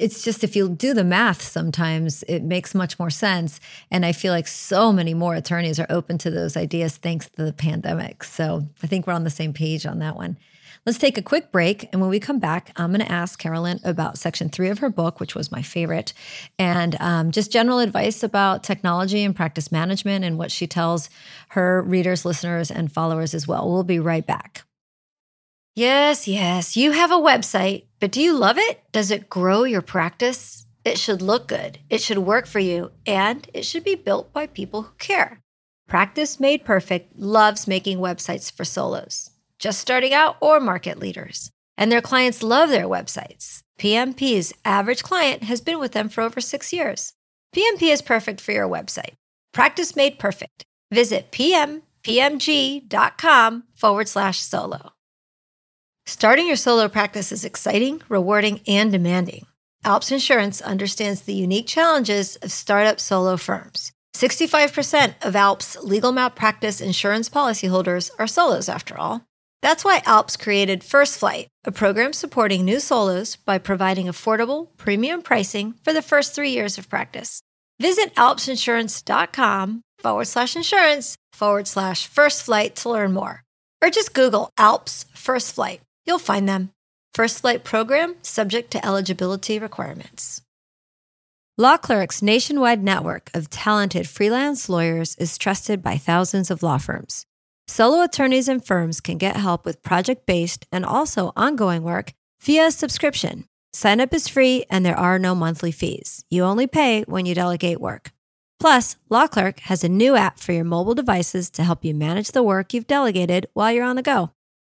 it's 0.00 0.22
just 0.22 0.42
if 0.42 0.56
you 0.56 0.68
do 0.68 0.94
the 0.94 1.04
math 1.04 1.42
sometimes 1.42 2.22
it 2.24 2.42
makes 2.42 2.74
much 2.74 2.98
more 2.98 3.10
sense. 3.10 3.60
And 3.90 4.04
i 4.06 4.12
feel 4.12 4.32
like 4.32 4.48
so 4.48 4.92
many 4.92 5.14
more 5.14 5.34
attorneys 5.34 5.78
are 5.78 5.86
open 5.90 6.18
to 6.18 6.30
those 6.30 6.56
ideas 6.56 6.96
thanks 6.96 7.28
to 7.30 7.44
the 7.44 7.52
pandemic. 7.52 8.24
So 8.24 8.66
i 8.82 8.86
think 8.86 9.06
we're 9.06 9.12
on 9.12 9.24
the 9.24 9.30
same 9.30 9.52
page 9.52 9.86
on 9.86 9.98
that 10.00 10.16
one. 10.16 10.36
Let's 10.86 10.98
take 10.98 11.18
a 11.18 11.22
quick 11.22 11.52
break. 11.52 11.90
And 11.92 12.00
when 12.00 12.10
we 12.10 12.20
come 12.20 12.38
back 12.38 12.72
i'm 12.76 12.92
going 12.92 13.06
to 13.06 13.12
ask 13.12 13.38
carolyn 13.38 13.80
about 13.84 14.18
section 14.18 14.48
three 14.48 14.68
of 14.68 14.78
her 14.78 14.90
book 14.90 15.20
which 15.20 15.34
was 15.34 15.52
my 15.52 15.62
favorite 15.62 16.12
and 16.58 16.96
um, 17.00 17.30
just 17.30 17.52
general 17.52 17.78
advice 17.78 18.22
about 18.22 18.64
technology 18.64 19.22
and 19.22 19.36
practice 19.36 19.70
management 19.70 20.24
and 20.24 20.38
what 20.38 20.50
she 20.50 20.66
tells 20.66 21.10
her 21.50 21.82
readers 21.82 22.24
listeners 22.24 22.70
and 22.70 22.92
followers 22.92 23.34
as 23.34 23.46
well. 23.46 23.70
We'll 23.70 23.84
be 23.84 23.98
right 23.98 24.26
back. 24.26 24.64
Yes, 25.76 26.26
yes, 26.26 26.76
you 26.76 26.90
have 26.90 27.12
a 27.12 27.14
website, 27.14 27.84
but 28.00 28.10
do 28.10 28.20
you 28.20 28.32
love 28.32 28.56
it? 28.58 28.82
Does 28.92 29.10
it 29.10 29.30
grow 29.30 29.64
your 29.64 29.82
practice? 29.82 30.66
It 30.84 30.98
should 30.98 31.20
look 31.20 31.46
good, 31.46 31.78
it 31.90 32.00
should 32.00 32.18
work 32.18 32.46
for 32.46 32.58
you, 32.58 32.90
and 33.06 33.46
it 33.52 33.66
should 33.66 33.84
be 33.84 33.94
built 33.94 34.32
by 34.32 34.46
people 34.46 34.82
who 34.82 34.94
care. 34.98 35.40
Practice 35.86 36.40
Made 36.40 36.64
Perfect 36.64 37.18
loves 37.18 37.68
making 37.68 37.98
websites 37.98 38.50
for 38.50 38.64
solos, 38.64 39.30
just 39.58 39.78
starting 39.80 40.14
out 40.14 40.36
or 40.40 40.58
market 40.58 40.98
leaders. 40.98 41.50
And 41.76 41.92
their 41.92 42.00
clients 42.00 42.42
love 42.42 42.70
their 42.70 42.86
websites. 42.86 43.62
PMP's 43.78 44.52
average 44.64 45.02
client 45.02 45.42
has 45.44 45.60
been 45.60 45.78
with 45.78 45.92
them 45.92 46.08
for 46.08 46.22
over 46.22 46.40
six 46.40 46.72
years. 46.72 47.12
PMP 47.54 47.92
is 47.92 48.02
perfect 48.02 48.40
for 48.40 48.52
your 48.52 48.68
website. 48.68 49.14
Practice 49.52 49.96
Made 49.96 50.18
Perfect. 50.18 50.64
Visit 50.92 51.32
pmpmg.com 51.32 51.82
forward 53.74 54.08
slash 54.08 54.40
solo. 54.40 54.92
Starting 56.10 56.48
your 56.48 56.56
solo 56.56 56.88
practice 56.88 57.30
is 57.30 57.44
exciting, 57.44 58.02
rewarding, 58.08 58.60
and 58.66 58.90
demanding. 58.90 59.46
Alps 59.84 60.10
Insurance 60.10 60.60
understands 60.60 61.22
the 61.22 61.32
unique 61.32 61.68
challenges 61.68 62.34
of 62.42 62.50
startup 62.50 62.98
solo 62.98 63.36
firms. 63.36 63.92
65% 64.16 65.14
of 65.24 65.36
Alps 65.36 65.76
legal 65.84 66.10
malpractice 66.10 66.80
insurance 66.80 67.28
policyholders 67.28 68.10
are 68.18 68.26
solos, 68.26 68.68
after 68.68 68.98
all. 68.98 69.24
That's 69.62 69.84
why 69.84 70.02
Alps 70.04 70.36
created 70.36 70.82
First 70.82 71.16
Flight, 71.16 71.46
a 71.62 71.70
program 71.70 72.12
supporting 72.12 72.64
new 72.64 72.80
solos 72.80 73.36
by 73.36 73.58
providing 73.58 74.06
affordable, 74.06 74.76
premium 74.76 75.22
pricing 75.22 75.74
for 75.84 75.92
the 75.92 76.02
first 76.02 76.34
three 76.34 76.50
years 76.50 76.76
of 76.76 76.88
practice. 76.88 77.40
Visit 77.78 78.16
alpsinsurance.com 78.16 79.82
forward 80.00 80.26
slash 80.26 80.56
insurance 80.56 81.14
forward 81.32 81.68
slash 81.68 82.08
first 82.08 82.42
flight 82.42 82.74
to 82.74 82.90
learn 82.90 83.12
more. 83.12 83.44
Or 83.80 83.90
just 83.90 84.12
Google 84.12 84.50
Alps 84.58 85.04
First 85.14 85.54
Flight. 85.54 85.82
You'll 86.06 86.18
find 86.18 86.48
them. 86.48 86.70
First 87.14 87.40
Flight 87.40 87.64
program 87.64 88.16
subject 88.22 88.70
to 88.72 88.86
eligibility 88.86 89.58
requirements. 89.58 90.42
Law 91.58 91.76
Clerk's 91.76 92.22
nationwide 92.22 92.82
network 92.82 93.30
of 93.34 93.50
talented 93.50 94.08
freelance 94.08 94.68
lawyers 94.68 95.14
is 95.16 95.36
trusted 95.36 95.82
by 95.82 95.98
thousands 95.98 96.50
of 96.50 96.62
law 96.62 96.78
firms. 96.78 97.26
Solo 97.68 98.02
attorneys 98.02 98.48
and 98.48 98.64
firms 98.64 99.00
can 99.00 99.18
get 99.18 99.36
help 99.36 99.64
with 99.64 99.82
project 99.82 100.26
based 100.26 100.66
and 100.72 100.84
also 100.84 101.32
ongoing 101.36 101.82
work 101.82 102.12
via 102.40 102.70
subscription. 102.70 103.44
Sign 103.72 104.00
up 104.00 104.14
is 104.14 104.26
free 104.26 104.64
and 104.70 104.84
there 104.86 104.98
are 104.98 105.18
no 105.18 105.34
monthly 105.34 105.70
fees. 105.70 106.24
You 106.30 106.44
only 106.44 106.66
pay 106.66 107.02
when 107.02 107.26
you 107.26 107.34
delegate 107.34 107.80
work. 107.80 108.12
Plus, 108.58 108.96
Law 109.08 109.26
Clerk 109.26 109.60
has 109.60 109.84
a 109.84 109.88
new 109.88 110.16
app 110.16 110.40
for 110.40 110.52
your 110.52 110.64
mobile 110.64 110.94
devices 110.94 111.50
to 111.50 111.62
help 111.62 111.84
you 111.84 111.94
manage 111.94 112.32
the 112.32 112.42
work 112.42 112.74
you've 112.74 112.86
delegated 112.86 113.46
while 113.52 113.70
you're 113.70 113.84
on 113.84 113.96
the 113.96 114.02
go. 114.02 114.30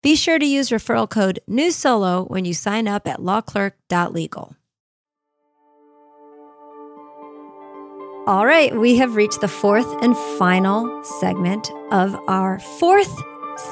Be 0.05 0.15
sure 0.15 0.37
to 0.37 0.45
use 0.45 0.69
referral 0.69 1.09
code 1.09 1.39
NEWSOLO 1.49 2.29
when 2.29 2.45
you 2.45 2.53
sign 2.53 2.87
up 2.87 3.07
at 3.07 3.21
lawclerk.legal. 3.21 4.55
All 8.27 8.45
right, 8.45 8.77
we 8.77 8.97
have 8.97 9.15
reached 9.15 9.41
the 9.41 9.47
fourth 9.47 9.87
and 10.03 10.15
final 10.37 11.03
segment 11.03 11.71
of 11.91 12.13
our 12.27 12.59
fourth 12.59 13.19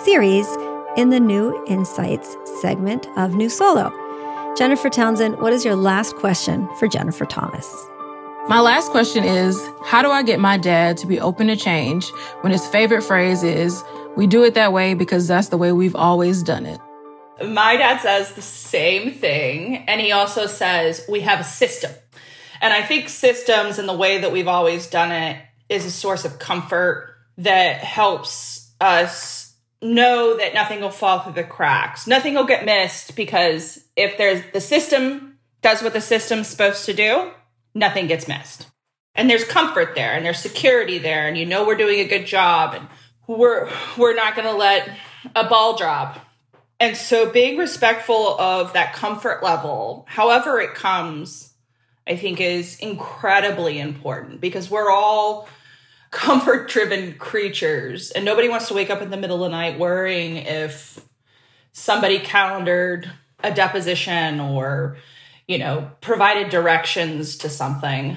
series 0.03 0.47
in 0.97 1.11
the 1.11 1.19
New 1.19 1.63
Insights 1.67 2.35
segment 2.61 3.05
of 3.15 3.35
New 3.35 3.47
Solo. 3.47 3.93
Jennifer 4.57 4.89
Townsend, 4.89 5.39
what 5.39 5.53
is 5.53 5.63
your 5.63 5.75
last 5.75 6.15
question 6.15 6.67
for 6.79 6.87
Jennifer 6.87 7.25
Thomas? 7.25 7.71
My 8.49 8.59
last 8.59 8.89
question 8.89 9.23
is 9.23 9.63
How 9.85 10.01
do 10.01 10.09
I 10.09 10.23
get 10.23 10.39
my 10.39 10.57
dad 10.57 10.97
to 10.97 11.05
be 11.05 11.19
open 11.19 11.45
to 11.45 11.55
change 11.55 12.09
when 12.41 12.51
his 12.51 12.65
favorite 12.65 13.03
phrase 13.03 13.43
is, 13.43 13.83
We 14.15 14.27
do 14.27 14.43
it 14.43 14.53
that 14.53 14.71
way 14.71 14.93
because 14.93 15.27
that's 15.27 15.49
the 15.49 15.57
way 15.57 15.71
we've 15.71 15.95
always 15.95 16.43
done 16.43 16.65
it? 16.65 16.79
My 17.43 17.77
dad 17.77 17.99
says 18.01 18.33
the 18.33 18.43
same 18.43 19.11
thing. 19.11 19.77
And 19.87 19.99
he 19.99 20.11
also 20.11 20.45
says, 20.45 21.05
We 21.09 21.21
have 21.21 21.39
a 21.39 21.43
system. 21.43 21.91
And 22.61 22.71
I 22.73 22.83
think 22.83 23.09
systems 23.09 23.79
and 23.79 23.89
the 23.89 23.93
way 23.93 24.19
that 24.19 24.31
we've 24.31 24.47
always 24.47 24.87
done 24.87 25.11
it 25.11 25.41
is 25.67 25.85
a 25.85 25.91
source 25.91 26.25
of 26.25 26.39
comfort 26.39 27.15
that 27.39 27.77
helps 27.77 28.71
us 28.79 29.55
know 29.81 30.37
that 30.37 30.53
nothing 30.53 30.79
will 30.79 30.91
fall 30.91 31.19
through 31.19 31.33
the 31.33 31.43
cracks. 31.43 32.07
Nothing 32.07 32.35
will 32.35 32.45
get 32.45 32.65
missed 32.65 33.15
because 33.15 33.83
if 33.95 34.17
there's 34.17 34.41
the 34.53 34.61
system 34.61 35.39
does 35.61 35.81
what 35.81 35.93
the 35.93 36.01
system's 36.01 36.47
supposed 36.47 36.85
to 36.85 36.93
do, 36.93 37.31
nothing 37.73 38.07
gets 38.07 38.27
missed. 38.27 38.67
And 39.15 39.29
there's 39.29 39.43
comfort 39.43 39.95
there 39.95 40.13
and 40.13 40.25
there's 40.25 40.39
security 40.39 40.99
there 40.99 41.27
and 41.27 41.37
you 41.37 41.45
know 41.45 41.65
we're 41.65 41.75
doing 41.75 41.99
a 41.99 42.07
good 42.07 42.25
job 42.25 42.75
and 42.75 42.87
we're 43.27 43.69
we're 43.97 44.15
not 44.15 44.35
going 44.35 44.47
to 44.47 44.55
let 44.55 44.89
a 45.35 45.47
ball 45.47 45.77
drop. 45.77 46.19
And 46.79 46.97
so 46.97 47.29
being 47.29 47.57
respectful 47.57 48.39
of 48.39 48.73
that 48.73 48.93
comfort 48.93 49.41
level, 49.43 50.05
however 50.09 50.59
it 50.59 50.73
comes, 50.73 51.53
I 52.07 52.17
think 52.17 52.41
is 52.41 52.77
incredibly 52.79 53.79
important 53.79 54.41
because 54.41 54.69
we're 54.69 54.91
all 54.91 55.47
comfort 56.11 56.69
driven 56.69 57.13
creatures 57.13 58.11
and 58.11 58.23
nobody 58.23 58.49
wants 58.49 58.67
to 58.67 58.73
wake 58.73 58.89
up 58.89 59.01
in 59.01 59.09
the 59.09 59.17
middle 59.17 59.43
of 59.43 59.51
the 59.51 59.57
night 59.57 59.79
worrying 59.79 60.37
if 60.37 61.03
somebody 61.71 62.19
calendared 62.19 63.09
a 63.43 63.51
deposition 63.51 64.39
or 64.39 64.97
you 65.47 65.57
know 65.57 65.89
provided 66.01 66.51
directions 66.51 67.37
to 67.37 67.49
something 67.49 68.15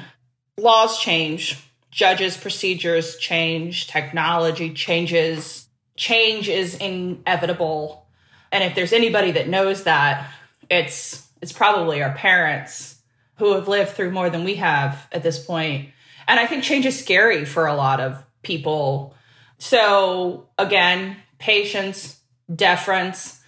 laws 0.58 0.98
change 0.98 1.65
judges 1.96 2.36
procedures 2.36 3.16
change 3.16 3.86
technology 3.86 4.72
changes 4.72 5.66
change 5.96 6.48
is 6.48 6.74
inevitable 6.76 8.06
and 8.52 8.62
if 8.62 8.74
there's 8.74 8.92
anybody 8.92 9.32
that 9.32 9.48
knows 9.48 9.84
that 9.84 10.30
it's 10.68 11.26
it's 11.40 11.52
probably 11.52 12.02
our 12.02 12.12
parents 12.12 12.96
who 13.36 13.54
have 13.54 13.68
lived 13.68 13.90
through 13.90 14.10
more 14.10 14.30
than 14.30 14.44
we 14.44 14.56
have 14.56 15.06
at 15.12 15.22
this 15.22 15.44
point. 15.44 15.90
And 16.26 16.40
I 16.40 16.46
think 16.46 16.64
change 16.64 16.86
is 16.86 16.98
scary 16.98 17.44
for 17.44 17.66
a 17.66 17.74
lot 17.74 18.00
of 18.00 18.24
people. 18.42 19.14
So, 19.58 20.48
again, 20.58 21.16
patience, 21.38 22.18
deference, 22.54 23.40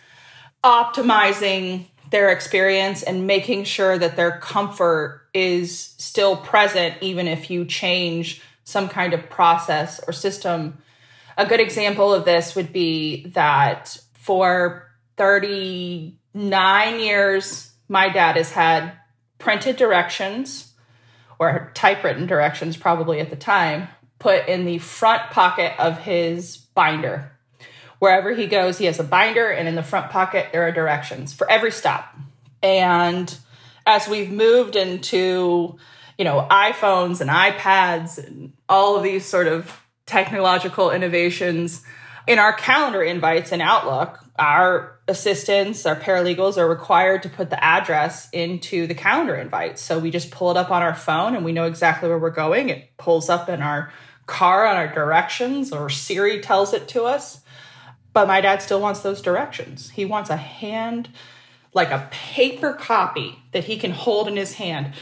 optimizing 0.62 1.86
their 2.10 2.30
experience 2.30 3.02
and 3.02 3.26
making 3.26 3.64
sure 3.64 3.98
that 3.98 4.16
their 4.16 4.38
comfort 4.38 5.28
is 5.34 5.78
still 5.78 6.36
present, 6.36 6.94
even 7.00 7.26
if 7.26 7.50
you 7.50 7.64
change 7.64 8.42
some 8.64 8.88
kind 8.88 9.14
of 9.14 9.30
process 9.30 10.00
or 10.06 10.12
system. 10.12 10.78
A 11.36 11.46
good 11.46 11.60
example 11.60 12.12
of 12.12 12.24
this 12.24 12.54
would 12.54 12.72
be 12.72 13.26
that 13.28 13.98
for 14.14 14.90
39 15.16 17.00
years, 17.00 17.72
my 17.88 18.08
dad 18.08 18.36
has 18.36 18.50
had 18.50 18.92
printed 19.38 19.76
directions 19.76 20.72
or 21.38 21.70
typewritten 21.74 22.26
directions 22.26 22.76
probably 22.76 23.20
at 23.20 23.30
the 23.30 23.36
time 23.36 23.88
put 24.18 24.48
in 24.48 24.64
the 24.64 24.78
front 24.78 25.30
pocket 25.30 25.72
of 25.78 25.98
his 25.98 26.56
binder. 26.56 27.32
Wherever 27.98 28.32
he 28.34 28.46
goes, 28.46 28.78
he 28.78 28.84
has 28.84 29.00
a 29.00 29.04
binder, 29.04 29.50
and 29.50 29.68
in 29.68 29.74
the 29.74 29.82
front 29.82 30.10
pocket, 30.10 30.48
there 30.52 30.62
are 30.62 30.72
directions 30.72 31.32
for 31.32 31.50
every 31.50 31.72
stop. 31.72 32.16
And 32.62 33.36
as 33.86 34.08
we've 34.08 34.30
moved 34.30 34.76
into, 34.76 35.76
you 36.16 36.24
know, 36.24 36.46
iPhones 36.50 37.20
and 37.20 37.30
iPads 37.30 38.24
and 38.24 38.52
all 38.68 38.96
of 38.96 39.02
these 39.02 39.24
sort 39.24 39.46
of 39.46 39.80
technological 40.06 40.90
innovations, 40.90 41.82
in 42.28 42.38
our 42.38 42.52
calendar 42.52 43.02
invites 43.02 43.52
in 43.52 43.62
Outlook, 43.62 44.22
our 44.38 44.98
assistants, 45.08 45.86
our 45.86 45.96
paralegals 45.96 46.58
are 46.58 46.68
required 46.68 47.22
to 47.22 47.28
put 47.28 47.48
the 47.48 47.62
address 47.64 48.28
into 48.32 48.86
the 48.86 48.94
calendar 48.94 49.34
invite. 49.34 49.78
So 49.78 49.98
we 49.98 50.10
just 50.10 50.30
pull 50.30 50.50
it 50.50 50.56
up 50.56 50.70
on 50.70 50.82
our 50.82 50.94
phone 50.94 51.34
and 51.34 51.44
we 51.44 51.52
know 51.52 51.64
exactly 51.64 52.08
where 52.08 52.18
we're 52.18 52.30
going. 52.30 52.68
It 52.68 52.90
pulls 52.98 53.30
up 53.30 53.48
in 53.48 53.62
our 53.62 53.90
car 54.26 54.66
on 54.66 54.76
our 54.76 54.92
directions 54.92 55.72
or 55.72 55.88
Siri 55.88 56.40
tells 56.40 56.74
it 56.74 56.86
to 56.88 57.04
us. 57.04 57.40
But 58.12 58.28
my 58.28 58.40
dad 58.40 58.62
still 58.62 58.80
wants 58.80 59.00
those 59.00 59.22
directions. 59.22 59.90
He 59.90 60.04
wants 60.04 60.30
a 60.30 60.36
hand, 60.36 61.08
like 61.74 61.90
a 61.90 62.08
paper 62.10 62.72
copy 62.72 63.38
that 63.52 63.64
he 63.64 63.76
can 63.76 63.92
hold 63.92 64.28
in 64.28 64.36
his 64.36 64.54
hand, 64.54 64.94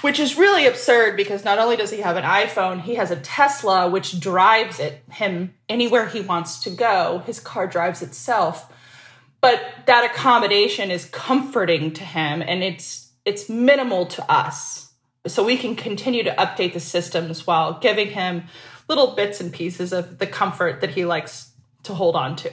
which 0.00 0.18
is 0.18 0.38
really 0.38 0.66
absurd 0.66 1.16
because 1.16 1.44
not 1.44 1.58
only 1.58 1.76
does 1.76 1.90
he 1.90 2.00
have 2.00 2.16
an 2.16 2.24
iPhone, 2.24 2.80
he 2.80 2.94
has 2.94 3.10
a 3.10 3.16
Tesla, 3.16 3.88
which 3.88 4.20
drives 4.20 4.78
it 4.78 5.02
him 5.10 5.54
anywhere 5.68 6.06
he 6.06 6.20
wants 6.20 6.62
to 6.64 6.70
go. 6.70 7.22
His 7.26 7.40
car 7.40 7.66
drives 7.66 8.02
itself. 8.02 8.72
But 9.40 9.62
that 9.86 10.10
accommodation 10.10 10.90
is 10.90 11.04
comforting 11.06 11.92
to 11.92 12.04
him 12.04 12.42
and 12.42 12.62
it's 12.62 13.12
it's 13.24 13.48
minimal 13.48 14.06
to 14.06 14.32
us. 14.32 14.92
So 15.26 15.44
we 15.44 15.58
can 15.58 15.74
continue 15.74 16.22
to 16.22 16.34
update 16.36 16.72
the 16.72 16.80
systems 16.80 17.46
while 17.46 17.80
giving 17.80 18.08
him 18.08 18.44
little 18.88 19.16
bits 19.16 19.40
and 19.40 19.52
pieces 19.52 19.92
of 19.92 20.18
the 20.18 20.26
comfort 20.26 20.80
that 20.80 20.90
he 20.90 21.04
likes 21.04 21.50
to 21.86 21.94
hold 21.94 22.16
on 22.16 22.36
to. 22.36 22.52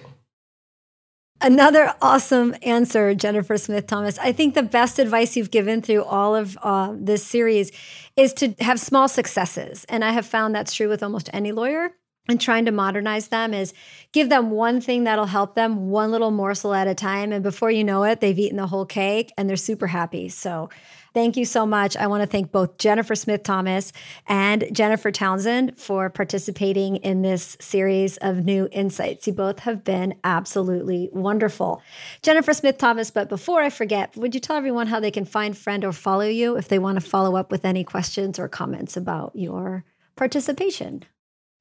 Another 1.41 1.93
awesome 2.01 2.55
answer, 2.61 3.13
Jennifer 3.13 3.57
Smith 3.57 3.85
Thomas. 3.85 4.17
I 4.17 4.31
think 4.31 4.55
the 4.55 4.63
best 4.63 4.97
advice 4.97 5.35
you've 5.35 5.51
given 5.51 5.81
through 5.81 6.05
all 6.05 6.35
of 6.35 6.57
uh, 6.63 6.93
this 6.95 7.25
series 7.25 7.71
is 8.15 8.33
to 8.35 8.55
have 8.59 8.79
small 8.79 9.09
successes. 9.09 9.85
And 9.89 10.05
I 10.05 10.11
have 10.11 10.25
found 10.25 10.55
that's 10.55 10.73
true 10.73 10.87
with 10.87 11.03
almost 11.03 11.29
any 11.33 11.51
lawyer. 11.51 11.91
And 12.29 12.39
trying 12.39 12.65
to 12.65 12.71
modernize 12.71 13.27
them 13.27 13.53
is 13.53 13.73
give 14.13 14.29
them 14.29 14.49
one 14.49 14.79
thing 14.79 15.03
that'll 15.03 15.25
help 15.25 15.55
them, 15.55 15.89
one 15.89 16.09
little 16.09 16.31
morsel 16.31 16.73
at 16.73 16.87
a 16.87 16.95
time. 16.95 17.33
And 17.33 17.43
before 17.43 17.69
you 17.69 17.83
know 17.83 18.03
it, 18.05 18.21
they've 18.21 18.39
eaten 18.39 18.57
the 18.57 18.67
whole 18.67 18.85
cake 18.85 19.33
and 19.37 19.49
they're 19.49 19.57
super 19.57 19.87
happy. 19.87 20.29
So 20.29 20.69
Thank 21.13 21.37
you 21.37 21.45
so 21.45 21.65
much. 21.67 21.95
I 21.95 22.07
want 22.07 22.23
to 22.23 22.27
thank 22.27 22.51
both 22.51 22.79
Jennifer 22.79 23.13
Smith 23.13 23.43
Thomas 23.43 23.93
and 24.27 24.65
Jennifer 24.71 25.11
Townsend 25.11 25.77
for 25.77 26.09
participating 26.09 26.95
in 26.97 27.21
this 27.21 27.55
series 27.61 28.17
of 28.17 28.43
new 28.43 28.67
insights. 28.71 29.27
You 29.27 29.33
both 29.33 29.59
have 29.59 29.83
been 29.83 30.15
absolutely 30.23 31.09
wonderful. 31.11 31.83
Jennifer 32.23 32.53
Smith 32.53 32.79
Thomas, 32.79 33.11
but 33.11 33.29
before 33.29 33.61
I 33.61 33.69
forget, 33.69 34.15
would 34.17 34.33
you 34.33 34.41
tell 34.41 34.55
everyone 34.55 34.87
how 34.87 34.99
they 34.99 35.11
can 35.11 35.25
find, 35.25 35.55
friend, 35.55 35.85
or 35.85 35.91
follow 35.91 36.25
you 36.25 36.57
if 36.57 36.67
they 36.67 36.79
want 36.79 36.99
to 36.99 37.07
follow 37.07 37.35
up 37.35 37.51
with 37.51 37.63
any 37.63 37.83
questions 37.83 38.39
or 38.39 38.47
comments 38.47 38.97
about 38.97 39.33
your 39.35 39.83
participation? 40.15 41.03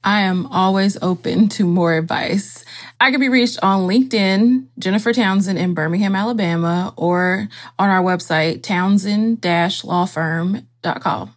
I 0.04 0.22
am 0.22 0.46
always 0.46 0.98
open 1.00 1.48
to 1.50 1.64
more 1.64 1.94
advice. 1.94 2.64
I 3.00 3.10
can 3.10 3.20
be 3.20 3.28
reached 3.28 3.60
on 3.62 3.88
LinkedIn, 3.88 4.66
Jennifer 4.78 5.12
Townsend 5.12 5.58
in 5.58 5.74
Birmingham, 5.74 6.16
Alabama, 6.16 6.92
or 6.96 7.48
on 7.78 7.88
our 7.88 8.02
website, 8.02 8.62
townsend-lawfirm.com. 8.62 11.36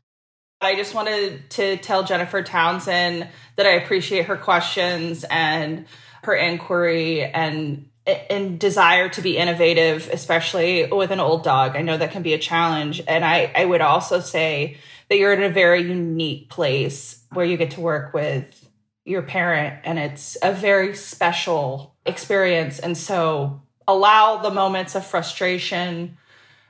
I 0.61 0.75
just 0.75 0.95
wanted 0.95 1.49
to 1.51 1.77
tell 1.77 2.03
Jennifer 2.03 2.41
Townsend 2.41 3.27
that 3.55 3.65
I 3.65 3.71
appreciate 3.71 4.25
her 4.25 4.37
questions 4.37 5.25
and 5.29 5.85
her 6.23 6.33
inquiry 6.33 7.23
and 7.23 7.89
and 8.07 8.59
desire 8.59 9.09
to 9.09 9.21
be 9.21 9.37
innovative, 9.37 10.09
especially 10.13 10.87
with 10.91 11.11
an 11.11 11.19
old 11.19 11.43
dog. 11.43 11.75
I 11.75 11.81
know 11.81 11.97
that 11.97 12.11
can 12.11 12.21
be 12.21 12.33
a 12.33 12.37
challenge. 12.37 13.01
And 13.07 13.25
I, 13.25 13.51
I 13.55 13.65
would 13.65 13.81
also 13.81 14.19
say 14.19 14.77
that 15.09 15.17
you're 15.17 15.33
in 15.33 15.41
a 15.41 15.49
very 15.49 15.81
unique 15.81 16.49
place 16.49 17.23
where 17.35 17.45
you 17.45 17.57
get 17.57 17.71
to 17.71 17.81
work 17.81 18.13
with 18.13 18.69
your 19.05 19.21
parent 19.21 19.79
and 19.83 19.99
it's 19.99 20.37
a 20.41 20.51
very 20.51 20.95
special 20.95 21.95
experience. 22.05 22.79
And 22.79 22.97
so 22.97 23.61
allow 23.87 24.37
the 24.37 24.49
moments 24.49 24.95
of 24.95 25.05
frustration 25.05 26.17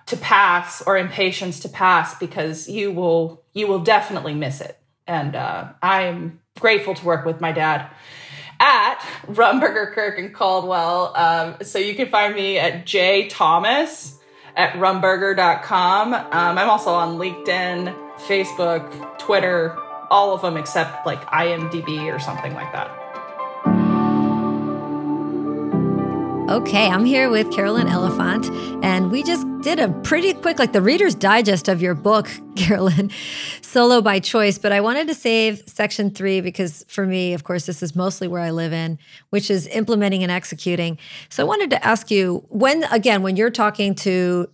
to 0.08 0.18
pass 0.18 0.82
or 0.82 0.98
impatience 0.98 1.62
to 1.62 1.70
pass 1.70 2.18
because 2.18 2.70
you 2.70 2.92
will 2.92 3.44
you 3.54 3.68
will 3.68 3.80
definitely 3.80 4.34
miss 4.34 4.62
it. 4.62 4.78
And 5.08 5.36
uh, 5.36 5.70
I'm 5.82 6.42
grateful 6.60 6.94
to 6.94 7.06
work 7.06 7.26
with 7.26 7.42
my 7.42 7.52
dad 7.52 7.90
at 8.60 9.00
Rumberger 9.28 9.94
Kirk 9.94 10.18
and 10.20 10.34
Caldwell. 10.34 11.16
Um, 11.16 11.56
so 11.62 11.80
you 11.80 11.96
can 11.96 12.10
find 12.10 12.36
me 12.36 12.58
at 12.58 12.86
J 12.86 13.28
Thomas 13.28 14.20
at 14.56 14.74
rumberger.com. 14.74 16.14
Um, 16.14 16.28
I'm 16.32 16.70
also 16.70 16.92
on 16.92 17.18
LinkedIn, 17.18 17.94
Facebook, 18.20 19.18
Twitter, 19.20 19.78
all 20.10 20.34
of 20.34 20.42
them 20.42 20.58
except 20.58 21.06
like 21.06 21.26
IMDb 21.28 22.14
or 22.14 22.20
something 22.20 22.54
like 22.54 22.72
that. 22.72 22.92
Okay, 26.48 26.88
I'm 26.88 27.06
here 27.06 27.32
with 27.32 27.52
Carolyn 27.52 27.88
Elefant, 27.88 28.48
and 28.84 29.10
we 29.10 29.24
just 29.24 29.48
did 29.62 29.80
a 29.80 29.90
pretty 30.04 30.32
quick, 30.32 30.60
like 30.60 30.74
the 30.74 30.82
Reader's 30.82 31.16
Digest 31.16 31.68
of 31.68 31.82
your 31.82 31.96
book, 31.96 32.30
Carolyn, 32.56 33.10
Solo 33.62 34.00
by 34.00 34.20
Choice. 34.20 34.60
But 34.60 34.72
I 34.72 34.80
wanted 34.80 35.08
to 35.08 35.16
save 35.16 35.64
section 35.66 36.12
three 36.12 36.42
because 36.42 36.86
for 36.88 37.08
me, 37.08 37.34
of 37.34 37.46
course, 37.46 37.66
this 37.66 37.82
is 37.82 37.96
mostly 37.96 38.28
where 38.28 38.42
I 38.42 38.52
live 38.52 38.74
in, 38.74 39.00
which 39.32 39.50
is 39.50 39.66
implementing 39.70 40.22
and 40.22 40.32
executing. 40.32 41.00
So 41.30 41.42
I 41.42 41.48
wanted 41.48 41.72
to 41.72 41.84
ask 41.84 42.12
you 42.12 42.46
when, 42.50 42.84
again, 42.86 43.24
when 43.24 43.38
you're 43.38 43.50
talking 43.50 43.96
to 43.96 44.48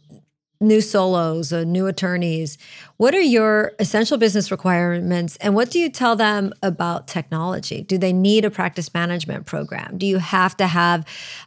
new 0.61 0.79
solos, 0.79 1.51
uh, 1.51 1.63
new 1.63 1.87
attorneys, 1.87 2.57
what 2.97 3.15
are 3.15 3.21
your 3.21 3.73
essential 3.79 4.17
business 4.17 4.51
requirements 4.51 5.35
and 5.37 5.55
what 5.55 5.71
do 5.71 5.79
you 5.79 5.89
tell 5.89 6.15
them 6.15 6.53
about 6.61 7.07
technology? 7.07 7.81
Do 7.81 7.97
they 7.97 8.13
need 8.13 8.45
a 8.45 8.51
practice 8.51 8.93
management 8.93 9.45
program? 9.47 9.97
Do 9.97 10.05
you 10.05 10.19
have 10.19 10.55
to 10.57 10.67
have 10.67 11.05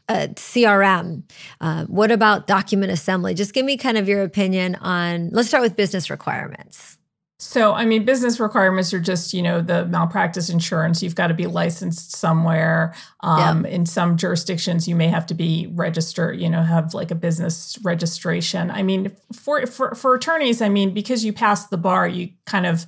a 0.09 0.29
CRM? 0.29 1.23
Uh, 1.61 1.85
what 1.85 2.11
about 2.11 2.47
document 2.47 2.91
assembly? 2.91 3.35
Just 3.35 3.55
give 3.55 3.65
me 3.65 3.77
kind 3.77 3.97
of 3.97 4.09
your 4.09 4.23
opinion 4.23 4.75
on, 4.77 5.31
let's 5.31 5.49
start 5.49 5.63
with 5.63 5.77
business 5.77 6.11
requirements. 6.11 6.94
So, 7.47 7.75
I 7.75 7.85
mean, 7.85 8.07
business 8.07 8.41
requirements 8.41 8.95
are 8.95 9.01
just, 9.01 9.35
you 9.35 9.43
know, 9.43 9.61
the 9.61 9.85
malpractice 9.85 10.49
insurance. 10.49 11.03
You've 11.03 11.15
got 11.15 11.27
to 11.27 11.35
be 11.35 11.47
licensed 11.47 12.17
somewhere. 12.17 12.95
Um, 13.21 13.67
In 13.67 13.85
some 13.85 14.17
jurisdictions, 14.17 14.89
you 14.89 14.97
may 14.97 15.09
have 15.09 15.27
to 15.27 15.35
be 15.35 15.69
registered, 15.75 16.41
you 16.41 16.49
know, 16.49 16.63
have 16.63 16.95
like 16.95 17.11
a 17.11 17.15
business 17.15 17.79
registration. 17.85 18.71
I 18.71 18.83
mean, 18.83 19.15
for, 19.33 19.67
for, 19.67 19.95
for 19.95 20.15
attorneys, 20.15 20.63
I 20.63 20.71
mean, 20.71 20.95
because 20.95 21.23
you 21.23 21.35
pass 21.35 21.67
the 21.67 21.77
bar, 21.77 22.09
you 22.09 22.31
kind 22.47 22.65
of 22.65 22.87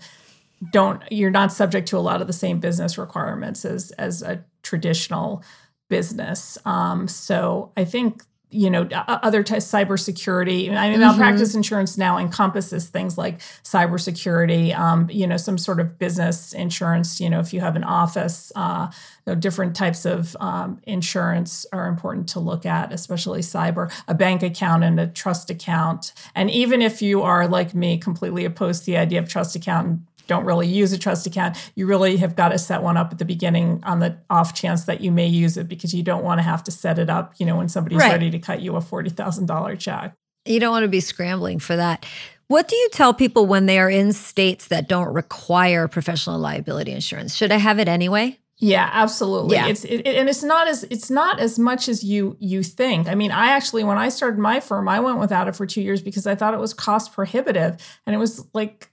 don't, 0.72 1.02
you're 1.10 1.30
not 1.30 1.52
subject 1.52 1.86
to 1.88 1.98
a 1.98 2.00
lot 2.00 2.22
of 2.22 2.26
the 2.26 2.32
same 2.32 2.58
business 2.58 2.96
requirements 2.96 3.66
as, 3.66 3.90
as 3.92 4.22
a 4.22 4.42
traditional 4.62 5.44
business. 5.90 6.56
Um, 6.64 7.08
so 7.08 7.72
I 7.76 7.84
think 7.84 8.22
you 8.50 8.70
know 8.70 8.88
other 9.08 9.42
types 9.42 9.64
cybersecurity 9.64 10.70
i 10.70 10.88
mean 10.88 10.92
mm-hmm. 10.92 11.00
malpractice 11.00 11.54
insurance 11.54 11.98
now 11.98 12.16
encompasses 12.16 12.88
things 12.88 13.18
like 13.18 13.40
cybersecurity 13.64 14.76
um, 14.76 15.10
you 15.10 15.26
know 15.26 15.36
some 15.36 15.58
sort 15.58 15.80
of 15.80 15.98
business 15.98 16.52
insurance 16.52 17.20
you 17.20 17.28
know 17.28 17.40
if 17.40 17.52
you 17.52 17.60
have 17.60 17.74
an 17.74 17.82
office 17.82 18.52
uh, 18.54 18.88
you 19.26 19.32
know, 19.32 19.38
different 19.38 19.74
types 19.74 20.04
of 20.04 20.36
um, 20.38 20.80
insurance 20.84 21.66
are 21.72 21.88
important 21.88 22.28
to 22.28 22.38
look 22.38 22.64
at 22.64 22.92
especially 22.92 23.40
cyber 23.40 23.92
a 24.06 24.14
bank 24.14 24.44
account 24.44 24.84
and 24.84 25.00
a 25.00 25.08
trust 25.08 25.50
account 25.50 26.12
and 26.34 26.48
even 26.50 26.80
if 26.80 27.02
you 27.02 27.22
are 27.22 27.48
like 27.48 27.74
me 27.74 27.98
completely 27.98 28.44
opposed 28.44 28.84
to 28.84 28.86
the 28.86 28.96
idea 28.96 29.18
of 29.18 29.28
trust 29.28 29.56
account 29.56 30.00
don't 30.26 30.44
really 30.44 30.66
use 30.66 30.92
a 30.92 30.98
trust 30.98 31.26
account, 31.26 31.56
you 31.74 31.86
really 31.86 32.16
have 32.16 32.36
got 32.36 32.50
to 32.50 32.58
set 32.58 32.82
one 32.82 32.96
up 32.96 33.12
at 33.12 33.18
the 33.18 33.24
beginning 33.24 33.80
on 33.84 34.00
the 34.00 34.18
off 34.30 34.54
chance 34.54 34.84
that 34.84 35.00
you 35.00 35.10
may 35.10 35.26
use 35.26 35.56
it 35.56 35.68
because 35.68 35.94
you 35.94 36.02
don't 36.02 36.24
want 36.24 36.38
to 36.38 36.42
have 36.42 36.62
to 36.64 36.70
set 36.70 36.98
it 36.98 37.10
up, 37.10 37.34
you 37.38 37.46
know, 37.46 37.56
when 37.56 37.68
somebody's 37.68 37.98
right. 37.98 38.12
ready 38.12 38.30
to 38.30 38.38
cut 38.38 38.60
you 38.60 38.76
a 38.76 38.80
$40,000 38.80 39.78
check. 39.78 40.14
You 40.44 40.60
don't 40.60 40.70
want 40.70 40.84
to 40.84 40.88
be 40.88 41.00
scrambling 41.00 41.58
for 41.58 41.76
that. 41.76 42.06
What 42.48 42.68
do 42.68 42.76
you 42.76 42.88
tell 42.90 43.12
people 43.12 43.46
when 43.46 43.66
they 43.66 43.78
are 43.78 43.90
in 43.90 44.12
states 44.12 44.68
that 44.68 44.88
don't 44.88 45.12
require 45.12 45.88
professional 45.88 46.38
liability 46.38 46.92
insurance? 46.92 47.34
Should 47.34 47.50
I 47.50 47.56
have 47.56 47.80
it 47.80 47.88
anyway? 47.88 48.38
Yeah, 48.58 48.88
absolutely. 48.92 49.56
Yeah. 49.56 49.66
It's 49.66 49.84
it, 49.84 50.06
and 50.06 50.28
it's 50.28 50.42
not 50.42 50.66
as 50.66 50.84
it's 50.84 51.10
not 51.10 51.40
as 51.40 51.58
much 51.58 51.88
as 51.88 52.02
you 52.02 52.36
you 52.40 52.62
think. 52.62 53.06
I 53.06 53.14
mean, 53.14 53.30
I 53.30 53.50
actually 53.50 53.84
when 53.84 53.98
I 53.98 54.08
started 54.08 54.38
my 54.38 54.60
firm, 54.60 54.88
I 54.88 55.00
went 55.00 55.18
without 55.18 55.46
it 55.46 55.56
for 55.56 55.66
2 55.66 55.82
years 55.82 56.00
because 56.00 56.26
I 56.26 56.34
thought 56.34 56.54
it 56.54 56.60
was 56.60 56.72
cost 56.72 57.12
prohibitive 57.12 57.76
and 58.06 58.14
it 58.14 58.18
was 58.18 58.46
like 58.54 58.90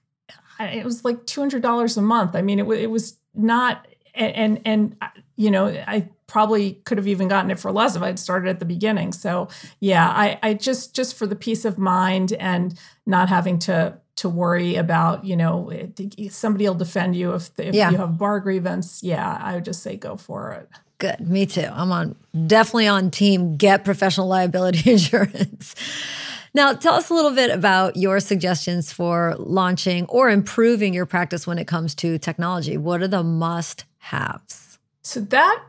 it 0.60 0.84
was 0.84 1.04
like 1.04 1.26
$200 1.26 1.96
a 1.96 2.00
month. 2.00 2.36
I 2.36 2.42
mean, 2.42 2.58
it, 2.58 2.68
it 2.68 2.90
was 2.90 3.18
not, 3.34 3.86
and, 4.14 4.60
and, 4.64 4.96
uh, 5.00 5.08
you 5.36 5.50
know, 5.50 5.66
I 5.66 6.08
probably 6.26 6.74
could 6.84 6.98
have 6.98 7.08
even 7.08 7.28
gotten 7.28 7.50
it 7.50 7.58
for 7.58 7.72
less 7.72 7.96
if 7.96 8.02
I'd 8.02 8.18
started 8.18 8.48
at 8.48 8.58
the 8.60 8.64
beginning. 8.64 9.12
So 9.12 9.48
yeah, 9.80 10.08
I, 10.08 10.38
I 10.42 10.54
just, 10.54 10.94
just 10.94 11.16
for 11.16 11.26
the 11.26 11.36
peace 11.36 11.64
of 11.64 11.78
mind 11.78 12.32
and 12.34 12.78
not 13.06 13.28
having 13.28 13.58
to, 13.60 13.98
to 14.16 14.28
worry 14.28 14.76
about, 14.76 15.24
you 15.24 15.36
know, 15.36 15.72
somebody 16.30 16.66
will 16.66 16.74
defend 16.74 17.16
you 17.16 17.34
if, 17.34 17.50
if 17.58 17.74
yeah. 17.74 17.90
you 17.90 17.96
have 17.96 18.16
bar 18.16 18.38
grievance. 18.40 19.02
Yeah, 19.02 19.38
I 19.42 19.54
would 19.54 19.64
just 19.64 19.82
say 19.82 19.96
go 19.96 20.16
for 20.16 20.52
it. 20.52 20.68
Good. 20.98 21.28
Me 21.28 21.44
too. 21.46 21.68
I'm 21.70 21.90
on 21.90 22.14
definitely 22.46 22.86
on 22.86 23.10
team 23.10 23.56
get 23.56 23.84
professional 23.84 24.28
liability 24.28 24.90
insurance. 24.92 25.74
Now, 26.54 26.72
tell 26.72 26.94
us 26.94 27.10
a 27.10 27.14
little 27.14 27.32
bit 27.32 27.50
about 27.50 27.96
your 27.96 28.20
suggestions 28.20 28.92
for 28.92 29.34
launching 29.38 30.06
or 30.06 30.30
improving 30.30 30.94
your 30.94 31.04
practice 31.04 31.48
when 31.48 31.58
it 31.58 31.66
comes 31.66 31.96
to 31.96 32.16
technology. 32.18 32.76
What 32.76 33.02
are 33.02 33.08
the 33.08 33.24
must 33.24 33.84
haves? 33.98 34.78
So, 35.02 35.20
that 35.20 35.62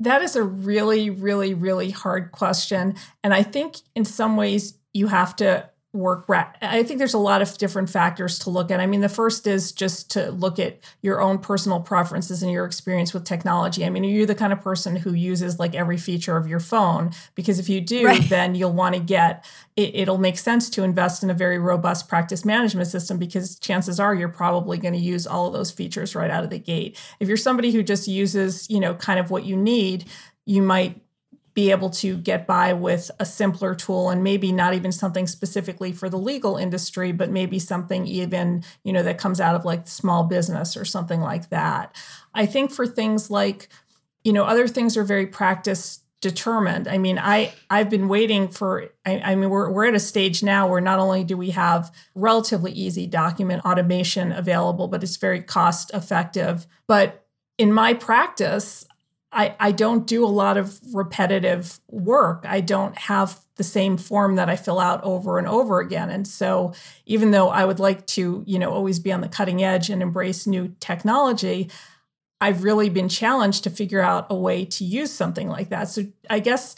that 0.00 0.22
is 0.22 0.36
a 0.36 0.42
really, 0.44 1.10
really, 1.10 1.54
really 1.54 1.90
hard 1.90 2.30
question. 2.30 2.94
And 3.24 3.34
I 3.34 3.42
think 3.42 3.78
in 3.96 4.04
some 4.04 4.36
ways 4.36 4.78
you 4.92 5.08
have 5.08 5.34
to 5.36 5.68
work 5.94 6.26
i 6.60 6.82
think 6.82 6.98
there's 6.98 7.14
a 7.14 7.18
lot 7.18 7.40
of 7.40 7.56
different 7.56 7.88
factors 7.88 8.38
to 8.38 8.50
look 8.50 8.70
at. 8.70 8.78
I 8.78 8.86
mean 8.86 9.00
the 9.00 9.08
first 9.08 9.46
is 9.46 9.72
just 9.72 10.10
to 10.10 10.30
look 10.32 10.58
at 10.58 10.78
your 11.00 11.20
own 11.20 11.38
personal 11.38 11.80
preferences 11.80 12.42
and 12.42 12.52
your 12.52 12.66
experience 12.66 13.14
with 13.14 13.24
technology. 13.24 13.84
I 13.84 13.90
mean 13.90 14.04
are 14.04 14.08
you 14.08 14.26
the 14.26 14.34
kind 14.34 14.52
of 14.52 14.60
person 14.60 14.96
who 14.96 15.14
uses 15.14 15.58
like 15.58 15.74
every 15.74 15.96
feature 15.96 16.36
of 16.36 16.46
your 16.46 16.60
phone? 16.60 17.12
Because 17.34 17.58
if 17.58 17.70
you 17.70 17.80
do 17.80 18.04
right. 18.04 18.28
then 18.28 18.54
you'll 18.54 18.72
want 18.72 18.96
to 18.96 19.00
get 19.00 19.46
it, 19.76 19.94
it'll 19.94 20.18
make 20.18 20.36
sense 20.36 20.68
to 20.70 20.82
invest 20.82 21.22
in 21.22 21.30
a 21.30 21.34
very 21.34 21.58
robust 21.58 22.06
practice 22.06 22.44
management 22.44 22.88
system 22.88 23.18
because 23.18 23.58
chances 23.58 23.98
are 23.98 24.14
you're 24.14 24.28
probably 24.28 24.76
going 24.76 24.94
to 24.94 25.00
use 25.00 25.26
all 25.26 25.46
of 25.46 25.54
those 25.54 25.70
features 25.70 26.14
right 26.14 26.30
out 26.30 26.44
of 26.44 26.50
the 26.50 26.58
gate. 26.58 27.00
If 27.18 27.28
you're 27.28 27.36
somebody 27.38 27.72
who 27.72 27.82
just 27.82 28.06
uses 28.06 28.68
you 28.68 28.80
know 28.80 28.94
kind 28.94 29.18
of 29.18 29.30
what 29.30 29.44
you 29.44 29.56
need 29.56 30.04
you 30.44 30.62
might 30.62 31.00
be 31.58 31.72
able 31.72 31.90
to 31.90 32.16
get 32.16 32.46
by 32.46 32.72
with 32.72 33.10
a 33.18 33.26
simpler 33.26 33.74
tool 33.74 34.10
and 34.10 34.22
maybe 34.22 34.52
not 34.52 34.74
even 34.74 34.92
something 34.92 35.26
specifically 35.26 35.90
for 35.90 36.08
the 36.08 36.16
legal 36.16 36.56
industry 36.56 37.10
but 37.10 37.30
maybe 37.30 37.58
something 37.58 38.06
even 38.06 38.62
you 38.84 38.92
know 38.92 39.02
that 39.02 39.18
comes 39.18 39.40
out 39.40 39.56
of 39.56 39.64
like 39.64 39.88
small 39.88 40.22
business 40.22 40.76
or 40.76 40.84
something 40.84 41.20
like 41.20 41.50
that. 41.50 41.96
I 42.32 42.46
think 42.46 42.70
for 42.70 42.86
things 42.86 43.28
like 43.28 43.68
you 44.22 44.32
know 44.32 44.44
other 44.44 44.68
things 44.68 44.96
are 44.96 45.02
very 45.02 45.26
practice 45.26 45.98
determined. 46.20 46.86
I 46.86 46.96
mean 46.96 47.18
i 47.18 47.52
i've 47.70 47.90
been 47.90 48.06
waiting 48.06 48.46
for 48.46 48.92
I, 49.04 49.18
I, 49.18 49.34
mean 49.34 49.50
we're, 49.50 49.68
we're 49.68 49.86
at 49.86 49.96
a 49.96 50.00
stage 50.00 50.44
now 50.44 50.68
where 50.68 50.80
not 50.80 51.00
only 51.00 51.24
do 51.24 51.36
we 51.36 51.50
have 51.50 51.92
relatively 52.14 52.70
easy 52.70 53.08
document 53.08 53.64
automation 53.64 54.30
available 54.30 54.86
but 54.86 55.02
it's 55.02 55.16
very 55.16 55.42
cost 55.42 55.90
effective. 55.92 56.68
But 56.86 57.26
in 57.58 57.72
my 57.72 57.94
practice 57.94 58.86
I, 59.30 59.54
I 59.60 59.72
don't 59.72 60.06
do 60.06 60.24
a 60.24 60.26
lot 60.26 60.56
of 60.56 60.78
repetitive 60.94 61.80
work. 61.88 62.44
I 62.48 62.60
don't 62.60 62.96
have 62.96 63.38
the 63.56 63.64
same 63.64 63.96
form 63.96 64.36
that 64.36 64.48
I 64.48 64.56
fill 64.56 64.78
out 64.78 65.02
over 65.04 65.38
and 65.38 65.46
over 65.46 65.80
again. 65.80 66.10
And 66.10 66.26
so 66.26 66.72
even 67.04 67.32
though 67.32 67.48
I 67.48 67.64
would 67.64 67.80
like 67.80 68.06
to, 68.08 68.42
you 68.46 68.58
know, 68.58 68.70
always 68.70 68.98
be 68.98 69.12
on 69.12 69.20
the 69.20 69.28
cutting 69.28 69.62
edge 69.62 69.90
and 69.90 70.00
embrace 70.00 70.46
new 70.46 70.74
technology, 70.80 71.70
I've 72.40 72.62
really 72.62 72.88
been 72.88 73.08
challenged 73.08 73.64
to 73.64 73.70
figure 73.70 74.00
out 74.00 74.28
a 74.30 74.36
way 74.36 74.64
to 74.64 74.84
use 74.84 75.10
something 75.12 75.48
like 75.48 75.70
that. 75.70 75.88
So 75.88 76.04
I 76.30 76.38
guess 76.38 76.76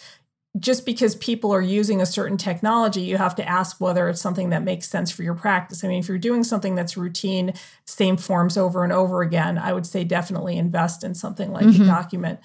just 0.59 0.85
because 0.85 1.15
people 1.17 1.53
are 1.53 1.61
using 1.61 2.01
a 2.01 2.07
certain 2.07 2.37
technology, 2.37 3.03
you 3.03 3.17
have 3.17 3.37
to 3.37 3.49
ask 3.49 3.81
whether 3.81 4.09
it's 4.09 4.21
something 4.21 4.51
that 4.51 4.65
makes 4.65 4.89
sense 4.89 5.11
for 5.11 5.23
your 5.23 5.35
practice. 5.35 5.85
I 5.85 5.89
mean, 5.89 6.01
if 6.01 6.09
you're 6.09 6.19
doing 6.19 6.43
something 6.43 6.75
that's 6.75 6.97
routine, 6.97 7.55
same 7.85 8.17
forms 8.17 8.57
over 8.57 8.83
and 8.83 8.93
over 8.93 9.23
again, 9.23 9.59
I 9.59 9.73
would 9.73 9.87
say 9.87 10.03
definitely 10.03 10.57
invest 10.57 11.05
in 11.05 11.15
something 11.15 11.53
like 11.53 11.67
mm-hmm. 11.67 11.87
document 11.87 12.41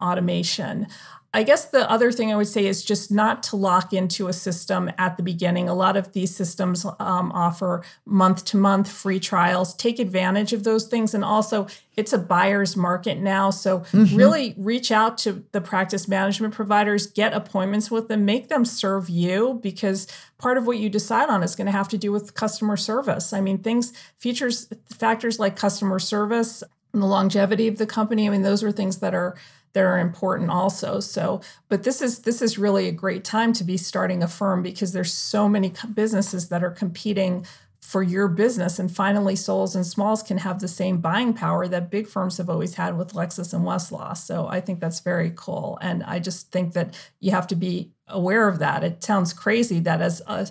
automation. 0.00 0.86
I 1.32 1.44
guess 1.44 1.66
the 1.66 1.88
other 1.88 2.10
thing 2.10 2.32
I 2.32 2.36
would 2.36 2.48
say 2.48 2.66
is 2.66 2.84
just 2.84 3.12
not 3.12 3.44
to 3.44 3.56
lock 3.56 3.92
into 3.92 4.26
a 4.26 4.32
system 4.32 4.90
at 4.98 5.16
the 5.16 5.22
beginning. 5.22 5.68
A 5.68 5.74
lot 5.74 5.96
of 5.96 6.12
these 6.12 6.34
systems 6.34 6.84
um, 6.84 7.30
offer 7.32 7.84
month 8.04 8.44
to 8.46 8.56
month 8.56 8.90
free 8.90 9.20
trials. 9.20 9.72
Take 9.74 10.00
advantage 10.00 10.52
of 10.52 10.64
those 10.64 10.88
things. 10.88 11.14
And 11.14 11.24
also, 11.24 11.68
it's 11.96 12.12
a 12.12 12.18
buyer's 12.18 12.76
market 12.76 13.18
now. 13.18 13.50
So, 13.50 13.80
mm-hmm. 13.80 14.16
really 14.16 14.54
reach 14.58 14.90
out 14.90 15.18
to 15.18 15.44
the 15.52 15.60
practice 15.60 16.08
management 16.08 16.52
providers, 16.52 17.06
get 17.06 17.32
appointments 17.32 17.92
with 17.92 18.08
them, 18.08 18.24
make 18.24 18.48
them 18.48 18.64
serve 18.64 19.08
you 19.08 19.60
because 19.62 20.08
part 20.36 20.58
of 20.58 20.66
what 20.66 20.78
you 20.78 20.88
decide 20.88 21.28
on 21.28 21.44
is 21.44 21.54
going 21.54 21.66
to 21.66 21.72
have 21.72 21.88
to 21.88 21.98
do 21.98 22.10
with 22.10 22.34
customer 22.34 22.76
service. 22.76 23.32
I 23.32 23.40
mean, 23.40 23.58
things, 23.58 23.92
features, 24.18 24.68
factors 24.88 25.38
like 25.38 25.54
customer 25.54 26.00
service, 26.00 26.64
and 26.92 27.02
the 27.02 27.06
longevity 27.06 27.68
of 27.68 27.78
the 27.78 27.86
company. 27.86 28.26
I 28.26 28.30
mean, 28.30 28.42
those 28.42 28.62
are 28.62 28.72
things 28.72 28.98
that 28.98 29.14
are 29.14 29.36
that 29.72 29.84
are 29.84 29.98
important 29.98 30.50
also. 30.50 31.00
So, 31.00 31.40
but 31.68 31.82
this 31.82 32.02
is 32.02 32.20
this 32.20 32.42
is 32.42 32.58
really 32.58 32.88
a 32.88 32.92
great 32.92 33.24
time 33.24 33.52
to 33.54 33.64
be 33.64 33.76
starting 33.76 34.22
a 34.22 34.28
firm 34.28 34.62
because 34.62 34.92
there's 34.92 35.12
so 35.12 35.48
many 35.48 35.72
businesses 35.94 36.48
that 36.48 36.64
are 36.64 36.70
competing 36.70 37.46
for 37.80 38.02
your 38.02 38.28
business 38.28 38.78
and 38.78 38.94
finally 38.94 39.34
solos 39.34 39.74
and 39.74 39.86
smalls 39.86 40.22
can 40.22 40.38
have 40.38 40.60
the 40.60 40.68
same 40.68 40.98
buying 40.98 41.32
power 41.32 41.66
that 41.66 41.90
big 41.90 42.06
firms 42.06 42.36
have 42.36 42.50
always 42.50 42.74
had 42.74 42.96
with 42.96 43.14
Lexis 43.14 43.54
and 43.54 43.64
Westlaw. 43.64 44.16
So 44.16 44.46
I 44.48 44.60
think 44.60 44.80
that's 44.80 45.00
very 45.00 45.32
cool 45.34 45.78
and 45.80 46.04
I 46.04 46.18
just 46.18 46.52
think 46.52 46.74
that 46.74 46.94
you 47.20 47.30
have 47.30 47.46
to 47.48 47.56
be 47.56 47.90
aware 48.06 48.48
of 48.48 48.58
that. 48.58 48.84
It 48.84 49.02
sounds 49.02 49.32
crazy 49.32 49.80
that 49.80 50.02
as 50.02 50.20
a 50.26 50.48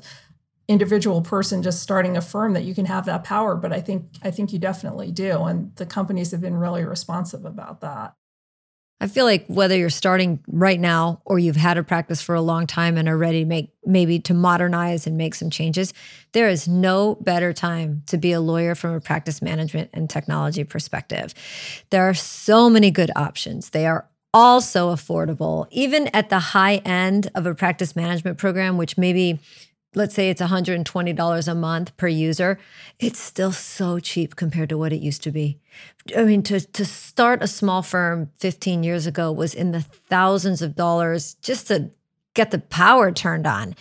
individual 0.68 1.22
person 1.22 1.64
just 1.64 1.82
starting 1.82 2.18
a 2.18 2.22
firm 2.22 2.54
that 2.54 2.64
you 2.64 2.76
can 2.76 2.86
have 2.86 3.06
that 3.06 3.24
power, 3.24 3.56
but 3.56 3.74
I 3.74 3.82
think 3.82 4.06
I 4.22 4.32
think 4.32 4.52
you 4.52 4.60
definitely 4.60 5.12
do 5.12 5.44
and 5.44 5.76
the 5.76 5.86
companies 5.86 6.32
have 6.32 6.42
been 6.42 6.58
really 6.58 6.84
responsive 6.84 7.46
about 7.46 7.82
that. 7.82 8.16
I 9.02 9.08
feel 9.08 9.26
like 9.26 9.46
whether 9.48 9.78
you're 9.78 9.90
starting 9.90 10.44
right 10.48 10.80
now 10.80 11.22
or 11.24 11.40
you've 11.40 11.56
had 11.56 11.78
a 11.78 11.84
practice 11.84 12.22
for 12.22 12.36
a 12.36 12.42
long 12.42 12.68
time 12.68 12.98
and 12.98 13.08
are 13.08 13.18
ready 13.18 13.44
to 13.44 13.46
make 13.46 13.72
maybe 13.86 14.20
to 14.20 14.34
modernize 14.34 15.08
and 15.08 15.18
make 15.18 15.36
some 15.36 15.50
changes, 15.50 15.94
there 16.34 16.50
is 16.50 16.68
no 16.68 17.16
better 17.16 17.54
time 17.54 18.04
to 18.08 18.18
be 18.18 18.34
a 18.34 18.42
lawyer 18.42 18.76
from 18.76 18.94
a 18.94 19.00
practice 19.00 19.42
management 19.42 19.90
and 19.94 20.10
technology 20.10 20.66
perspective. 20.66 21.34
There 21.92 22.10
are 22.10 22.14
so 22.14 22.70
many 22.70 22.92
good 22.92 23.12
options. 23.16 23.70
They 23.70 23.88
are 23.88 24.06
also 24.34 24.94
affordable, 24.94 25.68
even 25.72 26.08
at 26.14 26.30
the 26.30 26.40
high 26.40 26.76
end 26.78 27.32
of 27.36 27.46
a 27.46 27.56
practice 27.56 27.96
management 27.96 28.38
program, 28.38 28.78
which 28.78 28.98
maybe 28.98 29.40
let's 29.96 30.14
say 30.14 30.30
it's 30.30 30.42
$120 30.42 31.48
a 31.48 31.56
month 31.56 31.98
per 31.98 32.08
user, 32.08 32.60
it's 33.00 33.20
still 33.20 33.52
so 33.52 34.00
cheap 34.00 34.36
compared 34.36 34.70
to 34.70 34.78
what 34.78 34.94
it 34.94 35.02
used 35.02 35.24
to 35.24 35.32
be. 35.32 35.60
I 36.16 36.24
mean, 36.24 36.44
to, 36.44 36.60
to 36.60 36.86
start 36.86 37.44
a 37.44 37.48
small 37.48 37.82
firm 37.82 38.30
15 38.38 38.84
years 38.84 39.08
ago 39.08 39.32
was 39.32 39.54
in 39.54 39.72
the 39.72 39.82
thousands 39.82 40.62
of 40.62 40.76
dollars 40.76 41.36
just 41.36 41.68
to 41.68 41.90
get 42.36 42.52
the 42.52 42.60
power 42.60 43.12
turned 43.12 43.48
on. 43.48 43.76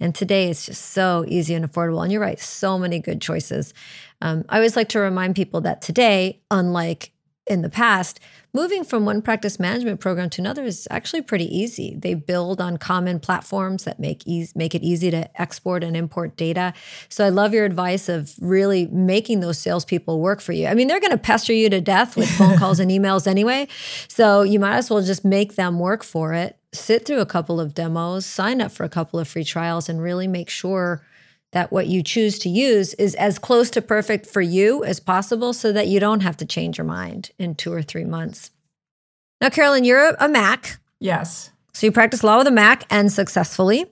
And 0.00 0.14
today 0.14 0.50
it's 0.50 0.66
just 0.66 0.90
so 0.90 1.24
easy 1.28 1.54
and 1.54 1.64
affordable. 1.64 2.02
And 2.02 2.10
you're 2.10 2.20
right, 2.20 2.40
so 2.40 2.78
many 2.78 2.98
good 2.98 3.20
choices. 3.20 3.72
Um, 4.20 4.44
I 4.48 4.56
always 4.56 4.76
like 4.76 4.88
to 4.90 4.98
remind 4.98 5.36
people 5.36 5.60
that 5.62 5.80
today, 5.80 6.40
unlike 6.50 7.12
in 7.46 7.62
the 7.62 7.70
past, 7.70 8.20
moving 8.52 8.84
from 8.84 9.04
one 9.04 9.22
practice 9.22 9.58
management 9.58 10.00
program 10.00 10.28
to 10.30 10.42
another 10.42 10.64
is 10.64 10.86
actually 10.90 11.22
pretty 11.22 11.44
easy. 11.56 11.96
They 11.96 12.14
build 12.14 12.60
on 12.60 12.76
common 12.76 13.20
platforms 13.20 13.84
that 13.84 13.98
make 13.98 14.26
easy, 14.26 14.52
make 14.54 14.74
it 14.74 14.82
easy 14.82 15.10
to 15.10 15.40
export 15.40 15.82
and 15.82 15.96
import 15.96 16.36
data. 16.36 16.74
So 17.08 17.24
I 17.24 17.30
love 17.30 17.54
your 17.54 17.64
advice 17.64 18.08
of 18.08 18.34
really 18.40 18.86
making 18.86 19.40
those 19.40 19.58
salespeople 19.58 20.20
work 20.20 20.40
for 20.40 20.52
you. 20.52 20.66
I 20.66 20.74
mean, 20.74 20.88
they're 20.88 21.00
going 21.00 21.12
to 21.12 21.18
pester 21.18 21.52
you 21.52 21.70
to 21.70 21.80
death 21.80 22.16
with 22.16 22.28
phone 22.30 22.58
calls 22.58 22.78
and 22.78 22.90
emails 22.90 23.26
anyway. 23.26 23.68
So 24.08 24.42
you 24.42 24.60
might 24.60 24.76
as 24.76 24.90
well 24.90 25.02
just 25.02 25.24
make 25.24 25.54
them 25.56 25.78
work 25.78 26.02
for 26.02 26.32
it. 26.34 26.56
Sit 26.72 27.04
through 27.04 27.20
a 27.20 27.26
couple 27.26 27.60
of 27.60 27.74
demos, 27.74 28.24
sign 28.24 28.60
up 28.62 28.72
for 28.72 28.84
a 28.84 28.88
couple 28.88 29.20
of 29.20 29.28
free 29.28 29.44
trials, 29.44 29.88
and 29.88 30.00
really 30.00 30.26
make 30.26 30.48
sure 30.48 31.02
that 31.52 31.70
what 31.70 31.86
you 31.86 32.02
choose 32.02 32.38
to 32.40 32.48
use 32.48 32.94
is 32.94 33.14
as 33.14 33.38
close 33.38 33.70
to 33.70 33.82
perfect 33.82 34.26
for 34.26 34.40
you 34.40 34.84
as 34.84 35.00
possible 35.00 35.52
so 35.52 35.72
that 35.72 35.86
you 35.86 36.00
don't 36.00 36.20
have 36.20 36.36
to 36.38 36.46
change 36.46 36.78
your 36.78 36.86
mind 36.86 37.30
in 37.38 37.54
two 37.54 37.72
or 37.72 37.82
three 37.82 38.04
months. 38.04 38.50
Now, 39.40 39.50
Carolyn, 39.50 39.84
you're 39.84 40.14
a 40.18 40.28
Mac. 40.28 40.78
Yes. 40.98 41.50
So 41.74 41.86
you 41.86 41.92
practice 41.92 42.22
law 42.22 42.38
with 42.38 42.46
a 42.46 42.52
Mac 42.52 42.84
and 42.90 43.10
successfully. 43.10 43.86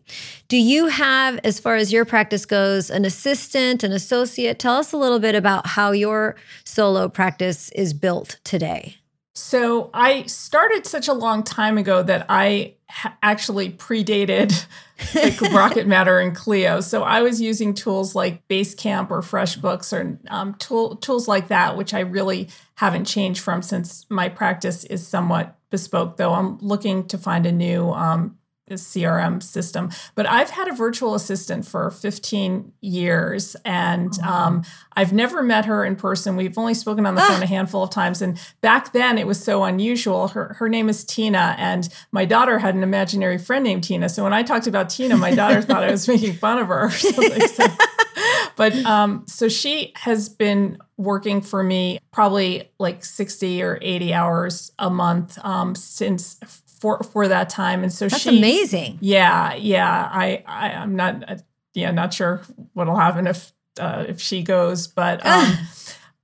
Do 0.48 0.56
you 0.56 0.86
have, 0.86 1.40
as 1.44 1.58
far 1.58 1.76
as 1.76 1.92
your 1.92 2.04
practice 2.04 2.44
goes, 2.44 2.90
an 2.90 3.04
assistant, 3.04 3.82
an 3.82 3.92
associate? 3.92 4.58
Tell 4.58 4.76
us 4.76 4.92
a 4.92 4.98
little 4.98 5.18
bit 5.18 5.34
about 5.34 5.66
how 5.66 5.92
your 5.92 6.36
solo 6.64 7.08
practice 7.08 7.70
is 7.70 7.94
built 7.94 8.38
today. 8.44 8.99
So 9.32 9.90
I 9.94 10.24
started 10.24 10.86
such 10.86 11.08
a 11.08 11.12
long 11.12 11.44
time 11.44 11.78
ago 11.78 12.02
that 12.02 12.26
I 12.28 12.74
ha- 12.88 13.16
actually 13.22 13.70
predated 13.70 14.66
like 15.14 15.40
Rocket 15.52 15.86
Matter 15.86 16.18
and 16.18 16.34
Clio. 16.34 16.80
So 16.80 17.02
I 17.04 17.22
was 17.22 17.40
using 17.40 17.72
tools 17.72 18.14
like 18.14 18.46
Basecamp 18.48 19.10
or 19.10 19.20
FreshBooks 19.20 19.92
or 19.92 20.18
um, 20.28 20.54
tool, 20.54 20.96
tools 20.96 21.28
like 21.28 21.48
that, 21.48 21.76
which 21.76 21.94
I 21.94 22.00
really 22.00 22.48
haven't 22.74 23.04
changed 23.04 23.40
from 23.40 23.62
since 23.62 24.04
my 24.10 24.28
practice 24.28 24.84
is 24.84 25.06
somewhat 25.06 25.56
bespoke. 25.70 26.16
Though 26.16 26.34
I'm 26.34 26.58
looking 26.58 27.06
to 27.08 27.18
find 27.18 27.46
a 27.46 27.52
new 27.52 27.90
um, 27.92 28.36
CRM 28.74 29.42
system. 29.42 29.90
But 30.14 30.28
I've 30.28 30.50
had 30.50 30.68
a 30.68 30.72
virtual 30.72 31.14
assistant 31.14 31.66
for 31.66 31.90
15 31.90 32.72
years 32.80 33.56
and 33.64 34.12
oh. 34.24 34.28
um, 34.28 34.62
I've 34.96 35.12
never 35.12 35.42
met 35.42 35.64
her 35.64 35.84
in 35.84 35.96
person. 35.96 36.36
We've 36.36 36.56
only 36.58 36.74
spoken 36.74 37.06
on 37.06 37.14
the 37.14 37.22
ah. 37.22 37.28
phone 37.28 37.42
a 37.42 37.46
handful 37.46 37.82
of 37.82 37.90
times. 37.90 38.20
And 38.20 38.38
back 38.60 38.92
then 38.92 39.18
it 39.18 39.26
was 39.26 39.42
so 39.42 39.64
unusual. 39.64 40.28
Her, 40.28 40.54
her 40.58 40.68
name 40.68 40.88
is 40.88 41.04
Tina, 41.04 41.54
and 41.58 41.88
my 42.12 42.24
daughter 42.24 42.58
had 42.58 42.74
an 42.74 42.82
imaginary 42.82 43.38
friend 43.38 43.64
named 43.64 43.84
Tina. 43.84 44.08
So 44.08 44.24
when 44.24 44.32
I 44.32 44.42
talked 44.42 44.66
about 44.66 44.90
Tina, 44.90 45.16
my 45.16 45.34
daughter 45.34 45.62
thought 45.62 45.84
I 45.84 45.90
was 45.90 46.06
making 46.06 46.34
fun 46.34 46.58
of 46.58 46.68
her 46.68 46.86
or 46.86 46.90
something. 46.90 47.48
So, 47.48 47.66
but 48.56 48.74
um, 48.84 49.24
so 49.26 49.48
she 49.48 49.92
has 49.96 50.28
been 50.28 50.78
working 50.96 51.40
for 51.40 51.62
me 51.62 51.98
probably 52.12 52.70
like 52.78 53.04
60 53.04 53.62
or 53.62 53.78
80 53.80 54.12
hours 54.12 54.72
a 54.78 54.90
month 54.90 55.38
um, 55.44 55.74
since 55.74 56.38
for 56.80 57.02
for 57.02 57.28
that 57.28 57.48
time. 57.50 57.82
And 57.82 57.92
so 57.92 58.08
That's 58.08 58.22
she 58.22 58.38
amazing. 58.38 58.98
Yeah, 59.00 59.54
yeah. 59.54 60.08
I, 60.10 60.42
I 60.46 60.72
I'm 60.72 60.96
not 60.96 61.30
uh, 61.30 61.36
yeah 61.74 61.90
not 61.90 62.12
sure 62.12 62.42
what'll 62.72 62.96
happen 62.96 63.26
if 63.26 63.52
uh, 63.78 64.04
if 64.08 64.20
she 64.20 64.42
goes, 64.42 64.86
but. 64.86 65.24
Um, 65.30 65.56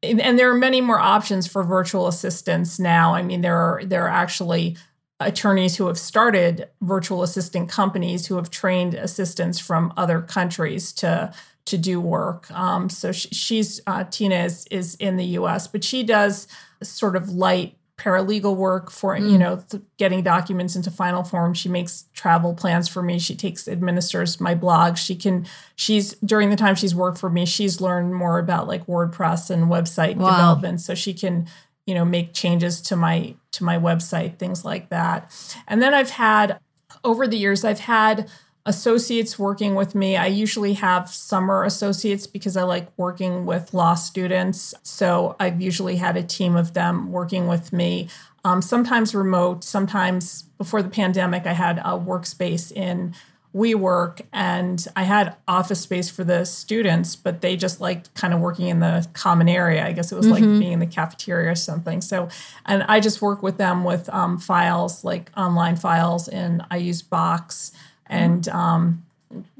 and, 0.02 0.20
and 0.20 0.38
there 0.38 0.50
are 0.50 0.54
many 0.54 0.80
more 0.82 1.00
options 1.00 1.46
for 1.46 1.64
virtual 1.64 2.06
assistants 2.06 2.78
now. 2.78 3.14
I 3.14 3.22
mean, 3.22 3.40
there 3.40 3.56
are 3.56 3.82
there 3.84 4.04
are 4.04 4.10
actually 4.10 4.76
attorneys 5.20 5.76
who 5.76 5.86
have 5.86 5.98
started 5.98 6.68
virtual 6.82 7.22
assistant 7.22 7.70
companies 7.70 8.26
who 8.26 8.36
have 8.36 8.50
trained 8.50 8.94
assistants 8.94 9.58
from 9.58 9.92
other 9.96 10.20
countries 10.20 10.92
to 10.92 11.32
to 11.64 11.78
do 11.78 12.00
work. 12.00 12.50
Um, 12.52 12.88
so 12.88 13.12
she, 13.12 13.28
she's 13.30 13.80
uh, 13.86 14.04
Tina 14.04 14.44
is 14.44 14.66
is 14.70 14.94
in 14.96 15.16
the 15.16 15.24
U.S., 15.24 15.66
but 15.66 15.82
she 15.82 16.02
does 16.02 16.46
sort 16.82 17.16
of 17.16 17.30
light 17.30 17.76
paralegal 17.98 18.54
work 18.54 18.90
for 18.90 19.16
mm. 19.16 19.30
you 19.30 19.38
know 19.38 19.62
getting 19.96 20.22
documents 20.22 20.76
into 20.76 20.90
final 20.90 21.22
form. 21.22 21.54
She 21.54 21.68
makes 21.68 22.04
travel 22.12 22.54
plans 22.54 22.88
for 22.88 23.02
me. 23.02 23.18
She 23.18 23.34
takes 23.34 23.66
administers 23.66 24.40
my 24.40 24.54
blog. 24.54 24.96
She 24.96 25.16
can 25.16 25.46
she's 25.76 26.12
during 26.16 26.50
the 26.50 26.56
time 26.56 26.74
she's 26.74 26.94
worked 26.94 27.18
for 27.18 27.30
me 27.30 27.46
she's 27.46 27.80
learned 27.80 28.14
more 28.14 28.38
about 28.38 28.68
like 28.68 28.86
wordpress 28.86 29.50
and 29.50 29.64
website 29.64 30.16
wow. 30.16 30.30
development. 30.30 30.80
So 30.80 30.94
she 30.94 31.14
can 31.14 31.46
you 31.86 31.94
know 31.94 32.04
make 32.04 32.34
changes 32.34 32.80
to 32.82 32.96
my 32.96 33.34
to 33.52 33.64
my 33.64 33.78
website 33.78 34.38
things 34.38 34.64
like 34.64 34.90
that. 34.90 35.32
And 35.66 35.80
then 35.80 35.94
i've 35.94 36.10
had 36.10 36.58
over 37.04 37.26
the 37.26 37.38
years 37.38 37.64
i've 37.64 37.80
had 37.80 38.28
associates 38.66 39.38
working 39.38 39.74
with 39.74 39.94
me. 39.94 40.16
I 40.16 40.26
usually 40.26 40.74
have 40.74 41.08
summer 41.08 41.64
associates 41.64 42.26
because 42.26 42.56
I 42.56 42.64
like 42.64 42.88
working 42.98 43.46
with 43.46 43.72
law 43.72 43.94
students. 43.94 44.74
So 44.82 45.36
I've 45.40 45.62
usually 45.62 45.96
had 45.96 46.16
a 46.16 46.22
team 46.22 46.56
of 46.56 46.74
them 46.74 47.10
working 47.10 47.46
with 47.46 47.72
me, 47.72 48.08
um, 48.44 48.62
sometimes 48.62 49.12
remote, 49.12 49.64
sometimes 49.64 50.42
before 50.58 50.80
the 50.80 50.88
pandemic, 50.88 51.46
I 51.46 51.52
had 51.52 51.78
a 51.78 51.98
workspace 51.98 52.70
in 52.70 53.12
WeWork 53.56 54.20
and 54.32 54.86
I 54.94 55.04
had 55.04 55.34
office 55.48 55.80
space 55.80 56.10
for 56.10 56.22
the 56.22 56.44
students, 56.44 57.16
but 57.16 57.40
they 57.40 57.56
just 57.56 57.80
liked 57.80 58.14
kind 58.14 58.34
of 58.34 58.40
working 58.40 58.68
in 58.68 58.80
the 58.80 59.04
common 59.14 59.48
area. 59.48 59.84
I 59.84 59.92
guess 59.92 60.12
it 60.12 60.14
was 60.14 60.26
mm-hmm. 60.26 60.34
like 60.34 60.60
being 60.60 60.72
in 60.72 60.78
the 60.78 60.86
cafeteria 60.86 61.50
or 61.50 61.54
something. 61.54 62.00
So, 62.00 62.28
and 62.66 62.82
I 62.84 63.00
just 63.00 63.22
work 63.22 63.42
with 63.42 63.56
them 63.56 63.82
with 63.82 64.08
um, 64.10 64.38
files, 64.38 65.02
like 65.04 65.30
online 65.36 65.76
files, 65.76 66.28
and 66.28 66.64
I 66.70 66.76
use 66.76 67.02
Box 67.02 67.72
and 68.08 68.48
um, 68.48 69.04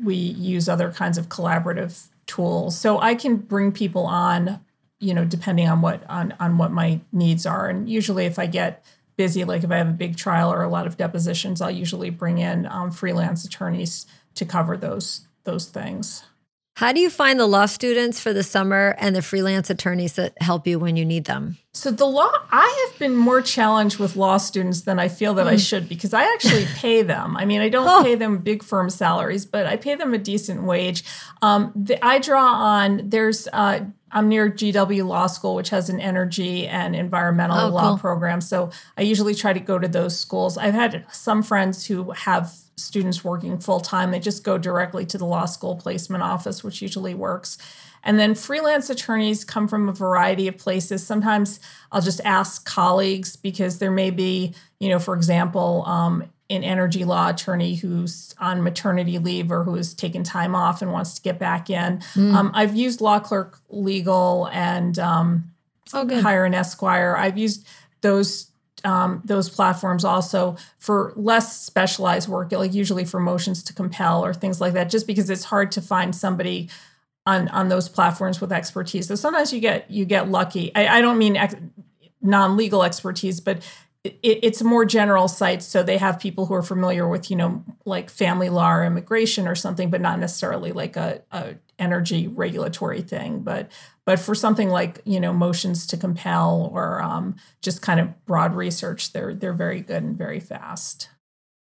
we 0.02 0.14
use 0.14 0.68
other 0.68 0.90
kinds 0.92 1.18
of 1.18 1.28
collaborative 1.28 2.06
tools. 2.26 2.78
So 2.78 3.00
I 3.00 3.14
can 3.14 3.36
bring 3.36 3.72
people 3.72 4.06
on, 4.06 4.60
you 5.00 5.14
know, 5.14 5.24
depending 5.24 5.68
on 5.68 5.80
what 5.80 6.08
on 6.08 6.34
on 6.40 6.58
what 6.58 6.72
my 6.72 7.00
needs 7.12 7.46
are. 7.46 7.68
And 7.68 7.88
usually, 7.88 8.26
if 8.26 8.38
I 8.38 8.46
get 8.46 8.84
busy, 9.16 9.44
like 9.44 9.64
if 9.64 9.70
I 9.70 9.76
have 9.76 9.88
a 9.88 9.92
big 9.92 10.16
trial 10.16 10.52
or 10.52 10.62
a 10.62 10.68
lot 10.68 10.86
of 10.86 10.96
depositions, 10.96 11.60
I'll 11.60 11.70
usually 11.70 12.10
bring 12.10 12.38
in 12.38 12.66
um, 12.66 12.90
freelance 12.90 13.44
attorneys 13.44 14.06
to 14.34 14.44
cover 14.44 14.76
those 14.76 15.26
those 15.44 15.66
things. 15.66 16.24
How 16.76 16.92
do 16.92 17.00
you 17.00 17.08
find 17.08 17.40
the 17.40 17.46
law 17.46 17.64
students 17.64 18.20
for 18.20 18.34
the 18.34 18.42
summer 18.42 18.94
and 18.98 19.16
the 19.16 19.22
freelance 19.22 19.70
attorneys 19.70 20.12
that 20.16 20.34
help 20.42 20.66
you 20.66 20.78
when 20.78 20.94
you 20.94 21.06
need 21.06 21.24
them? 21.24 21.56
So 21.72 21.90
the 21.90 22.04
law, 22.04 22.30
I 22.50 22.86
have 22.90 22.98
been 22.98 23.16
more 23.16 23.40
challenged 23.40 23.98
with 23.98 24.14
law 24.14 24.36
students 24.36 24.82
than 24.82 24.98
I 24.98 25.08
feel 25.08 25.32
that 25.34 25.46
mm. 25.46 25.52
I 25.52 25.56
should 25.56 25.88
because 25.88 26.12
I 26.12 26.24
actually 26.34 26.66
pay 26.74 27.00
them. 27.00 27.34
I 27.34 27.46
mean, 27.46 27.62
I 27.62 27.70
don't 27.70 27.88
oh. 27.88 28.04
pay 28.04 28.14
them 28.14 28.38
big 28.38 28.62
firm 28.62 28.90
salaries, 28.90 29.46
but 29.46 29.64
I 29.64 29.76
pay 29.78 29.94
them 29.94 30.12
a 30.12 30.18
decent 30.18 30.64
wage. 30.64 31.02
Um, 31.40 31.72
the, 31.74 32.04
I 32.04 32.18
draw 32.18 32.44
on 32.44 33.08
there's. 33.08 33.48
Uh, 33.50 33.86
I'm 34.12 34.28
near 34.28 34.50
GW 34.50 35.04
Law 35.06 35.26
School, 35.28 35.54
which 35.54 35.70
has 35.70 35.88
an 35.88 35.98
energy 35.98 36.66
and 36.66 36.94
environmental 36.94 37.58
oh, 37.58 37.68
law 37.68 37.88
cool. 37.88 37.98
program. 37.98 38.40
So 38.40 38.70
I 38.96 39.02
usually 39.02 39.34
try 39.34 39.52
to 39.52 39.60
go 39.60 39.78
to 39.78 39.88
those 39.88 40.18
schools. 40.18 40.56
I've 40.56 40.74
had 40.74 41.06
some 41.10 41.42
friends 41.42 41.86
who 41.86 42.12
have 42.12 42.54
students 42.76 43.24
working 43.24 43.58
full 43.58 43.80
time. 43.80 44.10
They 44.10 44.20
just 44.20 44.44
go 44.44 44.58
directly 44.58 45.06
to 45.06 45.18
the 45.18 45.24
law 45.24 45.46
school 45.46 45.76
placement 45.76 46.22
office, 46.22 46.62
which 46.62 46.82
usually 46.82 47.14
works. 47.14 47.56
And 48.04 48.18
then 48.18 48.34
freelance 48.34 48.90
attorneys 48.90 49.44
come 49.44 49.66
from 49.66 49.88
a 49.88 49.92
variety 49.92 50.46
of 50.46 50.58
places. 50.58 51.04
Sometimes 51.04 51.58
I'll 51.90 52.02
just 52.02 52.20
ask 52.24 52.64
colleagues 52.64 53.34
because 53.34 53.78
there 53.78 53.90
may 53.90 54.10
be, 54.10 54.54
you 54.78 54.88
know, 54.88 54.98
for 54.98 55.14
example, 55.14 55.84
um, 55.86 56.24
an 56.48 56.62
energy 56.62 57.04
law 57.04 57.30
attorney 57.30 57.74
who's 57.74 58.34
on 58.38 58.62
maternity 58.62 59.18
leave 59.18 59.50
or 59.50 59.64
who's 59.64 59.92
taken 59.94 60.22
time 60.22 60.54
off 60.54 60.82
and 60.82 60.92
wants 60.92 61.14
to 61.14 61.22
get 61.22 61.38
back 61.38 61.68
in. 61.70 61.98
Mm. 62.14 62.34
Um, 62.34 62.50
I've 62.54 62.76
used 62.76 63.00
Law 63.00 63.18
Clerk 63.18 63.58
Legal 63.68 64.48
and 64.52 64.96
um, 64.98 65.52
oh, 65.92 66.20
Hire 66.20 66.44
an 66.44 66.54
Esquire. 66.54 67.16
I've 67.16 67.36
used 67.36 67.66
those 68.02 68.52
um, 68.84 69.22
those 69.24 69.48
platforms 69.48 70.04
also 70.04 70.56
for 70.78 71.12
less 71.16 71.60
specialized 71.60 72.28
work, 72.28 72.52
like 72.52 72.74
usually 72.74 73.04
for 73.04 73.20
motions 73.20 73.62
to 73.64 73.72
compel 73.72 74.24
or 74.24 74.34
things 74.34 74.60
like 74.60 74.74
that, 74.74 74.90
just 74.90 75.06
because 75.06 75.30
it's 75.30 75.44
hard 75.44 75.72
to 75.72 75.80
find 75.80 76.14
somebody 76.14 76.68
on 77.26 77.48
on 77.48 77.68
those 77.68 77.88
platforms 77.88 78.40
with 78.40 78.52
expertise. 78.52 79.08
So 79.08 79.14
sometimes 79.14 79.52
you 79.52 79.60
get 79.60 79.90
you 79.90 80.04
get 80.04 80.28
lucky. 80.28 80.72
I, 80.74 80.98
I 80.98 81.00
don't 81.00 81.18
mean 81.18 81.36
ex- 81.36 81.56
non 82.22 82.56
legal 82.56 82.82
expertise, 82.82 83.40
but 83.40 83.58
it, 84.04 84.14
it's 84.22 84.62
more 84.62 84.84
general 84.84 85.26
sites. 85.26 85.66
so 85.66 85.82
they 85.82 85.98
have 85.98 86.20
people 86.20 86.46
who 86.46 86.54
are 86.54 86.62
familiar 86.62 87.08
with 87.08 87.30
you 87.30 87.36
know 87.36 87.64
like 87.84 88.10
family 88.10 88.48
law 88.48 88.72
or 88.72 88.84
immigration 88.84 89.48
or 89.48 89.54
something, 89.54 89.90
but 89.90 90.00
not 90.00 90.18
necessarily 90.18 90.72
like 90.72 90.96
a, 90.96 91.22
a 91.32 91.54
energy 91.78 92.28
regulatory 92.28 93.02
thing. 93.02 93.40
But 93.40 93.70
but 94.04 94.18
for 94.18 94.34
something 94.34 94.68
like 94.68 95.00
you 95.04 95.20
know 95.20 95.32
motions 95.32 95.86
to 95.88 95.96
compel 95.96 96.70
or 96.72 97.02
um, 97.02 97.36
just 97.62 97.82
kind 97.82 98.00
of 98.00 98.26
broad 98.26 98.54
research, 98.54 99.12
they're 99.12 99.34
they're 99.34 99.52
very 99.52 99.80
good 99.80 100.02
and 100.02 100.16
very 100.16 100.40
fast. 100.40 101.08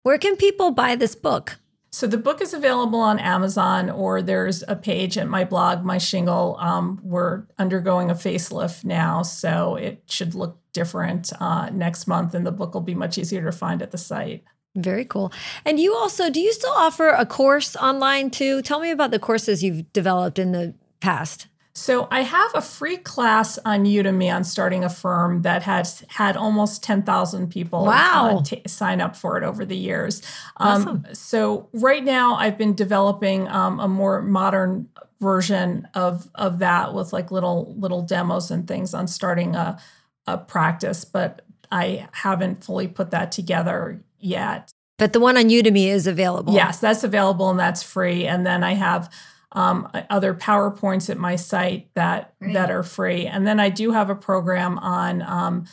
Where 0.02 0.18
can 0.18 0.36
people 0.36 0.70
buy 0.70 0.96
this 0.96 1.14
book? 1.14 1.58
So 1.96 2.06
the 2.06 2.18
book 2.18 2.42
is 2.42 2.52
available 2.52 3.00
on 3.00 3.18
Amazon, 3.18 3.88
or 3.88 4.20
there's 4.20 4.62
a 4.68 4.76
page 4.76 5.16
at 5.16 5.28
my 5.28 5.44
blog, 5.44 5.82
my 5.82 5.96
shingle. 5.96 6.56
Um, 6.60 7.00
we're 7.02 7.44
undergoing 7.58 8.10
a 8.10 8.14
facelift 8.14 8.84
now, 8.84 9.22
so 9.22 9.76
it 9.76 10.02
should 10.06 10.34
look 10.34 10.58
different 10.74 11.32
uh, 11.40 11.70
next 11.70 12.06
month, 12.06 12.34
and 12.34 12.46
the 12.46 12.52
book 12.52 12.74
will 12.74 12.82
be 12.82 12.94
much 12.94 13.16
easier 13.16 13.42
to 13.42 13.50
find 13.52 13.80
at 13.80 13.92
the 13.92 13.98
site. 13.98 14.44
Very 14.76 15.04
cool. 15.04 15.32
And 15.64 15.80
you 15.80 15.94
also, 15.94 16.30
do 16.30 16.40
you 16.40 16.52
still 16.52 16.72
offer 16.72 17.08
a 17.08 17.24
course 17.26 17.74
online 17.76 18.30
too? 18.30 18.62
Tell 18.62 18.80
me 18.80 18.90
about 18.90 19.10
the 19.10 19.18
courses 19.18 19.62
you've 19.62 19.90
developed 19.92 20.38
in 20.38 20.52
the 20.52 20.74
past. 21.00 21.46
So 21.76 22.08
I 22.10 22.22
have 22.22 22.52
a 22.54 22.62
free 22.62 22.96
class 22.96 23.58
on 23.66 23.84
Udemy 23.84 24.34
on 24.34 24.44
starting 24.44 24.82
a 24.82 24.88
firm 24.88 25.42
that 25.42 25.62
has 25.64 26.02
had 26.08 26.34
almost 26.34 26.82
10,000 26.82 27.50
people 27.50 27.84
wow. 27.84 28.38
Uh, 28.38 28.42
t- 28.42 28.62
sign 28.66 29.02
up 29.02 29.14
for 29.14 29.36
it 29.36 29.44
over 29.44 29.66
the 29.66 29.76
years. 29.76 30.22
Um, 30.56 30.68
awesome. 30.68 31.06
So 31.12 31.68
right 31.74 32.02
now 32.02 32.36
I've 32.36 32.56
been 32.56 32.74
developing 32.74 33.46
um, 33.48 33.78
a 33.78 33.88
more 33.88 34.22
modern 34.22 34.88
version 35.20 35.86
of 35.94 36.30
of 36.34 36.58
that 36.60 36.94
with 36.94 37.12
like 37.12 37.30
little 37.30 37.74
little 37.78 38.02
demos 38.02 38.50
and 38.50 38.66
things 38.66 38.94
on 38.94 39.06
starting 39.06 39.54
a, 39.54 39.78
a 40.26 40.38
practice, 40.38 41.04
but 41.04 41.42
I 41.70 42.08
haven't 42.12 42.64
fully 42.64 42.88
put 42.88 43.10
that 43.10 43.32
together 43.32 44.02
yet. 44.26 44.70
But 44.98 45.12
the 45.12 45.20
one 45.20 45.36
on 45.36 45.44
Udemy 45.44 45.88
is 45.88 46.06
available. 46.06 46.54
Yes, 46.54 46.80
that's 46.80 47.04
available 47.04 47.50
and 47.50 47.58
that's 47.58 47.82
free. 47.82 48.26
And 48.26 48.46
then 48.46 48.64
I 48.64 48.74
have 48.74 49.12
um, 49.52 49.88
other 50.10 50.34
PowerPoints 50.34 51.10
at 51.10 51.18
my 51.18 51.36
site 51.36 51.88
that 51.94 52.34
right. 52.40 52.54
that 52.54 52.70
are 52.70 52.82
free. 52.82 53.26
And 53.26 53.46
then 53.46 53.60
I 53.60 53.68
do 53.68 53.92
have 53.92 54.10
a 54.10 54.14
program 54.14 54.78
on 54.78 55.22
um, 55.22 55.66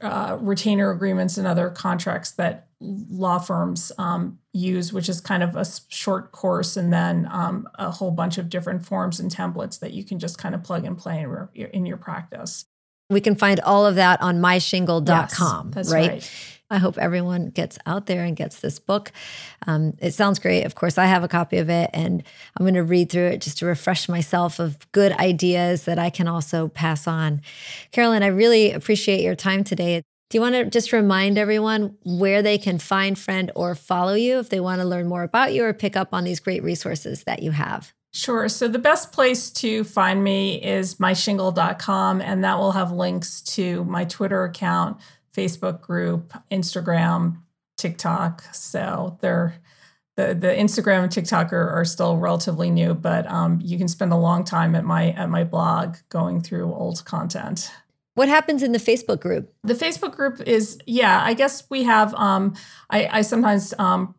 uh, 0.00 0.38
retainer 0.40 0.90
agreements 0.90 1.38
and 1.38 1.46
other 1.46 1.70
contracts 1.70 2.32
that 2.32 2.68
law 2.80 3.38
firms 3.38 3.90
um, 3.98 4.38
use, 4.52 4.92
which 4.92 5.08
is 5.08 5.20
kind 5.20 5.42
of 5.42 5.56
a 5.56 5.66
short 5.88 6.30
course, 6.30 6.76
and 6.76 6.92
then 6.92 7.28
um, 7.30 7.68
a 7.74 7.90
whole 7.90 8.12
bunch 8.12 8.38
of 8.38 8.48
different 8.48 8.86
forms 8.86 9.18
and 9.18 9.30
templates 9.30 9.80
that 9.80 9.92
you 9.92 10.04
can 10.04 10.18
just 10.18 10.38
kind 10.38 10.54
of 10.54 10.62
plug 10.62 10.84
and 10.84 10.96
play 10.96 11.22
in, 11.54 11.66
in 11.66 11.86
your 11.86 11.96
practice. 11.96 12.64
We 13.10 13.20
can 13.20 13.34
find 13.34 13.58
all 13.60 13.86
of 13.86 13.96
that 13.96 14.20
on 14.20 14.38
myshingle.com, 14.38 15.66
yes, 15.66 15.74
that's 15.74 15.92
right? 15.92 16.10
right. 16.10 16.57
I 16.70 16.78
hope 16.78 16.98
everyone 16.98 17.46
gets 17.46 17.78
out 17.86 18.06
there 18.06 18.24
and 18.24 18.36
gets 18.36 18.60
this 18.60 18.78
book. 18.78 19.12
Um, 19.66 19.94
it 20.00 20.12
sounds 20.12 20.38
great. 20.38 20.64
Of 20.64 20.74
course, 20.74 20.98
I 20.98 21.06
have 21.06 21.24
a 21.24 21.28
copy 21.28 21.58
of 21.58 21.70
it 21.70 21.90
and 21.94 22.22
I'm 22.56 22.64
going 22.64 22.74
to 22.74 22.82
read 22.82 23.10
through 23.10 23.28
it 23.28 23.40
just 23.40 23.58
to 23.58 23.66
refresh 23.66 24.08
myself 24.08 24.58
of 24.58 24.90
good 24.92 25.12
ideas 25.12 25.84
that 25.84 25.98
I 25.98 26.10
can 26.10 26.28
also 26.28 26.68
pass 26.68 27.06
on. 27.06 27.40
Carolyn, 27.90 28.22
I 28.22 28.28
really 28.28 28.72
appreciate 28.72 29.22
your 29.22 29.34
time 29.34 29.64
today. 29.64 30.02
Do 30.30 30.36
you 30.36 30.42
want 30.42 30.56
to 30.56 30.66
just 30.66 30.92
remind 30.92 31.38
everyone 31.38 31.96
where 32.04 32.42
they 32.42 32.58
can 32.58 32.78
find, 32.78 33.18
friend, 33.18 33.50
or 33.54 33.74
follow 33.74 34.12
you 34.12 34.38
if 34.38 34.50
they 34.50 34.60
want 34.60 34.82
to 34.82 34.86
learn 34.86 35.08
more 35.08 35.22
about 35.22 35.54
you 35.54 35.64
or 35.64 35.72
pick 35.72 35.96
up 35.96 36.12
on 36.12 36.24
these 36.24 36.38
great 36.38 36.62
resources 36.62 37.24
that 37.24 37.42
you 37.42 37.50
have? 37.52 37.94
Sure. 38.12 38.48
So 38.48 38.68
the 38.68 38.78
best 38.78 39.12
place 39.12 39.50
to 39.50 39.84
find 39.84 40.22
me 40.22 40.62
is 40.62 40.96
myshingle.com, 40.96 42.20
and 42.20 42.44
that 42.44 42.58
will 42.58 42.72
have 42.72 42.92
links 42.92 43.40
to 43.42 43.84
my 43.84 44.04
Twitter 44.04 44.44
account, 44.44 44.98
Facebook 45.38 45.80
group, 45.80 46.32
Instagram, 46.50 47.42
TikTok. 47.76 48.42
So 48.52 49.16
they're 49.20 49.54
the, 50.16 50.34
the 50.34 50.48
Instagram 50.48 51.04
and 51.04 51.12
TikTok 51.12 51.52
are, 51.52 51.70
are 51.70 51.84
still 51.84 52.16
relatively 52.16 52.70
new, 52.70 52.92
but 52.92 53.24
um, 53.30 53.60
you 53.62 53.78
can 53.78 53.86
spend 53.86 54.12
a 54.12 54.16
long 54.16 54.42
time 54.42 54.74
at 54.74 54.84
my 54.84 55.10
at 55.12 55.30
my 55.30 55.44
blog 55.44 55.96
going 56.08 56.40
through 56.40 56.74
old 56.74 57.04
content. 57.04 57.70
What 58.14 58.28
happens 58.28 58.64
in 58.64 58.72
the 58.72 58.80
Facebook 58.80 59.20
group? 59.20 59.54
The 59.62 59.74
Facebook 59.74 60.16
group 60.16 60.40
is, 60.40 60.76
yeah, 60.86 61.22
I 61.22 61.34
guess 61.34 61.62
we 61.70 61.84
have, 61.84 62.12
um, 62.14 62.56
I, 62.90 63.06
I 63.18 63.22
sometimes 63.22 63.72
um, 63.78 64.12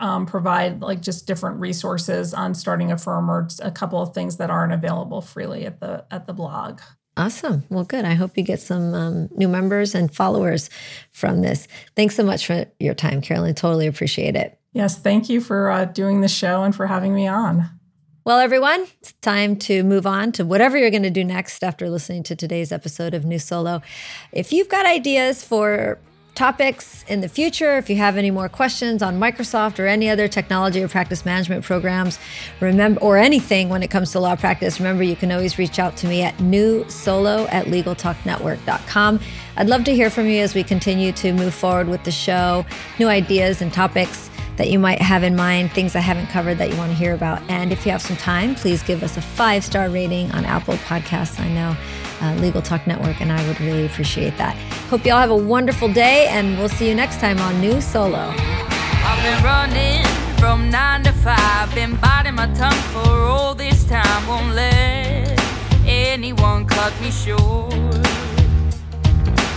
um, 0.00 0.26
provide 0.26 0.82
like 0.82 1.00
just 1.00 1.28
different 1.28 1.60
resources 1.60 2.34
on 2.34 2.54
starting 2.54 2.90
a 2.90 2.98
firm 2.98 3.30
or 3.30 3.46
a 3.62 3.70
couple 3.70 4.02
of 4.02 4.12
things 4.12 4.38
that 4.38 4.50
aren't 4.50 4.72
available 4.72 5.20
freely 5.20 5.64
at 5.64 5.78
the 5.78 6.04
at 6.10 6.26
the 6.26 6.32
blog. 6.32 6.80
Awesome. 7.16 7.64
Well, 7.70 7.84
good. 7.84 8.04
I 8.04 8.14
hope 8.14 8.36
you 8.36 8.42
get 8.42 8.60
some 8.60 8.92
um, 8.92 9.28
new 9.36 9.48
members 9.48 9.94
and 9.94 10.14
followers 10.14 10.68
from 11.12 11.40
this. 11.40 11.66
Thanks 11.94 12.14
so 12.14 12.22
much 12.22 12.46
for 12.46 12.66
your 12.78 12.94
time, 12.94 13.22
Carolyn. 13.22 13.54
Totally 13.54 13.86
appreciate 13.86 14.36
it. 14.36 14.58
Yes, 14.74 14.98
thank 14.98 15.30
you 15.30 15.40
for 15.40 15.70
uh, 15.70 15.86
doing 15.86 16.20
the 16.20 16.28
show 16.28 16.62
and 16.62 16.74
for 16.74 16.86
having 16.86 17.14
me 17.14 17.26
on. 17.26 17.70
Well, 18.26 18.40
everyone, 18.40 18.86
it's 19.00 19.12
time 19.22 19.56
to 19.60 19.84
move 19.84 20.06
on 20.06 20.32
to 20.32 20.44
whatever 20.44 20.76
you're 20.76 20.90
going 20.90 21.04
to 21.04 21.10
do 21.10 21.24
next 21.24 21.62
after 21.62 21.88
listening 21.88 22.24
to 22.24 22.36
today's 22.36 22.72
episode 22.72 23.14
of 23.14 23.24
New 23.24 23.38
Solo. 23.38 23.80
If 24.32 24.52
you've 24.52 24.68
got 24.68 24.84
ideas 24.84 25.44
for 25.44 25.98
topics 26.36 27.04
in 27.08 27.22
the 27.22 27.28
future. 27.28 27.78
If 27.78 27.90
you 27.90 27.96
have 27.96 28.16
any 28.16 28.30
more 28.30 28.48
questions 28.48 29.02
on 29.02 29.18
Microsoft 29.18 29.78
or 29.78 29.86
any 29.86 30.08
other 30.08 30.28
technology 30.28 30.82
or 30.82 30.88
practice 30.88 31.24
management 31.24 31.64
programs, 31.64 32.18
remember, 32.60 33.00
or 33.00 33.16
anything 33.16 33.68
when 33.68 33.82
it 33.82 33.90
comes 33.90 34.12
to 34.12 34.20
law 34.20 34.36
practice, 34.36 34.78
remember 34.78 35.02
you 35.02 35.16
can 35.16 35.32
always 35.32 35.58
reach 35.58 35.78
out 35.78 35.96
to 35.96 36.06
me 36.06 36.22
at 36.22 36.36
newsolo 36.36 37.48
at 37.52 37.66
legaltalknetwork.com. 37.66 39.20
I'd 39.56 39.68
love 39.68 39.84
to 39.84 39.94
hear 39.94 40.10
from 40.10 40.26
you 40.26 40.42
as 40.42 40.54
we 40.54 40.62
continue 40.62 41.12
to 41.12 41.32
move 41.32 41.54
forward 41.54 41.88
with 41.88 42.04
the 42.04 42.12
show, 42.12 42.66
new 42.98 43.08
ideas 43.08 43.62
and 43.62 43.72
topics 43.72 44.30
that 44.56 44.70
you 44.70 44.78
might 44.78 45.00
have 45.00 45.22
in 45.22 45.36
mind, 45.36 45.72
things 45.72 45.94
I 45.94 46.00
haven't 46.00 46.28
covered 46.28 46.58
that 46.58 46.70
you 46.70 46.76
want 46.76 46.90
to 46.90 46.96
hear 46.96 47.14
about. 47.14 47.42
And 47.48 47.72
if 47.72 47.84
you 47.84 47.92
have 47.92 48.02
some 48.02 48.16
time, 48.16 48.54
please 48.54 48.82
give 48.82 49.02
us 49.02 49.16
a 49.16 49.22
five 49.22 49.64
star 49.64 49.88
rating 49.88 50.30
on 50.32 50.44
Apple 50.44 50.74
Podcasts. 50.74 51.38
I 51.40 51.48
know 51.48 51.76
uh, 52.20 52.34
Legal 52.40 52.62
Talk 52.62 52.86
Network, 52.86 53.20
and 53.20 53.30
I 53.32 53.46
would 53.46 53.60
really 53.60 53.86
appreciate 53.86 54.36
that. 54.38 54.56
Hope 54.88 55.04
you 55.04 55.12
all 55.12 55.20
have 55.20 55.30
a 55.30 55.36
wonderful 55.36 55.92
day, 55.92 56.26
and 56.28 56.58
we'll 56.58 56.68
see 56.68 56.88
you 56.88 56.94
next 56.94 57.20
time 57.20 57.38
on 57.38 57.60
New 57.60 57.80
Solo. 57.80 58.32
I've 59.08 59.22
been 59.22 59.44
running 59.44 60.04
from 60.38 60.70
nine 60.70 61.02
to 61.04 61.12
five, 61.12 61.74
been 61.74 61.96
biting 61.96 62.34
my 62.34 62.46
tongue 62.54 62.72
for 62.92 63.08
all 63.08 63.54
this 63.54 63.84
time. 63.84 64.28
Won't 64.28 64.54
let 64.54 65.40
anyone 65.86 66.66
cut 66.66 66.92
me 67.00 67.10
short. 67.10 68.25